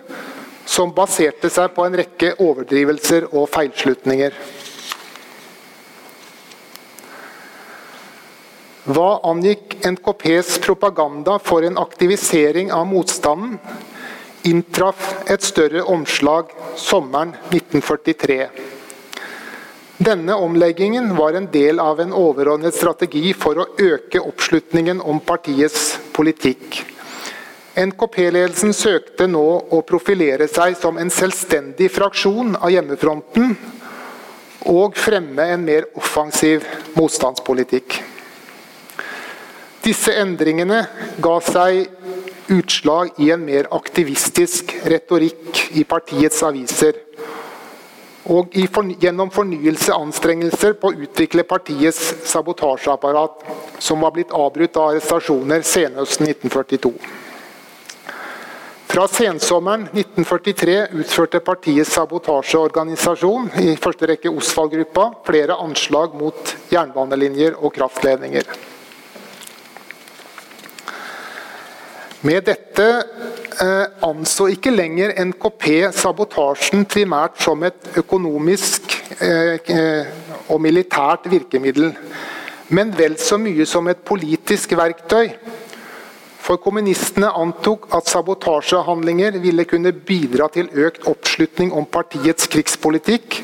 som 0.66 0.92
baserte 0.96 1.52
seg 1.52 1.72
på 1.76 1.86
en 1.86 1.96
rekke 2.00 2.34
overdrivelser 2.42 3.30
og 3.32 3.48
feilslutninger. 3.54 4.34
Hva 8.86 9.18
angikk 9.26 9.80
NKPs 9.82 10.60
propaganda 10.62 11.40
for 11.42 11.66
en 11.66 11.78
aktivisering 11.82 12.70
av 12.70 12.86
motstanden, 12.86 13.58
inntraff 14.46 15.24
et 15.26 15.42
større 15.42 15.82
omslag 15.90 16.54
sommeren 16.78 17.34
1943. 17.50 18.46
Denne 19.98 20.38
omleggingen 20.38 21.16
var 21.18 21.34
en 21.34 21.50
del 21.50 21.82
av 21.82 22.04
en 22.04 22.14
overordnet 22.14 22.78
strategi 22.78 23.34
for 23.34 23.58
å 23.58 23.68
øke 23.82 24.22
oppslutningen 24.22 25.02
om 25.02 25.18
partiets 25.18 25.96
politikk. 26.14 26.84
NKP-ledelsen 27.76 28.76
søkte 28.76 29.26
nå 29.26 29.46
å 29.74 29.82
profilere 29.82 30.46
seg 30.52 30.78
som 30.78 31.02
en 31.02 31.10
selvstendig 31.10 31.90
fraksjon 31.96 32.54
av 32.62 32.70
hjemmefronten 32.70 33.56
og 34.70 34.94
fremme 34.94 35.54
en 35.56 35.66
mer 35.66 35.90
offensiv 35.98 36.68
motstandspolitikk. 36.94 38.04
Disse 39.86 40.16
endringene 40.18 40.80
ga 41.22 41.36
seg 41.46 41.92
utslag 42.50 43.20
i 43.22 43.28
en 43.34 43.44
mer 43.46 43.68
aktivistisk 43.76 44.74
retorikk 44.90 45.60
i 45.78 45.84
partiets 45.86 46.42
aviser. 46.48 46.98
Og 48.34 48.58
for, 48.74 48.90
gjennom 48.98 49.30
fornyelse 49.30 49.94
anstrengelser 49.94 50.74
på 50.82 50.90
å 50.90 51.06
utvikle 51.06 51.46
partiets 51.46 52.16
sabotasjeapparat, 52.32 53.46
som 53.78 54.02
var 54.02 54.16
blitt 54.18 54.34
avbrutt 54.34 54.82
av 54.82 54.96
arrestasjoner 54.96 55.62
senhøsten 55.62 56.32
1942. 56.34 56.96
Fra 58.90 59.06
sensommeren 59.12 59.86
1943 59.92 60.80
utførte 60.98 61.46
partiets 61.46 61.94
sabotasjeorganisasjon, 61.94 63.52
i 63.62 63.78
første 63.78 64.10
rekke 64.10 64.34
Osvald-gruppa, 64.34 65.12
flere 65.30 65.62
anslag 65.62 66.18
mot 66.18 66.58
jernbanelinjer 66.74 67.60
og 67.62 67.76
kraftledninger. 67.78 68.74
Med 72.26 72.48
dette 72.48 72.86
eh, 73.62 73.84
anså 74.08 74.48
ikke 74.50 74.72
lenger 74.74 75.12
NKP 75.28 75.66
sabotasjen 75.94 76.88
primært 76.90 77.38
som 77.44 77.62
et 77.68 77.92
økonomisk 78.02 78.96
eh, 79.22 80.08
og 80.50 80.58
militært 80.64 81.28
virkemiddel, 81.30 81.92
men 82.74 82.94
vel 82.98 83.20
så 83.22 83.38
mye 83.38 83.68
som 83.70 83.86
et 83.92 84.02
politisk 84.08 84.74
verktøy. 84.80 85.36
For 86.42 86.58
kommunistene 86.62 87.30
antok 87.30 87.86
at 87.94 88.10
sabotasjehandlinger 88.10 89.38
ville 89.44 89.68
kunne 89.70 89.94
bidra 89.94 90.50
til 90.54 90.72
økt 90.74 91.06
oppslutning 91.10 91.76
om 91.78 91.86
partiets 91.86 92.50
krigspolitikk, 92.50 93.42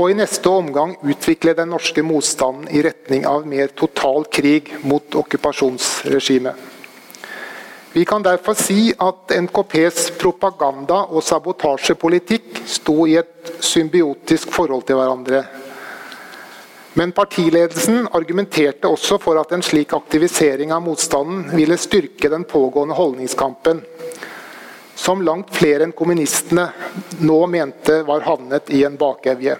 og 0.00 0.14
i 0.14 0.16
neste 0.16 0.48
omgang 0.48 0.96
utvikle 1.04 1.56
den 1.60 1.74
norske 1.74 2.04
motstanden 2.04 2.72
i 2.72 2.84
retning 2.88 3.28
av 3.28 3.44
mer 3.48 3.72
total 3.76 4.24
krig 4.32 4.72
mot 4.84 5.20
okkupasjonsregimet. 5.24 6.67
Vi 7.92 8.04
kan 8.04 8.22
derfor 8.22 8.54
si 8.54 8.92
at 8.98 9.32
NKPs 9.32 10.10
propaganda 10.20 11.06
og 11.08 11.24
sabotasjepolitikk 11.24 12.60
sto 12.68 13.06
i 13.08 13.16
et 13.16 13.52
symbiotisk 13.64 14.52
forhold 14.52 14.84
til 14.84 14.98
hverandre. 15.00 15.40
Men 17.00 17.14
partiledelsen 17.16 18.08
argumenterte 18.12 18.90
også 18.92 19.16
for 19.22 19.40
at 19.40 19.54
en 19.56 19.64
slik 19.64 19.94
aktivisering 19.96 20.72
av 20.74 20.84
motstanden 20.84 21.46
ville 21.56 21.80
styrke 21.80 22.28
den 22.28 22.44
pågående 22.44 22.96
holdningskampen, 22.98 23.80
som 24.98 25.24
langt 25.24 25.54
flere 25.56 25.86
enn 25.86 25.96
kommunistene 25.96 26.68
nå 27.24 27.40
mente 27.48 28.02
var 28.04 28.26
havnet 28.26 28.68
i 28.74 28.82
en 28.84 28.98
bakevje. 29.00 29.56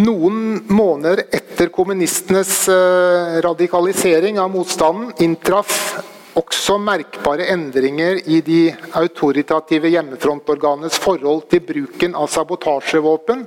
Noen 0.00 0.62
måneder 0.72 1.26
etter 1.28 1.68
kommunistenes 1.68 2.68
eh, 2.68 3.40
radikalisering 3.44 4.38
av 4.40 4.48
motstanden 4.54 5.10
inntraff 5.20 5.74
også 6.40 6.78
merkbare 6.80 7.50
endringer 7.52 8.22
i 8.24 8.38
de 8.40 8.60
autoritative 8.96 9.90
hjemmefrontorganenes 9.92 10.96
forhold 10.96 11.44
til 11.52 11.60
bruken 11.68 12.16
av 12.16 12.30
sabotasjevåpen 12.32 13.44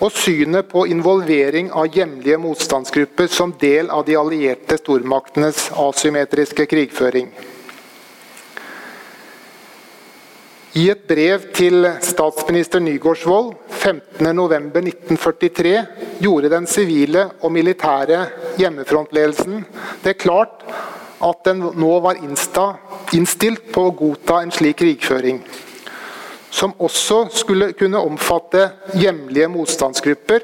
og 0.00 0.16
synet 0.16 0.72
på 0.72 0.86
involvering 0.88 1.68
av 1.68 1.92
hjemlige 1.92 2.40
motstandsgrupper 2.40 3.28
som 3.28 3.52
del 3.60 3.92
av 3.92 4.06
de 4.08 4.16
allierte 4.16 4.80
stormaktenes 4.80 5.66
asymmetriske 5.76 6.64
krigføring. 6.72 7.28
I 10.72 10.86
et 10.88 11.02
brev 11.04 11.42
til 11.52 11.84
statsminister 12.00 12.80
Nygaardsvold 12.80 13.50
15.11.1943 13.76 15.72
gjorde 16.24 16.48
den 16.48 16.64
sivile 16.64 17.26
og 17.44 17.52
militære 17.52 18.22
hjemmefrontledelsen 18.56 19.66
det 20.00 20.16
klart 20.22 20.64
at 21.28 21.42
den 21.44 21.60
nå 21.76 21.90
var 22.00 22.16
innstilt 22.24 23.68
på 23.74 23.84
å 23.84 23.92
godta 23.98 24.40
en 24.40 24.54
slik 24.54 24.80
krigføring. 24.80 25.42
Som 26.48 26.72
også 26.80 27.26
skulle 27.36 27.74
kunne 27.76 28.00
omfatte 28.00 28.70
hjemlige 28.96 29.52
motstandsgrupper, 29.52 30.40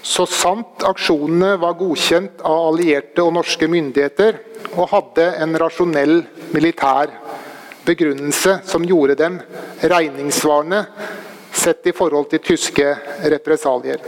så 0.00 0.24
sant 0.24 0.80
aksjonene 0.88 1.60
var 1.60 1.76
godkjent 1.76 2.40
av 2.40 2.70
allierte 2.72 3.20
og 3.20 3.36
norske 3.36 3.68
myndigheter 3.68 4.40
og 4.78 4.88
hadde 4.96 5.28
en 5.44 5.60
rasjonell 5.60 6.22
militær 6.56 7.12
begrunnelse 7.84 8.58
som 8.64 8.84
gjorde 8.84 9.14
dem 9.18 9.40
regningssvarende 9.80 10.84
sett 11.52 11.86
i 11.86 11.92
forhold 11.92 12.30
til 12.30 12.42
tyske 12.42 12.94
represalier. 13.32 14.00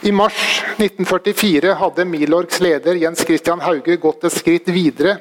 I 0.00 0.12
mars 0.12 0.62
1944 0.78 1.74
hadde 1.76 2.04
Milorgs 2.08 2.60
leder 2.64 2.96
Jens 2.96 3.20
Christian 3.26 3.60
Hauge 3.60 3.98
gått 4.00 4.24
et 4.24 4.32
skritt 4.32 4.70
videre 4.72 5.18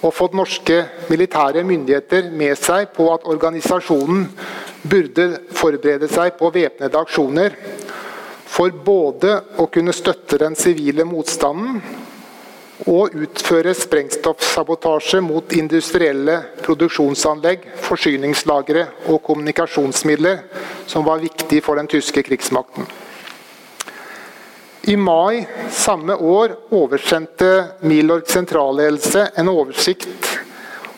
og 0.00 0.14
fått 0.14 0.36
norske 0.38 0.78
militære 1.10 1.64
myndigheter 1.66 2.30
med 2.32 2.56
seg 2.56 2.94
på 2.96 3.10
at 3.12 3.26
organisasjonen 3.28 4.28
burde 4.88 5.26
forberede 5.52 6.08
seg 6.08 6.38
på 6.38 6.48
væpnede 6.54 7.00
aksjoner 7.00 7.56
for 8.48 8.72
både 8.84 9.34
å 9.60 9.66
kunne 9.72 9.92
støtte 9.92 10.38
den 10.40 10.56
sivile 10.56 11.04
motstanden 11.04 11.82
og 12.86 13.14
utføre 13.18 13.74
sprengstoffsabotasje 13.74 15.20
mot 15.24 15.52
industrielle 15.58 16.36
produksjonsanlegg, 16.62 17.66
forsyningslagre 17.82 18.86
og 19.10 19.22
kommunikasjonsmidler 19.26 20.44
som 20.86 21.06
var 21.08 21.22
viktig 21.22 21.62
for 21.64 21.80
den 21.80 21.90
tyske 21.90 22.22
krigsmakten. 22.22 22.86
I 24.88 24.96
mai 24.96 25.42
samme 25.74 26.14
år 26.14 26.54
oversendte 26.72 27.50
Milorg 27.84 28.30
sentralledelse 28.30 29.26
en 29.36 29.50
oversikt 29.52 30.38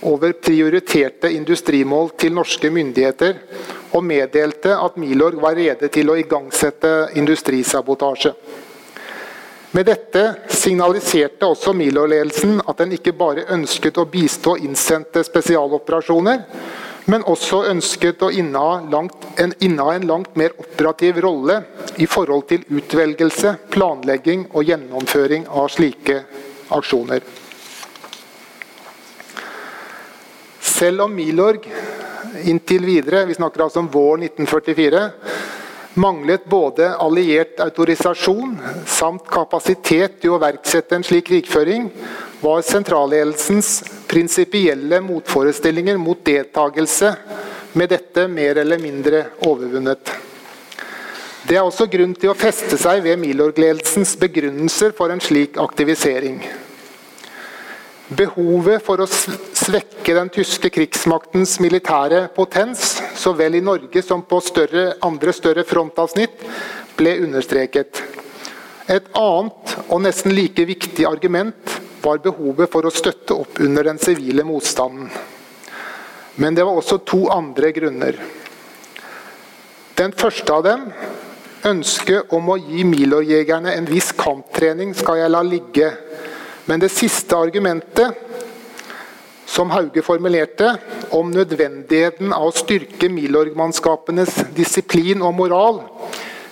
over 0.06 0.32
prioriterte 0.32 1.32
industrimål 1.34 2.12
til 2.20 2.36
norske 2.36 2.70
myndigheter, 2.70 3.40
og 3.92 4.04
meddelte 4.06 4.76
at 4.78 4.96
Milorg 5.00 5.40
var 5.42 5.58
rede 5.58 5.88
til 5.92 6.12
å 6.12 6.16
igangsette 6.20 7.10
industrisabotasje. 7.18 8.32
Med 9.70 9.86
dette 9.86 10.22
signaliserte 10.50 11.46
også 11.46 11.70
Milo-ledelsen 11.78 12.58
at 12.66 12.80
den 12.82 12.96
ikke 12.96 13.12
bare 13.14 13.46
ønsket 13.54 14.00
å 14.02 14.06
bistå 14.10 14.56
innsendte 14.58 15.22
spesialoperasjoner, 15.22 16.40
men 17.10 17.22
også 17.30 17.62
ønsket 17.70 18.22
å 18.26 18.32
inneha, 18.34 18.80
langt, 18.90 19.28
en, 19.38 19.54
inneha 19.62 19.94
en 19.94 20.08
langt 20.10 20.34
mer 20.38 20.56
operativ 20.58 21.20
rolle 21.22 21.60
i 22.02 22.08
forhold 22.10 22.48
til 22.50 22.66
utvelgelse, 22.66 23.54
planlegging 23.70 24.48
og 24.50 24.66
gjennomføring 24.66 25.46
av 25.46 25.70
slike 25.70 26.18
aksjoner. 26.74 27.22
Selv 30.60 31.06
om 31.06 31.14
Milorg 31.14 31.70
inntil 32.50 32.84
videre, 32.88 33.22
vi 33.26 33.38
snakker 33.38 33.68
altså 33.68 33.84
om 33.84 33.90
våren 33.92 34.26
1944, 34.26 35.06
manglet 35.94 36.44
både 36.44 36.94
alliert 36.94 37.60
autorisasjon 37.60 38.58
samt 38.86 39.26
kapasitet 39.30 40.20
til 40.22 40.34
å 40.34 40.38
iverksette 40.38 40.96
en 40.96 41.06
slik 41.06 41.26
krigføring, 41.30 41.90
var 42.40 42.62
sentralledelsens 42.64 43.82
prinsipielle 44.08 45.00
motforestillinger 45.04 45.98
mot 46.00 46.22
deltakelse 46.24 47.12
med 47.72 47.90
dette 47.92 48.26
mer 48.28 48.62
eller 48.62 48.80
mindre 48.80 49.24
overvunnet. 49.46 50.12
Det 51.46 51.56
er 51.56 51.64
også 51.64 51.88
grunn 51.90 52.12
til 52.14 52.32
å 52.32 52.38
feste 52.38 52.76
seg 52.80 53.02
ved 53.04 53.18
Milorg-ledelsens 53.20 54.12
begrunnelser 54.20 54.92
for 54.96 55.12
en 55.12 55.22
slik 55.24 55.56
aktivisering. 55.60 56.42
Behovet 58.10 58.84
for 58.84 59.00
å 59.00 59.08
svekke 59.60 60.14
den 60.16 60.30
tyske 60.32 60.70
krigsmaktens 60.72 61.58
militære 61.60 62.24
potens, 62.34 62.96
så 63.16 63.32
vel 63.36 63.58
i 63.58 63.64
Norge 63.64 64.02
som 64.02 64.22
på 64.26 64.40
større, 64.44 64.94
andre 65.04 65.34
større 65.36 65.64
frontavsnitt, 65.68 66.42
ble 66.96 67.16
understreket. 67.26 68.00
Et 68.90 69.06
annet 69.16 69.76
og 69.86 70.02
nesten 70.02 70.34
like 70.34 70.64
viktig 70.66 71.06
argument 71.08 71.76
var 72.02 72.22
behovet 72.24 72.72
for 72.72 72.88
å 72.88 72.94
støtte 72.94 73.36
opp 73.36 73.60
under 73.60 73.90
den 73.90 74.00
sivile 74.00 74.44
motstanden. 74.48 75.10
Men 76.40 76.56
det 76.56 76.64
var 76.64 76.80
også 76.80 77.02
to 77.04 77.26
andre 77.32 77.72
grunner. 77.76 78.16
Den 80.00 80.16
første 80.16 80.56
av 80.56 80.64
dem, 80.64 80.86
ønsket 81.68 82.32
om 82.32 82.48
å 82.48 82.56
gi 82.56 82.86
Milorg-jegerne 82.88 83.74
en 83.76 83.88
viss 83.90 84.14
kamptrening, 84.16 84.94
skal 84.96 85.20
jeg 85.20 85.34
la 85.34 85.42
ligge 85.44 85.90
men 86.70 86.78
det 86.78 86.92
siste 86.94 87.34
argumentet 87.34 88.14
som 89.50 89.70
Hauge 89.74 90.02
formulerte, 90.06 90.76
om 91.10 91.30
nødvendigheten 91.34 92.30
av 92.32 92.50
å 92.50 92.54
styrke 92.54 93.08
Milorg-mannskapenes 93.10 94.36
disiplin 94.54 95.24
og 95.26 95.34
moral, 95.40 95.80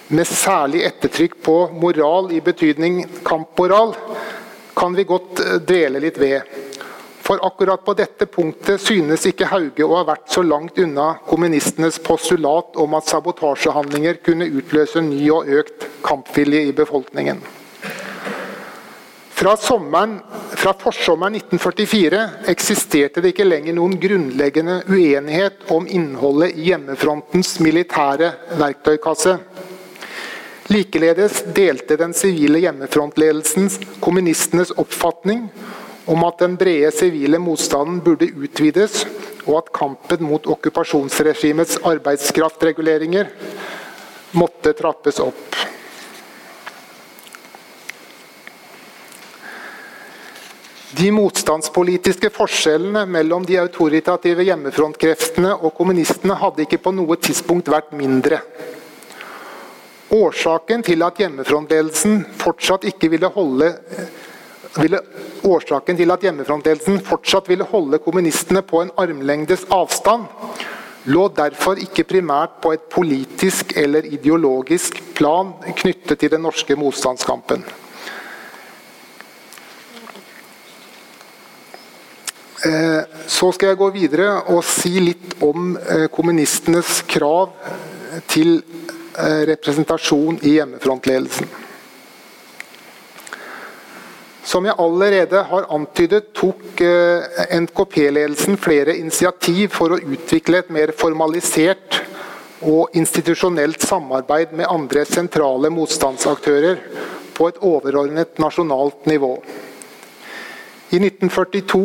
med 0.09 0.26
særlig 0.26 0.82
ettertrykk 0.88 1.36
på 1.44 1.57
moral 1.78 2.32
i 2.34 2.40
betydning 2.42 3.05
kampmoral, 3.26 3.92
kan 4.78 4.96
vi 4.96 5.05
godt 5.07 5.42
eh, 5.44 5.61
dvele 5.68 6.03
litt 6.03 6.18
ved. 6.18 6.57
For 7.28 7.42
akkurat 7.44 7.84
på 7.84 7.92
dette 7.99 8.26
punktet 8.32 8.80
synes 8.80 9.26
ikke 9.28 9.51
Hauge 9.51 9.84
å 9.84 9.99
ha 9.99 10.07
vært 10.09 10.32
så 10.32 10.42
langt 10.42 10.80
unna 10.80 11.11
kommunistenes 11.28 12.01
postulat 12.03 12.78
om 12.80 12.96
at 12.96 13.11
sabotasjehandlinger 13.12 14.22
kunne 14.24 14.49
utløse 14.49 15.05
ny 15.05 15.20
og 15.34 15.51
økt 15.61 15.86
kampvilje 16.07 16.64
i 16.70 16.74
befolkningen. 16.74 17.44
Fra, 19.39 19.57
sommeren, 19.57 20.20
fra 20.51 20.72
forsommeren 20.74 21.34
1944 21.34 22.22
eksisterte 22.51 23.22
det 23.22 23.30
ikke 23.30 23.45
lenger 23.47 23.76
noen 23.76 23.93
grunnleggende 24.03 24.80
uenighet 24.91 25.68
om 25.70 25.86
innholdet 25.86 26.57
i 26.59 26.64
hjemmefrontens 26.72 27.53
militære 27.62 28.32
verktøykasse. 28.59 29.36
Likeledes 30.74 31.45
delte 31.55 32.01
den 32.03 32.16
sivile 32.18 32.64
hjemmefrontledelsen 32.64 33.70
kommunistenes 34.03 34.74
oppfatning 34.74 35.47
om 36.11 36.26
at 36.26 36.43
den 36.43 36.59
brede 36.59 36.91
sivile 36.99 37.39
motstanden 37.39 38.03
burde 38.03 38.32
utvides, 38.34 39.05
og 39.47 39.61
at 39.62 39.70
kampen 39.78 40.26
mot 40.26 40.51
okkupasjonsregimets 40.51 41.78
arbeidskraftreguleringer 41.86 43.30
måtte 44.34 44.74
trappes 44.82 45.22
opp. 45.22 45.78
De 50.99 51.11
motstandspolitiske 51.14 52.30
forskjellene 52.34 53.05
mellom 53.07 53.44
de 53.46 53.59
autoritative 53.61 54.42
hjemmefrontkreftene 54.49 55.53
og 55.55 55.70
kommunistene 55.76 56.34
hadde 56.40 56.64
ikke 56.64 56.80
på 56.82 56.90
noe 56.96 57.14
tidspunkt 57.22 57.70
vært 57.70 57.92
mindre. 57.94 58.40
Årsaken 60.11 60.82
til 60.82 61.05
at 61.07 61.20
hjemmefrontledelsen 61.22 62.24
fortsatt 62.40 62.88
ikke 62.90 63.12
ville 63.12 63.30
holde 63.30 63.70
ville, 64.78 65.01
årsaken 65.46 65.96
til 66.01 66.11
at 66.11 66.24
hjemmefrontledelsen 66.26 67.01
fortsatt 67.07 67.49
ville 67.51 67.66
holde 67.70 68.03
kommunistene 68.03 68.64
på 68.66 68.82
en 68.82 68.94
armlengdes 68.99 69.68
avstand, 69.74 70.26
lå 71.09 71.28
derfor 71.36 71.78
ikke 71.78 72.09
primært 72.11 72.59
på 72.62 72.74
et 72.74 72.88
politisk 72.90 73.76
eller 73.78 74.09
ideologisk 74.09 74.99
plan 75.14 75.55
knyttet 75.76 76.18
til 76.18 76.34
den 76.34 76.42
norske 76.44 76.76
motstandskampen. 76.76 77.62
Så 82.59 83.52
skal 83.54 83.70
jeg 83.70 83.78
gå 83.78 83.88
videre 83.94 84.32
og 84.50 84.64
si 84.66 84.96
litt 84.98 85.36
om 85.46 85.76
eh, 85.78 86.09
kommunistenes 86.11 87.04
krav 87.06 87.52
til 88.26 88.56
eh, 88.59 89.44
representasjon 89.52 90.40
i 90.42 90.56
hjemmefrontledelsen. 90.56 91.46
Som 94.48 94.64
jeg 94.64 94.80
allerede 94.80 95.42
har 95.50 95.68
antydet, 95.76 96.30
tok 96.32 96.80
NKP-ledelsen 96.80 98.56
flere 98.56 98.94
initiativ 98.96 99.74
for 99.76 99.92
å 99.92 100.00
utvikle 100.00 100.62
et 100.62 100.70
mer 100.72 100.94
formalisert 100.96 101.98
og 102.64 102.96
institusjonelt 102.96 103.84
samarbeid 103.84 104.56
med 104.56 104.70
andre 104.72 105.04
sentrale 105.06 105.70
motstandsaktører 105.70 106.80
på 107.36 107.48
et 107.52 107.61
overordnet 107.62 108.40
nasjonalt 108.42 109.06
nivå. 109.06 109.36
I 110.89 110.97
1942 110.97 111.80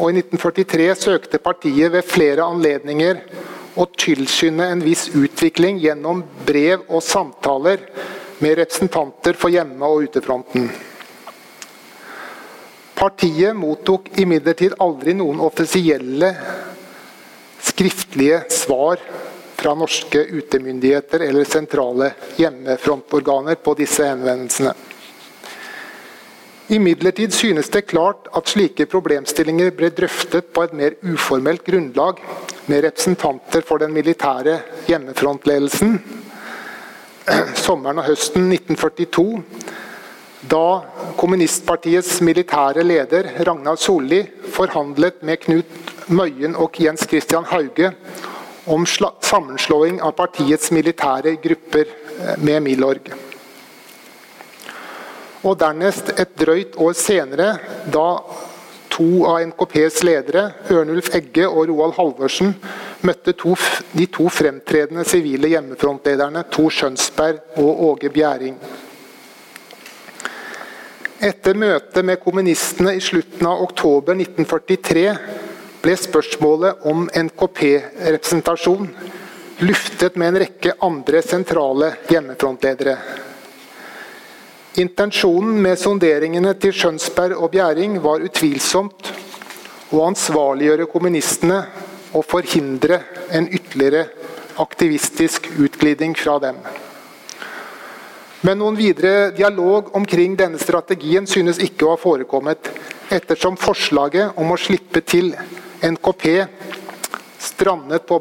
og 0.00 0.08
i 0.10 0.16
1943 0.18 0.86
søkte 0.98 1.38
partiet 1.38 1.92
ved 1.94 2.06
flere 2.06 2.42
anledninger 2.42 3.20
å 3.78 3.84
tilskynde 3.94 4.66
en 4.66 4.82
viss 4.82 5.04
utvikling 5.14 5.78
gjennom 5.78 6.24
brev 6.46 6.82
og 6.88 7.04
samtaler 7.06 7.84
med 8.42 8.56
representanter 8.58 9.38
for 9.38 9.54
hjemme- 9.54 9.86
og 9.86 10.08
utefronten. 10.08 10.66
Partiet 12.98 13.54
mottok 13.54 14.10
imidlertid 14.18 14.74
aldri 14.82 15.14
noen 15.14 15.38
offisielle 15.46 16.32
skriftlige 17.62 18.42
svar 18.50 18.98
fra 19.58 19.78
norske 19.78 20.24
utemyndigheter 20.34 21.22
eller 21.28 21.46
sentrale 21.46 22.10
hjemmefrontorganer 22.38 23.62
på 23.62 23.78
disse 23.78 24.06
henvendelsene. 24.06 24.74
Imidlertid 26.68 27.32
synes 27.32 27.70
det 27.72 27.86
klart 27.88 28.28
at 28.36 28.50
slike 28.50 28.84
problemstillinger 28.92 29.70
ble 29.76 29.88
drøftet 29.94 30.50
på 30.52 30.66
et 30.66 30.74
mer 30.76 30.98
uformelt 31.00 31.64
grunnlag 31.64 32.20
med 32.66 32.84
representanter 32.84 33.64
for 33.64 33.80
den 33.80 33.94
militære 33.96 34.58
hjemmefrontledelsen 34.88 35.96
sommeren 37.58 38.00
og 38.00 38.08
høsten 38.08 38.48
1942, 38.52 39.42
da 40.48 40.64
kommunistpartiets 41.18 42.20
militære 42.24 42.84
leder 42.86 43.32
Ragnar 43.46 43.78
Solli 43.80 44.22
forhandlet 44.54 45.22
med 45.26 45.42
Knut 45.42 46.08
Møyen 46.08 46.56
og 46.56 46.78
Jens 46.80 47.04
Christian 47.08 47.44
Hauge 47.50 47.90
om 48.68 48.86
sammenslåing 48.86 50.00
av 50.04 50.14
partiets 50.16 50.70
militære 50.72 51.36
grupper 51.42 51.88
eh, 51.88 52.36
med 52.44 52.62
Milorg. 52.64 53.10
Og 55.48 55.56
dernest 55.56 56.10
et 56.20 56.34
drøyt 56.36 56.74
år 56.76 56.92
senere, 56.98 57.54
da 57.88 58.08
to 58.92 59.22
av 59.28 59.38
NKPs 59.46 60.02
ledere, 60.04 60.42
Ørnulf 60.74 61.08
Egge 61.16 61.46
og 61.48 61.70
Roald 61.70 61.94
Halvorsen, 61.96 62.50
møtte 63.06 63.32
to, 63.38 63.54
de 63.94 64.08
to 64.12 64.26
fremtredende 64.32 65.06
sivile 65.08 65.48
hjemmefrontlederne 65.54 66.42
Tor 66.52 66.74
Skjønsberg 66.74 67.60
og 67.62 67.84
Åge 67.92 68.10
Bjæring. 68.12 68.58
Etter 71.24 71.56
møtet 71.58 72.04
med 72.04 72.20
kommunistene 72.22 72.92
i 72.94 73.00
slutten 73.02 73.48
av 73.48 73.62
oktober 73.64 74.18
1943 74.18 75.06
ble 75.82 75.94
spørsmålet 75.98 76.84
om 76.90 77.08
NKP-representasjon 77.08 78.92
luftet 79.64 80.14
med 80.20 80.34
en 80.34 80.40
rekke 80.44 80.76
andre 80.86 81.22
sentrale 81.26 81.94
hjemmefrontledere. 82.10 82.98
Intensjonen 84.78 85.56
med 85.58 85.74
sonderingene 85.80 86.52
til 86.62 86.70
Skjønsberg 86.70 87.34
og 87.34 87.50
Bjæring 87.50 87.96
var 87.98 88.22
utvilsomt 88.22 89.08
å 89.90 90.04
ansvarliggjøre 90.06 90.86
kommunistene 90.92 91.56
og 92.14 92.22
forhindre 92.28 93.00
en 93.34 93.48
ytterligere 93.50 94.04
aktivistisk 94.62 95.48
utglidning 95.58 96.14
fra 96.14 96.36
dem. 96.44 96.60
Men 98.46 98.60
noen 98.62 98.78
videre 98.78 99.32
dialog 99.34 99.90
omkring 99.98 100.36
denne 100.38 100.62
strategien 100.62 101.26
synes 101.26 101.58
ikke 101.58 101.88
å 101.88 101.96
ha 101.96 101.98
forekommet, 101.98 102.70
ettersom 103.10 103.58
forslaget 103.58 104.38
om 104.38 104.54
å 104.54 104.60
slippe 104.62 105.02
til 105.02 105.32
NKP 105.82 106.28
strandet 107.48 108.06
på 108.06 108.20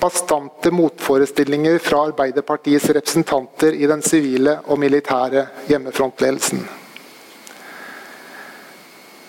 bastante 0.00 0.70
motforestillinger 0.70 1.78
fra 1.78 2.04
Arbeiderpartiets 2.06 2.90
representanter 2.90 3.74
i 3.74 3.88
den 3.90 4.02
sivile 4.02 4.60
og 4.66 4.78
militære 4.78 5.46
hjemmefrontledelsen. 5.68 6.62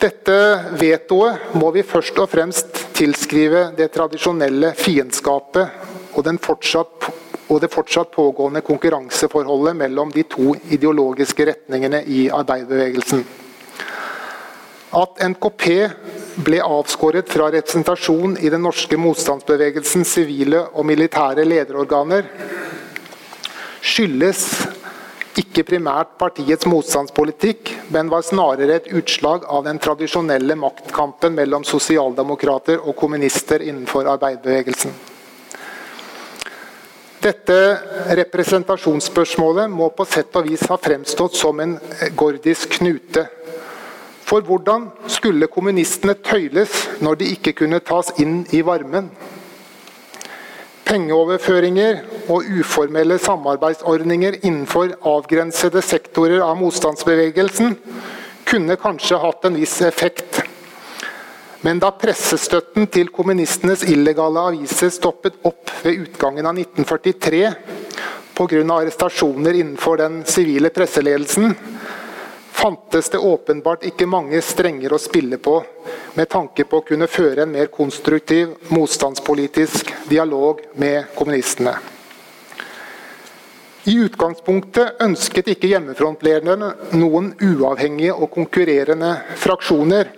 Dette 0.02 0.38
vetoet 0.82 1.54
må 1.62 1.70
vi 1.76 1.84
først 1.86 2.18
og 2.24 2.30
fremst 2.32 2.80
tilskrive 2.98 3.68
det 3.78 3.92
tradisjonelle 3.94 4.72
fiendskapet 4.78 6.16
og, 6.18 6.30
fortsatt, 6.42 7.10
og 7.50 7.62
det 7.62 7.70
fortsatt 7.70 8.10
pågående 8.16 8.64
konkurranseforholdet 8.66 9.78
mellom 9.78 10.14
de 10.16 10.26
to 10.26 10.56
ideologiske 10.74 11.46
retningene 11.52 12.02
i 12.06 12.24
arbeiderbevegelsen. 12.34 13.22
At 14.98 15.22
NKP 15.24 15.68
ble 16.36 16.62
avskåret 16.64 17.30
fra 17.30 17.50
representasjon 17.52 18.38
i 18.40 18.50
den 18.50 18.64
norske 18.64 18.98
motstandsbevegelsens 19.00 20.14
sivile 20.16 20.64
og 20.72 20.86
militære 20.88 21.44
lederorganer, 21.48 22.28
skyldes 23.82 24.46
ikke 25.42 25.64
primært 25.68 26.18
partiets 26.20 26.68
motstandspolitikk, 26.70 27.72
men 27.94 28.12
var 28.12 28.26
snarere 28.28 28.80
et 28.80 28.90
utslag 28.96 29.46
av 29.48 29.64
den 29.68 29.80
tradisjonelle 29.82 30.58
maktkampen 30.60 31.36
mellom 31.36 31.64
sosialdemokrater 31.68 32.82
og 32.84 32.98
kommunister 33.00 33.64
innenfor 33.64 34.10
arbeiderbevegelsen. 34.12 34.94
Dette 37.22 37.58
representasjonsspørsmålet 38.18 39.70
må 39.70 39.92
på 39.94 40.08
sett 40.10 40.36
og 40.40 40.48
vis 40.50 40.64
ha 40.72 40.78
fremstått 40.82 41.38
som 41.38 41.60
en 41.62 41.76
gordisk 42.18 42.80
knute 42.80 43.28
for 44.32 44.46
hvordan 44.48 44.86
skulle 45.12 45.50
kommunistene 45.52 46.16
tøyles 46.24 46.72
når 47.04 47.18
de 47.20 47.34
ikke 47.34 47.52
kunne 47.60 47.82
tas 47.84 48.14
inn 48.24 48.46
i 48.56 48.62
varmen? 48.64 49.10
Pengeoverføringer 50.88 52.00
og 52.32 52.48
uformelle 52.62 53.18
samarbeidsordninger 53.20 54.40
innenfor 54.40 54.94
avgrensede 55.08 55.84
sektorer 55.84 56.40
av 56.46 56.56
motstandsbevegelsen 56.62 57.76
kunne 58.48 58.80
kanskje 58.80 59.20
hatt 59.20 59.48
en 59.48 59.60
viss 59.60 59.78
effekt. 59.84 60.42
Men 61.68 61.84
da 61.84 61.92
pressestøtten 61.94 62.88
til 62.92 63.12
kommunistenes 63.14 63.84
illegale 63.92 64.48
aviser 64.54 64.90
stoppet 64.96 65.44
opp 65.48 65.76
ved 65.84 66.08
utgangen 66.08 66.48
av 66.48 66.56
1943 66.56 67.44
pga. 68.36 68.64
arrestasjoner 68.80 69.60
innenfor 69.60 70.00
den 70.00 70.24
sivile 70.26 70.72
presseledelsen, 70.74 71.52
fantes 72.62 73.10
det 73.10 73.18
åpenbart 73.18 73.84
ikke 73.90 74.06
mange 74.06 74.42
strenger 74.46 74.94
å 74.94 75.00
spille 75.02 75.40
på 75.42 75.56
med 76.14 76.30
tanke 76.30 76.66
på 76.70 76.82
å 76.82 76.86
kunne 76.86 77.08
føre 77.10 77.46
en 77.46 77.56
mer 77.56 77.72
konstruktiv 77.74 78.54
motstandspolitisk 78.70 79.90
dialog 80.10 80.62
med 80.78 81.10
kommunistene. 81.16 81.74
I 83.90 83.96
utgangspunktet 84.04 85.02
ønsket 85.02 85.50
ikke 85.56 85.72
hjemmefrontlederne 85.72 86.70
noen 87.02 87.32
uavhengige 87.42 88.14
og 88.14 88.30
konkurrerende 88.36 89.16
fraksjoner, 89.42 90.12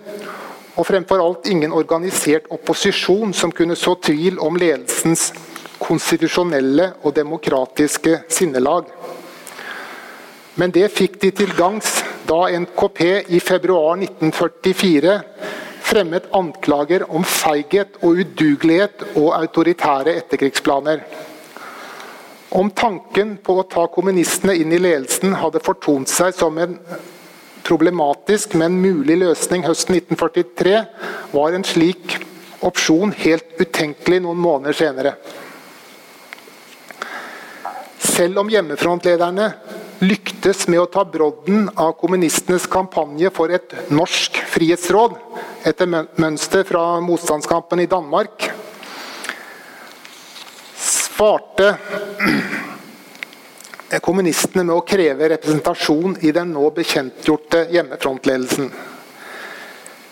og 0.74 0.84
fremfor 0.84 1.22
alt 1.22 1.48
ingen 1.48 1.72
organisert 1.72 2.50
opposisjon 2.52 3.32
som 3.32 3.52
kunne 3.54 3.76
så 3.78 3.94
tvil 4.04 4.36
om 4.42 4.58
ledelsens 4.60 5.30
konstitusjonelle 5.80 6.90
og 7.00 7.14
demokratiske 7.16 8.24
sinnelag. 8.28 8.90
Men 10.60 10.74
det 10.74 10.90
fikk 10.92 11.16
de 11.22 11.30
til 11.38 11.54
gangs 11.56 12.02
da 12.26 12.48
NKP 12.48 13.00
i 13.26 13.40
februar 13.40 13.96
1944 13.96 15.20
fremmet 15.84 16.24
anklager 16.32 17.04
om 17.12 17.24
feighet 17.24 17.98
og 18.00 18.20
udugelighet 18.22 19.04
og 19.14 19.34
autoritære 19.36 20.14
etterkrigsplaner. 20.22 21.02
Om 22.54 22.70
tanken 22.70 23.36
på 23.44 23.58
å 23.58 23.66
ta 23.68 23.84
kommunistene 23.92 24.54
inn 24.56 24.72
i 24.72 24.80
ledelsen 24.80 25.36
hadde 25.40 25.62
fortont 25.64 26.08
seg 26.08 26.32
som 26.36 26.56
en 26.62 26.78
problematisk, 27.64 28.54
men 28.60 28.80
mulig 28.80 29.18
løsning 29.20 29.64
høsten 29.66 29.98
1943, 29.98 30.74
var 31.34 31.56
en 31.56 31.66
slik 31.66 32.18
opsjon 32.64 33.12
helt 33.24 33.56
utenkelig 33.60 34.22
noen 34.24 34.40
måneder 34.40 34.76
senere. 34.78 35.16
Selv 38.14 38.40
om 38.44 38.52
hjemmefrontlederne 38.52 39.48
lyktes 40.04 40.66
med 40.68 40.82
å 40.82 40.88
ta 40.90 41.04
brodden 41.08 41.68
av 41.80 41.94
kommunistenes 42.00 42.66
kampanje 42.70 43.30
for 43.34 43.52
et 43.54 43.74
norsk 43.94 44.36
frihetsråd, 44.52 45.16
etter 45.64 45.90
mønster 46.20 46.64
fra 46.68 47.00
motstandskampen 47.04 47.82
i 47.84 47.88
Danmark, 47.90 48.50
svarte 50.76 51.74
kommunistene 54.02 54.64
med 54.64 54.74
å 54.74 54.82
kreve 54.86 55.28
representasjon 55.34 56.18
i 56.26 56.32
den 56.34 56.50
nå 56.56 56.66
bekjentgjorte 56.74 57.68
hjemmefrontledelsen. 57.74 58.72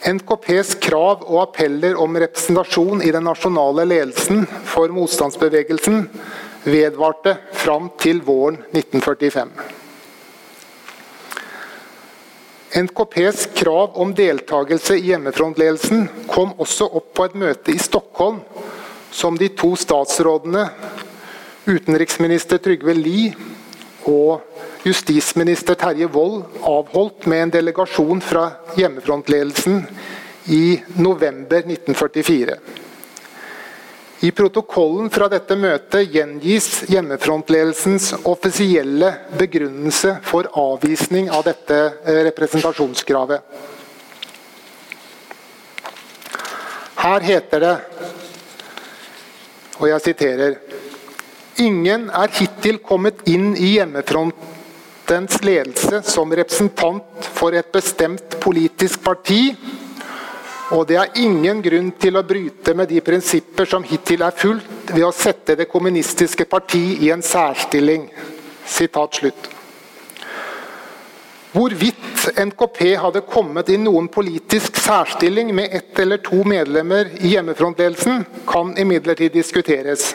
NKPs 0.03 0.77
krav 0.83 1.23
og 1.29 1.43
appeller 1.45 1.99
om 2.01 2.17
representasjon 2.19 3.05
i 3.07 3.13
den 3.15 3.27
nasjonale 3.27 3.85
ledelsen 3.87 4.47
for 4.67 4.91
motstandsbevegelsen 4.95 6.09
vedvarte 6.65 7.37
fram 7.59 7.91
til 8.03 8.23
våren 8.27 8.59
1945. 8.73 9.82
NKPs 12.75 13.49
krav 13.55 13.91
om 14.01 14.15
deltakelse 14.17 14.97
i 14.97 15.11
hjemmefrontledelsen 15.11 16.07
kom 16.31 16.55
også 16.57 16.89
opp 16.89 17.11
på 17.17 17.27
et 17.29 17.35
møte 17.37 17.75
i 17.75 17.81
Stockholm 17.81 18.41
som 19.13 19.37
de 19.37 19.51
to 19.53 19.75
statsrådene, 19.77 20.65
utenriksminister 21.69 22.63
Trygve 22.65 22.95
Lie 22.97 23.35
og 24.09 24.41
justisminister 24.89 25.77
Terje 25.79 26.09
Wold, 26.11 26.47
avholdt 26.65 27.29
med 27.29 27.45
en 27.45 27.53
delegasjon 27.59 28.25
fra 28.25 28.49
hjemmefrontledelsen 28.79 29.85
i 30.49 30.81
november 30.97 31.61
1944. 31.69 32.57
I 34.23 34.31
protokollen 34.31 35.09
fra 35.11 35.27
dette 35.27 35.57
møtet 35.59 36.13
gjengis 36.15 36.67
hjemmefrontledelsens 36.87 38.13
offisielle 38.31 39.09
begrunnelse 39.35 40.13
for 40.23 40.47
avvisning 40.55 41.27
av 41.27 41.43
dette 41.49 41.79
eh, 42.07 42.21
representasjonskravet. 42.29 43.43
Her 47.03 47.27
heter 47.27 47.65
det, 47.67 47.75
og 49.81 49.89
jeg 49.91 50.05
siterer 50.07 50.57
Ingen 51.63 52.07
er 52.15 52.31
hittil 52.39 52.79
kommet 52.79 53.27
inn 53.29 53.57
i 53.59 53.75
hjemmefrontens 53.75 55.43
ledelse 55.43 55.99
som 56.07 56.31
representant 56.31 57.27
for 57.35 57.59
et 57.59 57.75
bestemt 57.75 58.39
politisk 58.41 59.03
parti 59.03 59.51
og 60.73 60.87
det 60.89 60.97
er 60.97 61.19
ingen 61.21 61.61
grunn 61.65 61.91
til 62.01 62.17
å 62.17 62.25
bryte 62.25 62.73
med 62.77 62.89
de 62.89 63.03
prinsipper 63.05 63.69
som 63.69 63.85
hittil 63.85 64.25
er 64.25 64.37
fulgt, 64.37 64.93
ved 64.93 65.05
å 65.05 65.13
sette 65.13 65.57
det 65.59 65.69
kommunistiske 65.69 66.47
parti 66.49 66.83
i 67.05 67.11
en 67.13 67.25
særstilling. 67.25 68.07
Sitat 68.65 69.19
slutt. 69.21 69.49
Hvorvidt 71.53 72.31
NKP 72.41 72.95
hadde 72.97 73.21
kommet 73.29 73.69
i 73.69 73.77
noen 73.77 74.09
politisk 74.09 74.79
særstilling 74.81 75.51
med 75.53 75.75
ett 75.77 75.99
eller 76.01 76.23
to 76.25 76.41
medlemmer 76.49 77.11
i 77.21 77.35
hjemmefrontledelsen, 77.35 78.25
kan 78.49 78.73
imidlertid 78.81 79.35
diskuteres. 79.37 80.15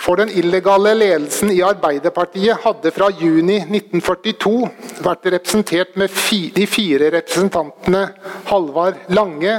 For 0.00 0.16
den 0.16 0.30
illegale 0.32 0.94
ledelsen 0.96 1.50
i 1.52 1.60
Arbeiderpartiet 1.64 2.62
hadde 2.64 2.92
fra 2.96 3.10
juni 3.12 3.58
1942 3.66 5.02
vært 5.04 5.28
representert 5.34 5.98
med 6.00 6.14
de 6.56 6.64
fire 6.70 7.10
representantene 7.12 8.06
Halvard 8.48 9.02
Lange, 9.12 9.58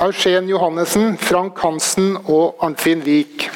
Eugen 0.00 0.48
Johannessen, 0.48 1.18
Frank 1.20 1.60
Hansen 1.60 2.14
og 2.24 2.62
Arnfinn 2.64 3.04
Wiik. 3.04 3.50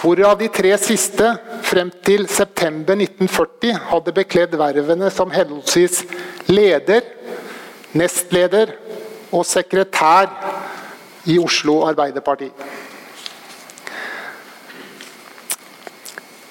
Hvorav 0.00 0.40
de 0.40 0.48
tre 0.52 0.74
siste 0.82 1.30
frem 1.66 1.92
til 2.04 2.26
september 2.28 2.98
1940 2.98 3.78
hadde 3.92 4.14
bekledd 4.16 4.58
vervene 4.58 5.10
som 5.14 5.30
henholdsvis 5.30 6.02
leder, 6.50 7.06
nestleder 7.94 8.74
og 9.30 9.46
sekretær 9.46 10.34
i 11.30 11.38
Oslo 11.42 11.80
Arbeiderparti. 11.86 12.50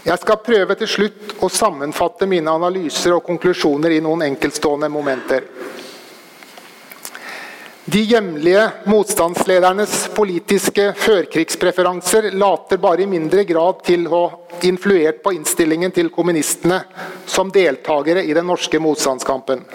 Jeg 0.06 0.22
skal 0.22 0.38
prøve 0.45 0.76
til 0.78 0.89
slutt 0.89 1.32
å 1.41 1.47
sammenfatte 1.49 2.28
mine 2.30 2.51
analyser 2.53 3.16
og 3.16 3.24
konklusjoner 3.26 3.95
i 3.95 4.03
noen 4.06 4.28
enkeltstående 4.28 4.89
momenter. 4.93 5.47
De 7.89 8.03
hjemlige 8.06 8.68
motstandsledernes 8.89 10.08
politiske 10.14 10.91
førkrigspreferanser 10.97 12.32
later 12.38 12.82
bare 12.82 13.01
i 13.01 13.10
mindre 13.10 13.47
grad 13.49 13.82
til 13.86 14.06
å 14.06 14.22
ha 14.30 14.62
influert 14.70 15.24
på 15.26 15.34
innstillingen 15.36 15.93
til 15.93 16.14
kommunistene 16.14 16.84
som 17.26 17.49
deltakere 17.53 18.24
i 18.26 18.34
den 18.34 18.45
norske 18.49 18.82
motstandskampen. 18.82 19.66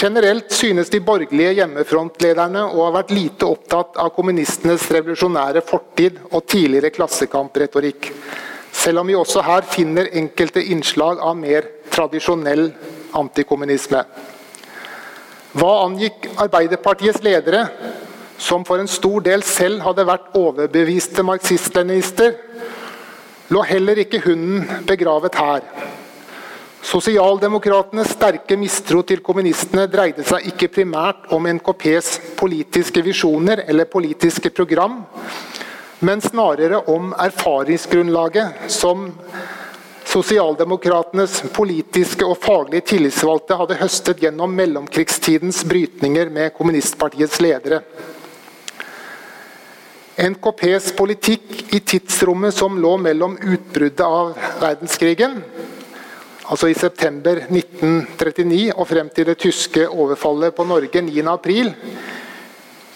Generelt 0.00 0.52
synes 0.52 0.88
de 0.88 1.00
borgerlige 1.04 1.58
hjemmefrontlederne 1.60 2.70
å 2.72 2.86
ha 2.86 2.92
vært 3.00 3.12
lite 3.12 3.48
opptatt 3.48 4.00
av 4.00 4.14
kommunistenes 4.16 4.88
revolusjonære 4.96 5.60
fortid 5.64 6.22
og 6.30 6.46
tidligere 6.48 6.92
klassekampretorikk 6.94 8.14
selv 8.72 9.02
om 9.02 9.06
vi 9.10 9.18
også 9.18 9.42
her 9.44 9.66
finner 9.68 10.10
enkelte 10.16 10.62
innslag 10.72 11.20
av 11.20 11.36
mer 11.38 11.66
tradisjonell 11.90 12.70
antikommunisme. 13.18 14.04
Hva 15.50 15.70
angikk 15.84 16.28
Arbeiderpartiets 16.38 17.24
ledere, 17.26 17.64
som 18.38 18.64
for 18.64 18.80
en 18.80 18.88
stor 18.88 19.20
del 19.26 19.42
selv 19.44 19.82
hadde 19.84 20.06
vært 20.08 20.36
overbeviste 20.38 21.24
marxist-leninister, 21.26 22.36
lå 23.50 23.64
heller 23.66 23.98
ikke 24.04 24.22
hunden 24.24 24.86
begravet 24.86 25.34
her. 25.36 25.66
Sosialdemokratenes 26.86 28.14
sterke 28.14 28.56
mistro 28.56 29.02
til 29.04 29.20
kommunistene 29.24 29.84
dreide 29.90 30.24
seg 30.24 30.46
ikke 30.48 30.70
primært 30.78 31.26
om 31.34 31.44
NKPs 31.58 32.14
politiske 32.38 33.02
visjoner 33.04 33.66
eller 33.66 33.90
politiske 33.90 34.48
program, 34.54 35.02
men 36.00 36.20
snarere 36.20 36.78
om 36.90 37.12
erfaringsgrunnlaget 37.12 38.70
som 38.72 39.10
sosialdemokratenes 40.10 41.42
politiske 41.54 42.26
og 42.26 42.38
faglige 42.42 42.86
tillitsvalgte 42.94 43.58
hadde 43.60 43.78
høstet 43.78 44.22
gjennom 44.24 44.54
mellomkrigstidens 44.56 45.62
brytninger 45.68 46.32
med 46.32 46.54
kommunistpartiets 46.56 47.38
ledere. 47.44 47.82
NKPs 50.20 50.90
politikk 50.98 51.74
i 51.76 51.80
tidsrommet 51.80 52.56
som 52.56 52.80
lå 52.80 52.96
mellom 53.00 53.36
utbruddet 53.38 54.02
av 54.04 54.34
verdenskrigen, 54.60 55.38
altså 56.50 56.68
i 56.68 56.76
september 56.76 57.44
1939 57.46 58.72
og 58.74 58.88
frem 58.90 59.12
til 59.14 59.30
det 59.30 59.38
tyske 59.40 59.86
overfallet 59.88 60.56
på 60.56 60.66
Norge 60.68 61.04
9.4, 61.06 61.72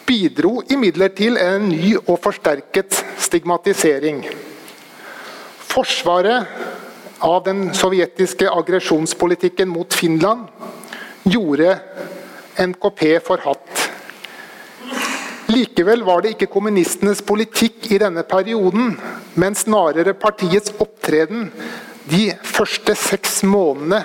bidro 0.07 0.63
imidlertid 0.71 1.39
en 1.41 1.69
ny 1.69 1.95
og 2.05 2.19
forsterket 2.25 2.97
stigmatisering. 3.25 4.25
Forsvaret 5.65 6.47
av 7.25 7.41
den 7.47 7.71
sovjetiske 7.75 8.51
aggresjonspolitikken 8.51 9.71
mot 9.73 9.95
Finland 9.95 10.47
gjorde 11.25 11.79
NKP 12.61 13.07
forhatt. 13.25 13.85
Likevel 15.49 16.03
var 16.05 16.23
det 16.23 16.35
ikke 16.35 16.51
kommunistenes 16.53 17.21
politikk 17.25 17.91
i 17.93 17.99
denne 18.01 18.25
perioden, 18.29 18.95
men 19.41 19.57
snarere 19.57 20.17
partiets 20.17 20.73
opptreden 20.81 21.51
de 22.11 22.31
første 22.45 22.97
seks 22.99 23.43
månedene 23.47 24.03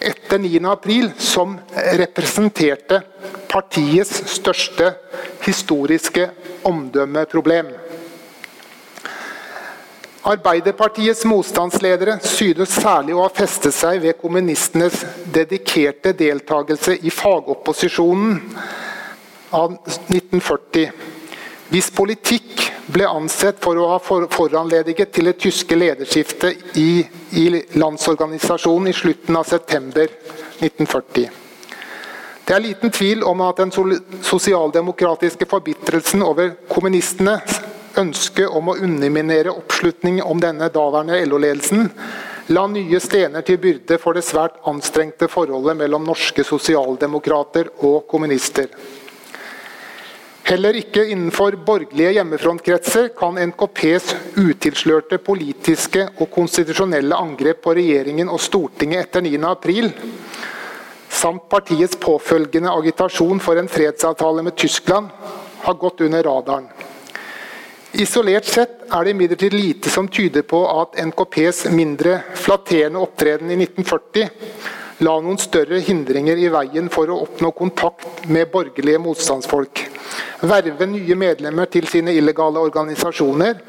etter 0.00 0.38
9.4 0.38 1.12
som 1.20 1.58
representerte 2.00 3.02
partiets 3.50 4.22
største 4.32 4.94
historiske 5.44 6.30
omdømmeproblem. 6.64 7.70
Arbeiderpartiets 10.30 11.24
motstandsledere 11.24 12.18
synes 12.24 12.74
særlig 12.76 13.14
å 13.16 13.22
ha 13.24 13.30
festet 13.32 13.72
seg 13.72 14.02
ved 14.02 14.18
kommunistenes 14.20 15.00
dedikerte 15.32 16.12
deltakelse 16.16 16.98
i 17.08 17.12
fagopposisjonen 17.12 18.36
av 19.56 19.78
1940, 20.12 20.90
hvis 21.72 21.88
politikk 21.96 22.49
ble 22.92 23.06
ansett 23.08 23.60
for 23.62 23.78
å 23.78 23.88
ha 23.92 23.98
foranlediget 24.02 25.12
til 25.14 25.30
det 25.30 25.36
tyske 25.42 25.76
lederskiftet 25.78 26.76
i, 26.80 27.04
i 27.38 27.44
landsorganisasjonen 27.78 28.90
i 28.90 28.96
slutten 28.96 29.36
av 29.36 29.46
september 29.48 30.08
1940. 30.58 31.30
Det 32.44 32.56
er 32.56 32.64
liten 32.64 32.90
tvil 32.90 33.22
om 33.22 33.44
at 33.46 33.60
den 33.62 33.70
sosialdemokratiske 34.26 35.46
forbitrelsen 35.46 36.24
over 36.26 36.56
kommunistenes 36.70 37.60
ønske 38.00 38.46
om 38.46 38.72
å 38.72 38.78
underminere 38.78 39.52
oppslutning 39.54 40.20
om 40.22 40.40
denne 40.42 40.70
daværende 40.72 41.20
LO-ledelsen 41.26 41.88
la 42.50 42.64
nye 42.66 42.98
stener 43.02 43.44
til 43.46 43.60
byrde 43.62 43.98
for 44.02 44.18
det 44.18 44.24
svært 44.26 44.58
anstrengte 44.66 45.28
forholdet 45.30 45.78
mellom 45.78 46.08
norske 46.08 46.42
sosialdemokrater 46.46 47.70
og 47.86 48.08
kommunister. 48.10 48.66
Heller 50.50 50.74
ikke 50.74 51.04
innenfor 51.06 51.54
borgerlige 51.62 52.16
hjemmefrontkretser 52.16 53.12
kan 53.14 53.36
NKPs 53.38 54.08
utilslørte 54.34 55.20
politiske 55.22 56.08
og 56.16 56.26
konstitusjonelle 56.34 57.14
angrep 57.14 57.60
på 57.62 57.74
regjeringen 57.78 58.32
og 58.34 58.42
Stortinget 58.42 59.04
etter 59.04 59.22
9.4, 59.22 59.92
samt 61.20 61.46
partiets 61.52 61.94
påfølgende 62.02 62.72
agitasjon 62.72 63.38
for 63.44 63.62
en 63.62 63.70
fredsavtale 63.70 64.42
med 64.42 64.56
Tyskland, 64.58 65.12
ha 65.62 65.76
gått 65.84 66.02
under 66.08 66.26
radaren. 66.26 66.66
Isolert 68.02 68.50
sett 68.50 68.82
er 68.90 69.06
det 69.06 69.14
imidlertid 69.14 69.54
lite 69.54 69.94
som 69.94 70.10
tyder 70.10 70.42
på 70.42 70.64
at 70.66 70.98
NKPs 70.98 71.68
mindre 71.70 72.24
flatterende 72.34 72.98
opptreden 73.06 73.54
i 73.54 73.60
1940 73.68 74.34
la 75.06 75.14
noen 75.22 75.38
større 75.40 75.78
hindringer 75.86 76.42
i 76.42 76.50
veien 76.52 76.90
for 76.92 77.08
å 77.08 77.22
oppnå 77.24 77.54
kontakt 77.56 78.26
med 78.28 78.50
borgerlige 78.52 79.00
motstandsfolk, 79.00 79.79
verve 80.40 80.86
nye 80.88 81.16
medlemmer 81.18 81.68
til 81.72 81.88
sine 81.90 82.14
illegale 82.16 82.62
organisasjoner, 82.62 83.60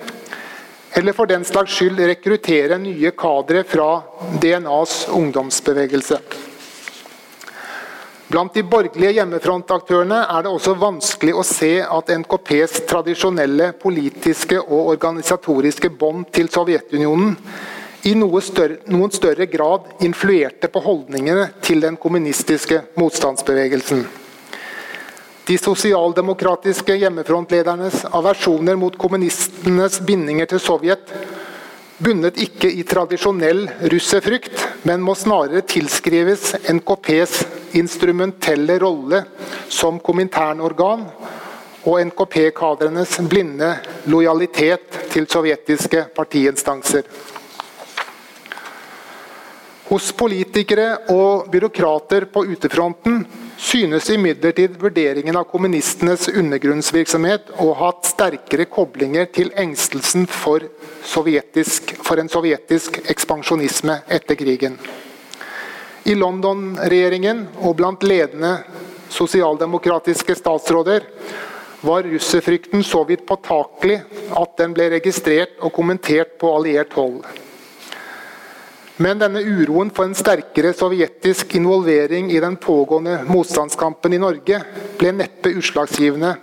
eller 0.95 1.15
for 1.15 1.29
den 1.29 1.43
slags 1.47 1.75
skyld 1.75 1.99
rekruttere 2.11 2.77
nye 2.79 3.11
kadre 3.17 3.63
fra 3.67 3.89
DNAs 4.41 5.05
ungdomsbevegelse. 5.11 6.19
Blant 8.31 8.55
de 8.55 8.63
borgerlige 8.63 9.17
hjemmefrontaktørene 9.17 10.21
er 10.23 10.43
det 10.45 10.51
også 10.53 10.77
vanskelig 10.79 11.33
å 11.35 11.43
se 11.43 11.73
at 11.83 12.11
NKPs 12.21 12.77
tradisjonelle 12.87 13.73
politiske 13.79 14.59
og 14.61 14.93
organisatoriske 14.93 15.91
bånd 15.99 16.29
til 16.31 16.47
Sovjetunionen 16.51 17.35
i 18.07 18.15
noe 18.15 18.39
større, 18.41 18.79
noen 18.87 19.11
større 19.11 19.49
grad 19.51 19.91
influerte 20.07 20.71
på 20.71 20.83
holdningene 20.85 21.49
til 21.61 21.83
den 21.83 21.99
kommunistiske 21.99 22.79
motstandsbevegelsen. 22.95 24.20
De 25.47 25.57
sosialdemokratiske 25.57 26.95
hjemmefrontledernes 27.01 28.03
aversjoner 28.13 28.77
mot 28.77 28.97
kommunistenes 28.97 29.97
bindinger 30.05 30.49
til 30.51 30.61
Sovjet 30.61 31.13
bunnet 32.01 32.37
ikke 32.41 32.69
i 32.69 32.83
tradisjonell 32.87 33.65
russerfrykt, 33.91 34.57
men 34.89 35.03
må 35.05 35.15
snarere 35.17 35.63
tilskrives 35.65 36.53
NKPs 36.69 37.41
instrumentelle 37.77 38.77
rolle 38.81 39.23
som 39.69 39.99
kominternorgan 40.03 41.05
og 41.81 41.97
NKP-kadrenes 42.05 43.17
blinde 43.29 43.73
lojalitet 44.09 44.97
til 45.13 45.27
sovjetiske 45.29 46.07
partiinstanser. 46.15 47.05
Hos 49.91 50.13
politikere 50.15 50.85
og 51.11 51.49
byråkrater 51.51 52.23
på 52.31 52.45
utefronten 52.47 53.25
synes 53.59 54.05
imidlertid 54.13 54.77
vurderingen 54.79 55.35
av 55.35 55.49
kommunistenes 55.51 56.29
undergrunnsvirksomhet 56.31 57.51
å 57.59 57.73
ha 57.73 57.89
hatt 57.89 58.07
sterkere 58.07 58.69
koblinger 58.71 59.27
til 59.35 59.51
engstelsen 59.59 60.29
for, 60.31 60.63
for 61.03 62.23
en 62.23 62.31
sovjetisk 62.31 63.01
ekspansjonisme 63.11 63.99
etter 64.07 64.39
krigen. 64.39 64.79
I 66.07 66.15
London-regjeringen 66.15 67.43
og 67.59 67.75
blant 67.83 68.07
ledende 68.07 68.61
sosialdemokratiske 69.11 70.39
statsråder 70.39 71.11
var 71.83 72.07
russerfrykten 72.07 72.87
så 72.87 73.03
vidt 73.11 73.27
påtakelig 73.27 73.99
at 74.39 74.57
den 74.63 74.71
ble 74.71 74.87
registrert 74.95 75.59
og 75.59 75.75
kommentert 75.75 76.37
på 76.39 76.55
alliert 76.55 76.95
hold. 76.95 77.25
Men 79.01 79.17
denne 79.17 79.41
uroen 79.41 79.89
for 79.89 80.05
en 80.05 80.13
sterkere 80.13 80.75
sovjetisk 80.77 81.55
involvering 81.57 82.27
i 82.31 82.39
den 82.43 82.55
pågående 82.61 83.23
motstandskampen 83.25 84.13
i 84.13 84.19
Norge 84.21 84.59
ble 84.99 85.13
neppe 85.15 85.49
utslagsgivende 85.57 86.35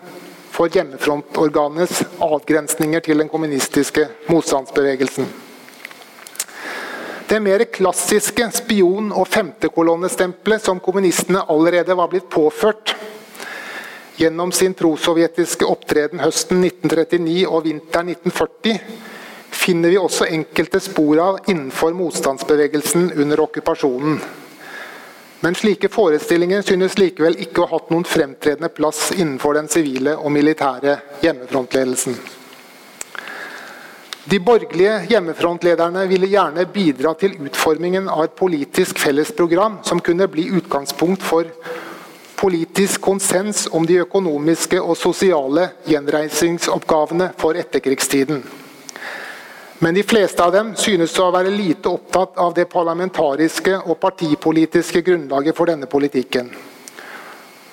for 0.50 0.72
hjemmefrontorganets 0.74 2.00
avgrensninger 2.24 3.04
til 3.04 3.22
den 3.22 3.30
kommunistiske 3.30 4.08
motstandsbevegelsen. 4.32 5.28
Det 7.28 7.38
mer 7.44 7.62
klassiske 7.70 8.48
spion- 8.56 9.12
og 9.12 9.28
femtekolonnestempelet 9.28 10.64
som 10.64 10.80
kommunistene 10.80 11.44
allerede 11.52 11.94
var 11.94 12.10
blitt 12.10 12.26
påført 12.32 12.96
gjennom 14.18 14.50
sin 14.50 14.74
prosovjetiske 14.74 15.68
opptreden 15.68 16.24
høsten 16.24 16.64
1939 16.64 17.44
og 17.46 17.68
vinteren 17.68 18.10
1940, 18.16 18.80
finner 19.68 19.90
vi 19.92 19.98
også 20.00 20.24
enkelte 20.32 20.80
spor 20.80 21.18
av 21.20 21.38
innenfor 21.52 21.92
motstandsbevegelsen 21.92 23.10
under 23.20 23.40
okkupasjonen. 23.42 24.14
Men 25.40 25.54
slike 25.54 25.90
forestillinger 25.92 26.62
synes 26.64 26.94
likevel 26.96 27.34
ikke 27.44 27.60
å 27.60 27.66
ha 27.68 27.76
hatt 27.76 27.90
noen 27.92 28.06
fremtredende 28.08 28.70
plass 28.72 29.10
innenfor 29.12 29.58
den 29.58 29.66
sivile 29.68 30.14
og 30.16 30.32
militære 30.32 30.94
hjemmefrontledelsen. 31.20 32.16
De 34.24 34.38
borgerlige 34.40 35.02
hjemmefrontlederne 35.10 36.06
ville 36.08 36.30
gjerne 36.32 36.64
bidra 36.72 37.12
til 37.20 37.36
utformingen 37.36 38.08
av 38.08 38.22
et 38.24 38.38
politisk 38.40 39.02
fellesprogram 39.02 39.82
som 39.84 40.00
kunne 40.00 40.30
bli 40.32 40.46
utgangspunkt 40.62 41.26
for 41.28 41.50
politisk 42.40 43.04
konsens 43.04 43.66
om 43.68 43.84
de 43.84 44.00
økonomiske 44.00 44.80
og 44.80 44.96
sosiale 44.96 45.68
gjenreisingsoppgavene 45.92 47.28
for 47.36 47.60
etterkrigstiden. 47.60 48.40
Men 49.78 49.94
de 49.94 50.02
fleste 50.02 50.42
av 50.42 50.52
dem 50.52 50.72
synes 50.76 51.14
å 51.22 51.28
være 51.30 51.52
lite 51.54 51.90
opptatt 51.92 52.38
av 52.42 52.54
det 52.54 52.66
parlamentariske 52.72 53.76
og 53.84 54.00
partipolitiske 54.02 55.04
grunnlaget 55.06 55.54
for 55.54 55.70
denne 55.70 55.86
politikken. 55.90 56.50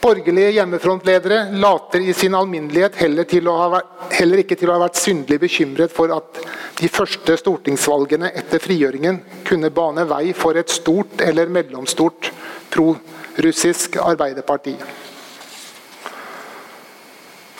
Borgerlige 0.05 0.51
hjemmefrontledere 0.59 1.39
later 1.57 2.03
i 2.05 2.13
sin 2.13 2.35
alminnelighet 2.37 2.99
heller, 2.99 3.25
vært, 3.25 3.87
heller, 4.13 4.43
ikke 4.43 4.57
til 4.59 4.69
å 4.69 4.75
ha 4.75 4.83
vært 4.83 4.99
syndelig 5.01 5.39
bekymret 5.47 5.95
for 5.95 6.13
at 6.13 6.43
de 6.77 6.89
første 6.93 7.39
stortingsvalgene 7.41 8.29
etter 8.37 8.61
frigjøringen 8.61 9.17
kunne 9.47 9.73
bane 9.73 10.05
vei 10.05 10.29
for 10.37 10.61
et 10.61 10.69
stort 10.69 11.25
eller 11.25 11.49
mellomstort 11.49 12.29
pro-russisk 12.69 13.97
arbeiderparti. 13.97 14.75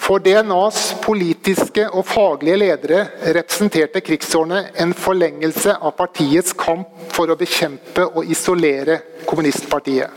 For 0.06 0.22
DNAs 0.22 0.92
politiske 1.02 1.88
og 1.90 2.04
faglige 2.06 2.60
ledere 2.62 3.00
representerte 3.34 4.04
krigsårene 4.06 4.60
en 4.84 4.94
forlengelse 4.94 5.74
av 5.82 5.96
partiets 5.98 6.54
kamp 6.54 7.08
for 7.16 7.34
å 7.34 7.38
bekjempe 7.40 8.06
og 8.12 8.30
isolere 8.30 9.00
kommunistpartiet. 9.26 10.14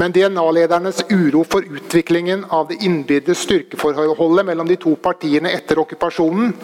Men 0.00 0.16
DNA-ledernes 0.16 1.02
uro 1.12 1.44
for 1.44 1.60
utviklingen 1.60 2.46
av 2.48 2.70
det 2.70 2.80
innbyrdes 2.86 3.44
styrkeforholdet 3.44 4.48
mellom 4.48 4.72
de 4.72 4.80
to 4.80 4.96
partiene 4.96 5.52
etter 5.52 5.84
okkupasjonen 5.84 6.54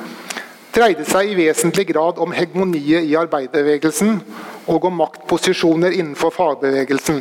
dreide 0.72 1.04
seg 1.04 1.34
i 1.34 1.40
vesentlig 1.44 1.90
grad 1.92 2.16
om 2.16 2.32
hegemoniet 2.32 3.04
i 3.04 3.16
arbeiderbevegelsen 3.20 4.22
og 4.72 4.88
om 4.88 5.02
maktposisjoner 5.04 5.92
innenfor 5.92 6.32
fagbevegelsen. 6.32 7.20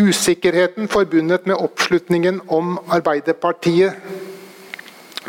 Usikkerheten 0.00 0.88
forbundet 0.88 1.46
med 1.46 1.56
oppslutningen 1.60 2.40
om 2.46 2.78
Arbeiderpartiet 2.88 3.92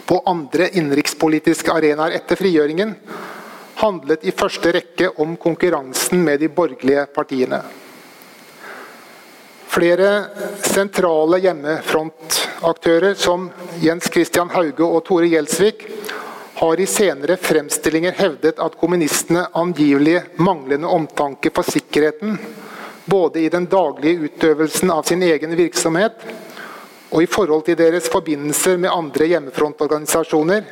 på 0.05 0.21
andre 0.25 0.69
innenrikspolitiske 0.69 1.73
arenaer 1.75 2.15
etter 2.15 2.39
frigjøringen 2.39 2.95
handlet 3.81 4.23
i 4.23 4.31
første 4.35 4.71
rekke 4.75 5.09
om 5.19 5.35
konkurransen 5.41 6.23
med 6.23 6.39
de 6.39 6.49
borgerlige 6.53 7.05
partiene. 7.15 7.61
Flere 9.71 10.09
sentrale 10.67 11.39
hjemmefrontaktører 11.45 13.15
som 13.19 13.49
Jens 13.83 14.07
Christian 14.11 14.51
Hauge 14.55 14.87
og 14.87 15.03
Tore 15.07 15.27
Gjelsvik 15.31 15.85
har 16.61 16.79
i 16.79 16.87
senere 16.89 17.39
fremstillinger 17.41 18.15
hevdet 18.19 18.59
at 18.61 18.75
kommunistene 18.79 19.47
angivelig 19.57 20.19
manglende 20.43 20.91
omtanke 20.91 21.49
for 21.55 21.63
sikkerheten, 21.65 22.35
både 23.05 23.39
i 23.39 23.49
den 23.49 23.65
daglige 23.65 24.29
utøvelsen 24.29 24.91
av 24.91 25.03
sin 25.07 25.23
egen 25.23 25.55
virksomhet 25.57 26.25
og 27.11 27.23
i 27.23 27.27
forhold 27.27 27.65
til 27.67 27.77
deres 27.79 28.07
forbindelser 28.11 28.77
med 28.79 28.93
andre 28.93 29.27
hjemmefrontorganisasjoner, 29.33 30.63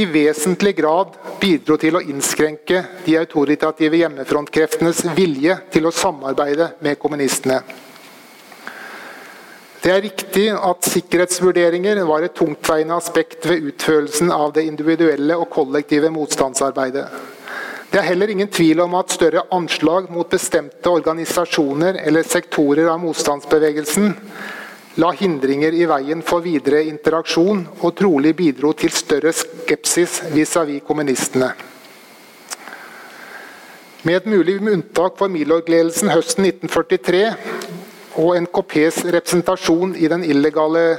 i 0.00 0.04
vesentlig 0.08 0.72
grad 0.78 1.16
bidro 1.40 1.76
til 1.80 1.98
å 1.98 2.00
innskrenke 2.00 2.80
de 3.04 3.18
autoritative 3.20 3.98
hjemmefrontkreftenes 4.00 5.02
vilje 5.16 5.58
til 5.74 5.88
å 5.88 5.92
samarbeide 5.92 6.70
med 6.80 6.96
kommunistene. 7.02 7.58
Det 9.80 9.92
er 9.92 10.02
riktig 10.04 10.46
at 10.52 10.88
sikkerhetsvurderinger 10.88 12.02
var 12.08 12.24
et 12.24 12.36
tungtveiende 12.36 12.96
aspekt 13.00 13.46
ved 13.48 13.70
utførelsen 13.72 14.32
av 14.32 14.52
det 14.56 14.66
individuelle 14.68 15.36
og 15.40 15.48
kollektive 15.52 16.12
motstandsarbeidet. 16.12 17.06
Det 17.90 17.98
er 17.98 18.06
heller 18.06 18.30
ingen 18.30 18.48
tvil 18.48 18.80
om 18.84 18.92
at 18.94 19.10
større 19.10 19.42
anslag 19.50 20.12
mot 20.14 20.28
bestemte 20.30 20.90
organisasjoner 20.94 21.96
eller 22.06 22.22
sektorer 22.22 22.86
av 22.86 23.00
motstandsbevegelsen 23.02 24.12
la 25.02 25.10
hindringer 25.18 25.74
i 25.74 25.88
veien 25.90 26.22
for 26.22 26.44
videre 26.44 26.84
interaksjon 26.86 27.64
og 27.80 27.96
trolig 27.98 28.36
bidro 28.38 28.70
til 28.78 28.94
større 28.94 29.32
skepsis 29.34 30.20
vis-à-vis 30.30 30.82
-vis 30.82 30.86
kommunistene. 30.86 31.50
Med 34.02 34.16
et 34.16 34.26
mulig 34.26 34.60
unntak 34.60 35.18
for 35.18 35.28
Milorg-ledelsen 35.28 36.08
høsten 36.10 36.44
1943 36.44 37.34
og 38.14 38.36
NKPs 38.42 39.04
representasjon 39.04 39.96
i 39.96 40.08
den 40.08 40.24
illegale 40.24 40.96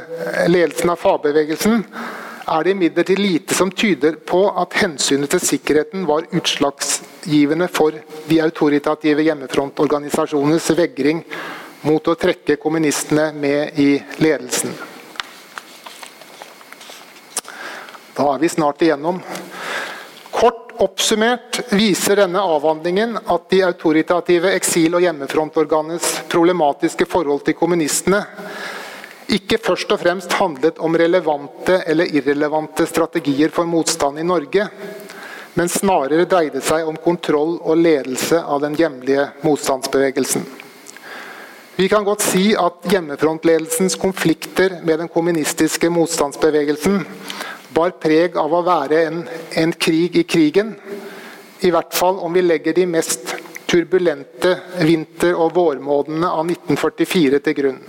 ledelsen 0.47 0.89
av 0.89 0.99
fagbevegelsen, 0.99 1.85
er 2.47 2.63
det 2.63 2.71
imidlertid 2.71 3.19
lite 3.19 3.55
som 3.55 3.71
tyder 3.71 4.15
på 4.25 4.43
at 4.61 4.73
hensynet 4.81 5.29
til 5.33 5.41
sikkerheten 5.43 6.05
var 6.09 6.27
utslagsgivende 6.31 7.67
for 7.71 7.95
de 8.27 8.39
autoritative 8.41 9.25
hjemmefrontorganisasjonenes 9.27 10.71
vegring 10.77 11.23
mot 11.87 12.07
å 12.07 12.17
trekke 12.17 12.59
kommunistene 12.61 13.31
med 13.33 13.79
i 13.81 13.91
ledelsen. 14.21 14.73
Da 18.17 18.27
er 18.33 18.41
vi 18.41 18.49
snart 18.51 18.81
igjennom. 18.83 19.21
Kort 20.31 20.75
oppsummert 20.81 21.61
viser 21.77 22.21
denne 22.23 22.41
avhandlingen 22.41 23.17
at 23.21 23.49
de 23.53 23.63
autoritative 23.65 24.53
eksil- 24.57 24.97
og 24.97 25.05
hjemmefrontorganenes 25.05 26.13
problematiske 26.31 27.05
forhold 27.09 27.45
til 27.45 27.57
kommunistene 27.57 28.23
ikke 29.31 29.59
først 29.63 29.91
og 29.93 30.01
fremst 30.01 30.33
handlet 30.39 30.79
om 30.83 30.95
relevante 30.99 31.81
eller 31.87 32.09
irrelevante 32.11 32.85
strategier 32.89 33.53
for 33.53 33.69
motstand 33.69 34.19
i 34.19 34.25
Norge, 34.27 34.67
men 35.53 35.69
snarere 35.71 36.27
dreide 36.29 36.61
seg 36.63 36.87
om 36.87 36.99
kontroll 36.99 37.57
og 37.59 37.79
ledelse 37.79 38.39
av 38.39 38.61
den 38.63 38.75
hjemlige 38.79 39.27
motstandsbevegelsen. 39.43 40.43
Vi 41.75 41.87
kan 41.89 42.03
godt 42.05 42.21
si 42.21 42.51
at 42.59 42.83
hjemmefrontledelsens 42.91 43.95
konflikter 43.99 44.81
med 44.83 44.99
den 45.01 45.09
kommunistiske 45.11 45.89
motstandsbevegelsen 45.89 46.99
bar 47.73 47.95
preg 48.03 48.35
av 48.37 48.51
å 48.53 48.63
være 48.67 48.99
en, 49.07 49.23
en 49.57 49.73
krig 49.73 50.19
i 50.19 50.25
krigen. 50.27 50.75
I 51.63 51.71
hvert 51.71 51.95
fall 51.95 52.19
om 52.19 52.35
vi 52.35 52.43
legger 52.43 52.75
de 52.75 52.85
mest 52.89 53.35
turbulente 53.71 54.57
vinter- 54.83 55.39
og 55.39 55.55
vårmånedene 55.55 56.27
av 56.27 56.43
1944 56.51 57.39
til 57.47 57.59
grunn. 57.61 57.83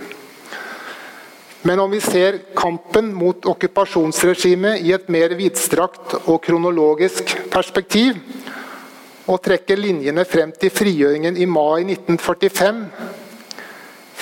Men 1.63 1.79
om 1.79 1.91
vi 1.91 2.01
ser 2.03 2.41
kampen 2.55 3.13
mot 3.15 3.45
okkupasjonsregimet 3.47 4.81
i 4.83 4.91
et 4.91 5.07
mer 5.07 5.31
vidstrakt 5.39 6.17
og 6.25 6.41
kronologisk 6.43 7.37
perspektiv, 7.51 8.19
og 9.31 9.39
trekker 9.39 9.79
linjene 9.79 10.25
frem 10.27 10.51
til 10.59 10.73
frigjøringen 10.75 11.39
i 11.39 11.47
mai 11.47 11.85
1945, 11.85 12.83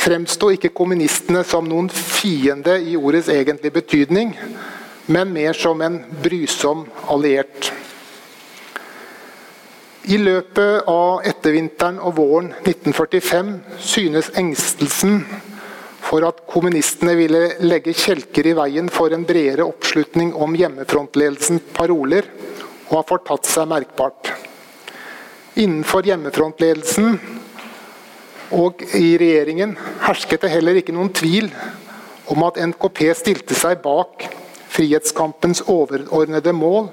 fremsto 0.02 0.52
ikke 0.54 0.74
kommunistene 0.78 1.42
som 1.46 1.66
noen 1.66 1.90
fiende 1.90 2.78
i 2.86 2.94
ordets 2.98 3.30
egentlige 3.34 3.80
betydning, 3.80 4.36
men 5.10 5.34
mer 5.34 5.58
som 5.58 5.82
en 5.82 5.98
brysom 6.22 6.86
alliert. 7.10 7.72
I 10.14 10.18
løpet 10.18 10.90
av 10.90 11.26
ettervinteren 11.30 11.98
og 12.02 12.18
våren 12.18 12.54
1945 12.62 13.52
synes 13.82 14.30
engstelsen 14.38 15.24
for 16.12 16.26
at 16.28 16.42
kommunistene 16.44 17.14
ville 17.16 17.40
legge 17.64 17.94
kjelker 17.96 18.50
i 18.50 18.56
veien 18.58 18.90
for 18.92 19.14
en 19.16 19.24
bredere 19.24 19.64
oppslutning 19.64 20.34
om 20.36 20.58
hjemmefrontledelsens 20.60 21.70
paroler, 21.72 22.28
og 22.90 22.98
har 22.98 23.06
fortatt 23.08 23.48
seg 23.48 23.70
merkbart. 23.72 24.34
Innenfor 25.56 26.04
hjemmefrontledelsen 26.04 27.16
og 28.60 28.84
i 29.00 29.14
regjeringen 29.22 29.78
hersket 30.04 30.44
det 30.44 30.52
heller 30.52 30.82
ikke 30.82 30.96
noen 30.96 31.14
tvil 31.16 31.48
om 32.32 32.44
at 32.44 32.60
NKP 32.60 33.06
stilte 33.16 33.56
seg 33.56 33.80
bak 33.84 34.28
frihetskampens 34.72 35.64
overordnede 35.72 36.52
mål 36.56 36.90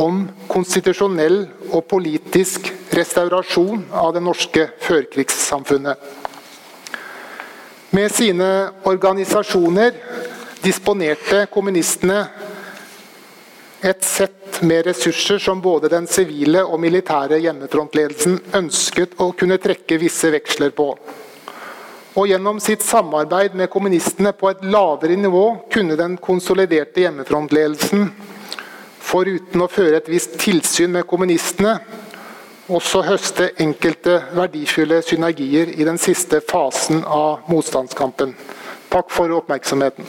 om 0.00 0.24
konstitusjonell 0.48 1.42
og 1.74 1.84
politisk 1.92 2.72
restaurasjon 2.96 3.84
av 3.92 4.14
det 4.16 4.24
norske 4.24 4.68
førkrigssamfunnet. 4.80 6.29
Med 7.90 8.12
sine 8.14 8.70
organisasjoner 8.86 9.92
disponerte 10.62 11.46
kommunistene 11.50 12.20
et 13.80 14.04
sett 14.04 14.60
med 14.62 14.86
ressurser 14.86 15.40
som 15.42 15.58
både 15.64 15.88
den 15.90 16.06
sivile 16.06 16.62
og 16.62 16.78
militære 16.84 17.40
hjemmefrontledelsen 17.42 18.36
ønsket 18.60 19.16
å 19.18 19.32
kunne 19.34 19.58
trekke 19.58 19.98
visse 19.98 20.30
veksler 20.30 20.70
på. 20.76 20.86
Og 22.14 22.30
gjennom 22.30 22.60
sitt 22.62 22.86
samarbeid 22.86 23.56
med 23.58 23.70
kommunistene 23.72 24.36
på 24.38 24.52
et 24.52 24.62
lavere 24.70 25.16
nivå 25.18 25.44
kunne 25.72 25.98
den 25.98 26.14
konsoliderte 26.22 27.08
hjemmefrontledelsen, 27.08 28.06
foruten 29.02 29.66
å 29.66 29.70
føre 29.72 29.98
et 29.98 30.12
visst 30.12 30.38
tilsyn 30.38 30.94
med 30.94 31.08
kommunistene, 31.10 31.80
også 32.70 33.02
høste 33.02 33.50
enkelte 33.62 34.20
verdifulle 34.36 35.00
synergier 35.02 35.72
i 35.74 35.86
den 35.86 35.98
siste 35.98 36.40
fasen 36.50 37.02
av 37.04 37.46
motstandskampen. 37.50 38.36
Takk 38.90 39.10
for 39.14 39.32
oppmerksomheten. 39.36 40.06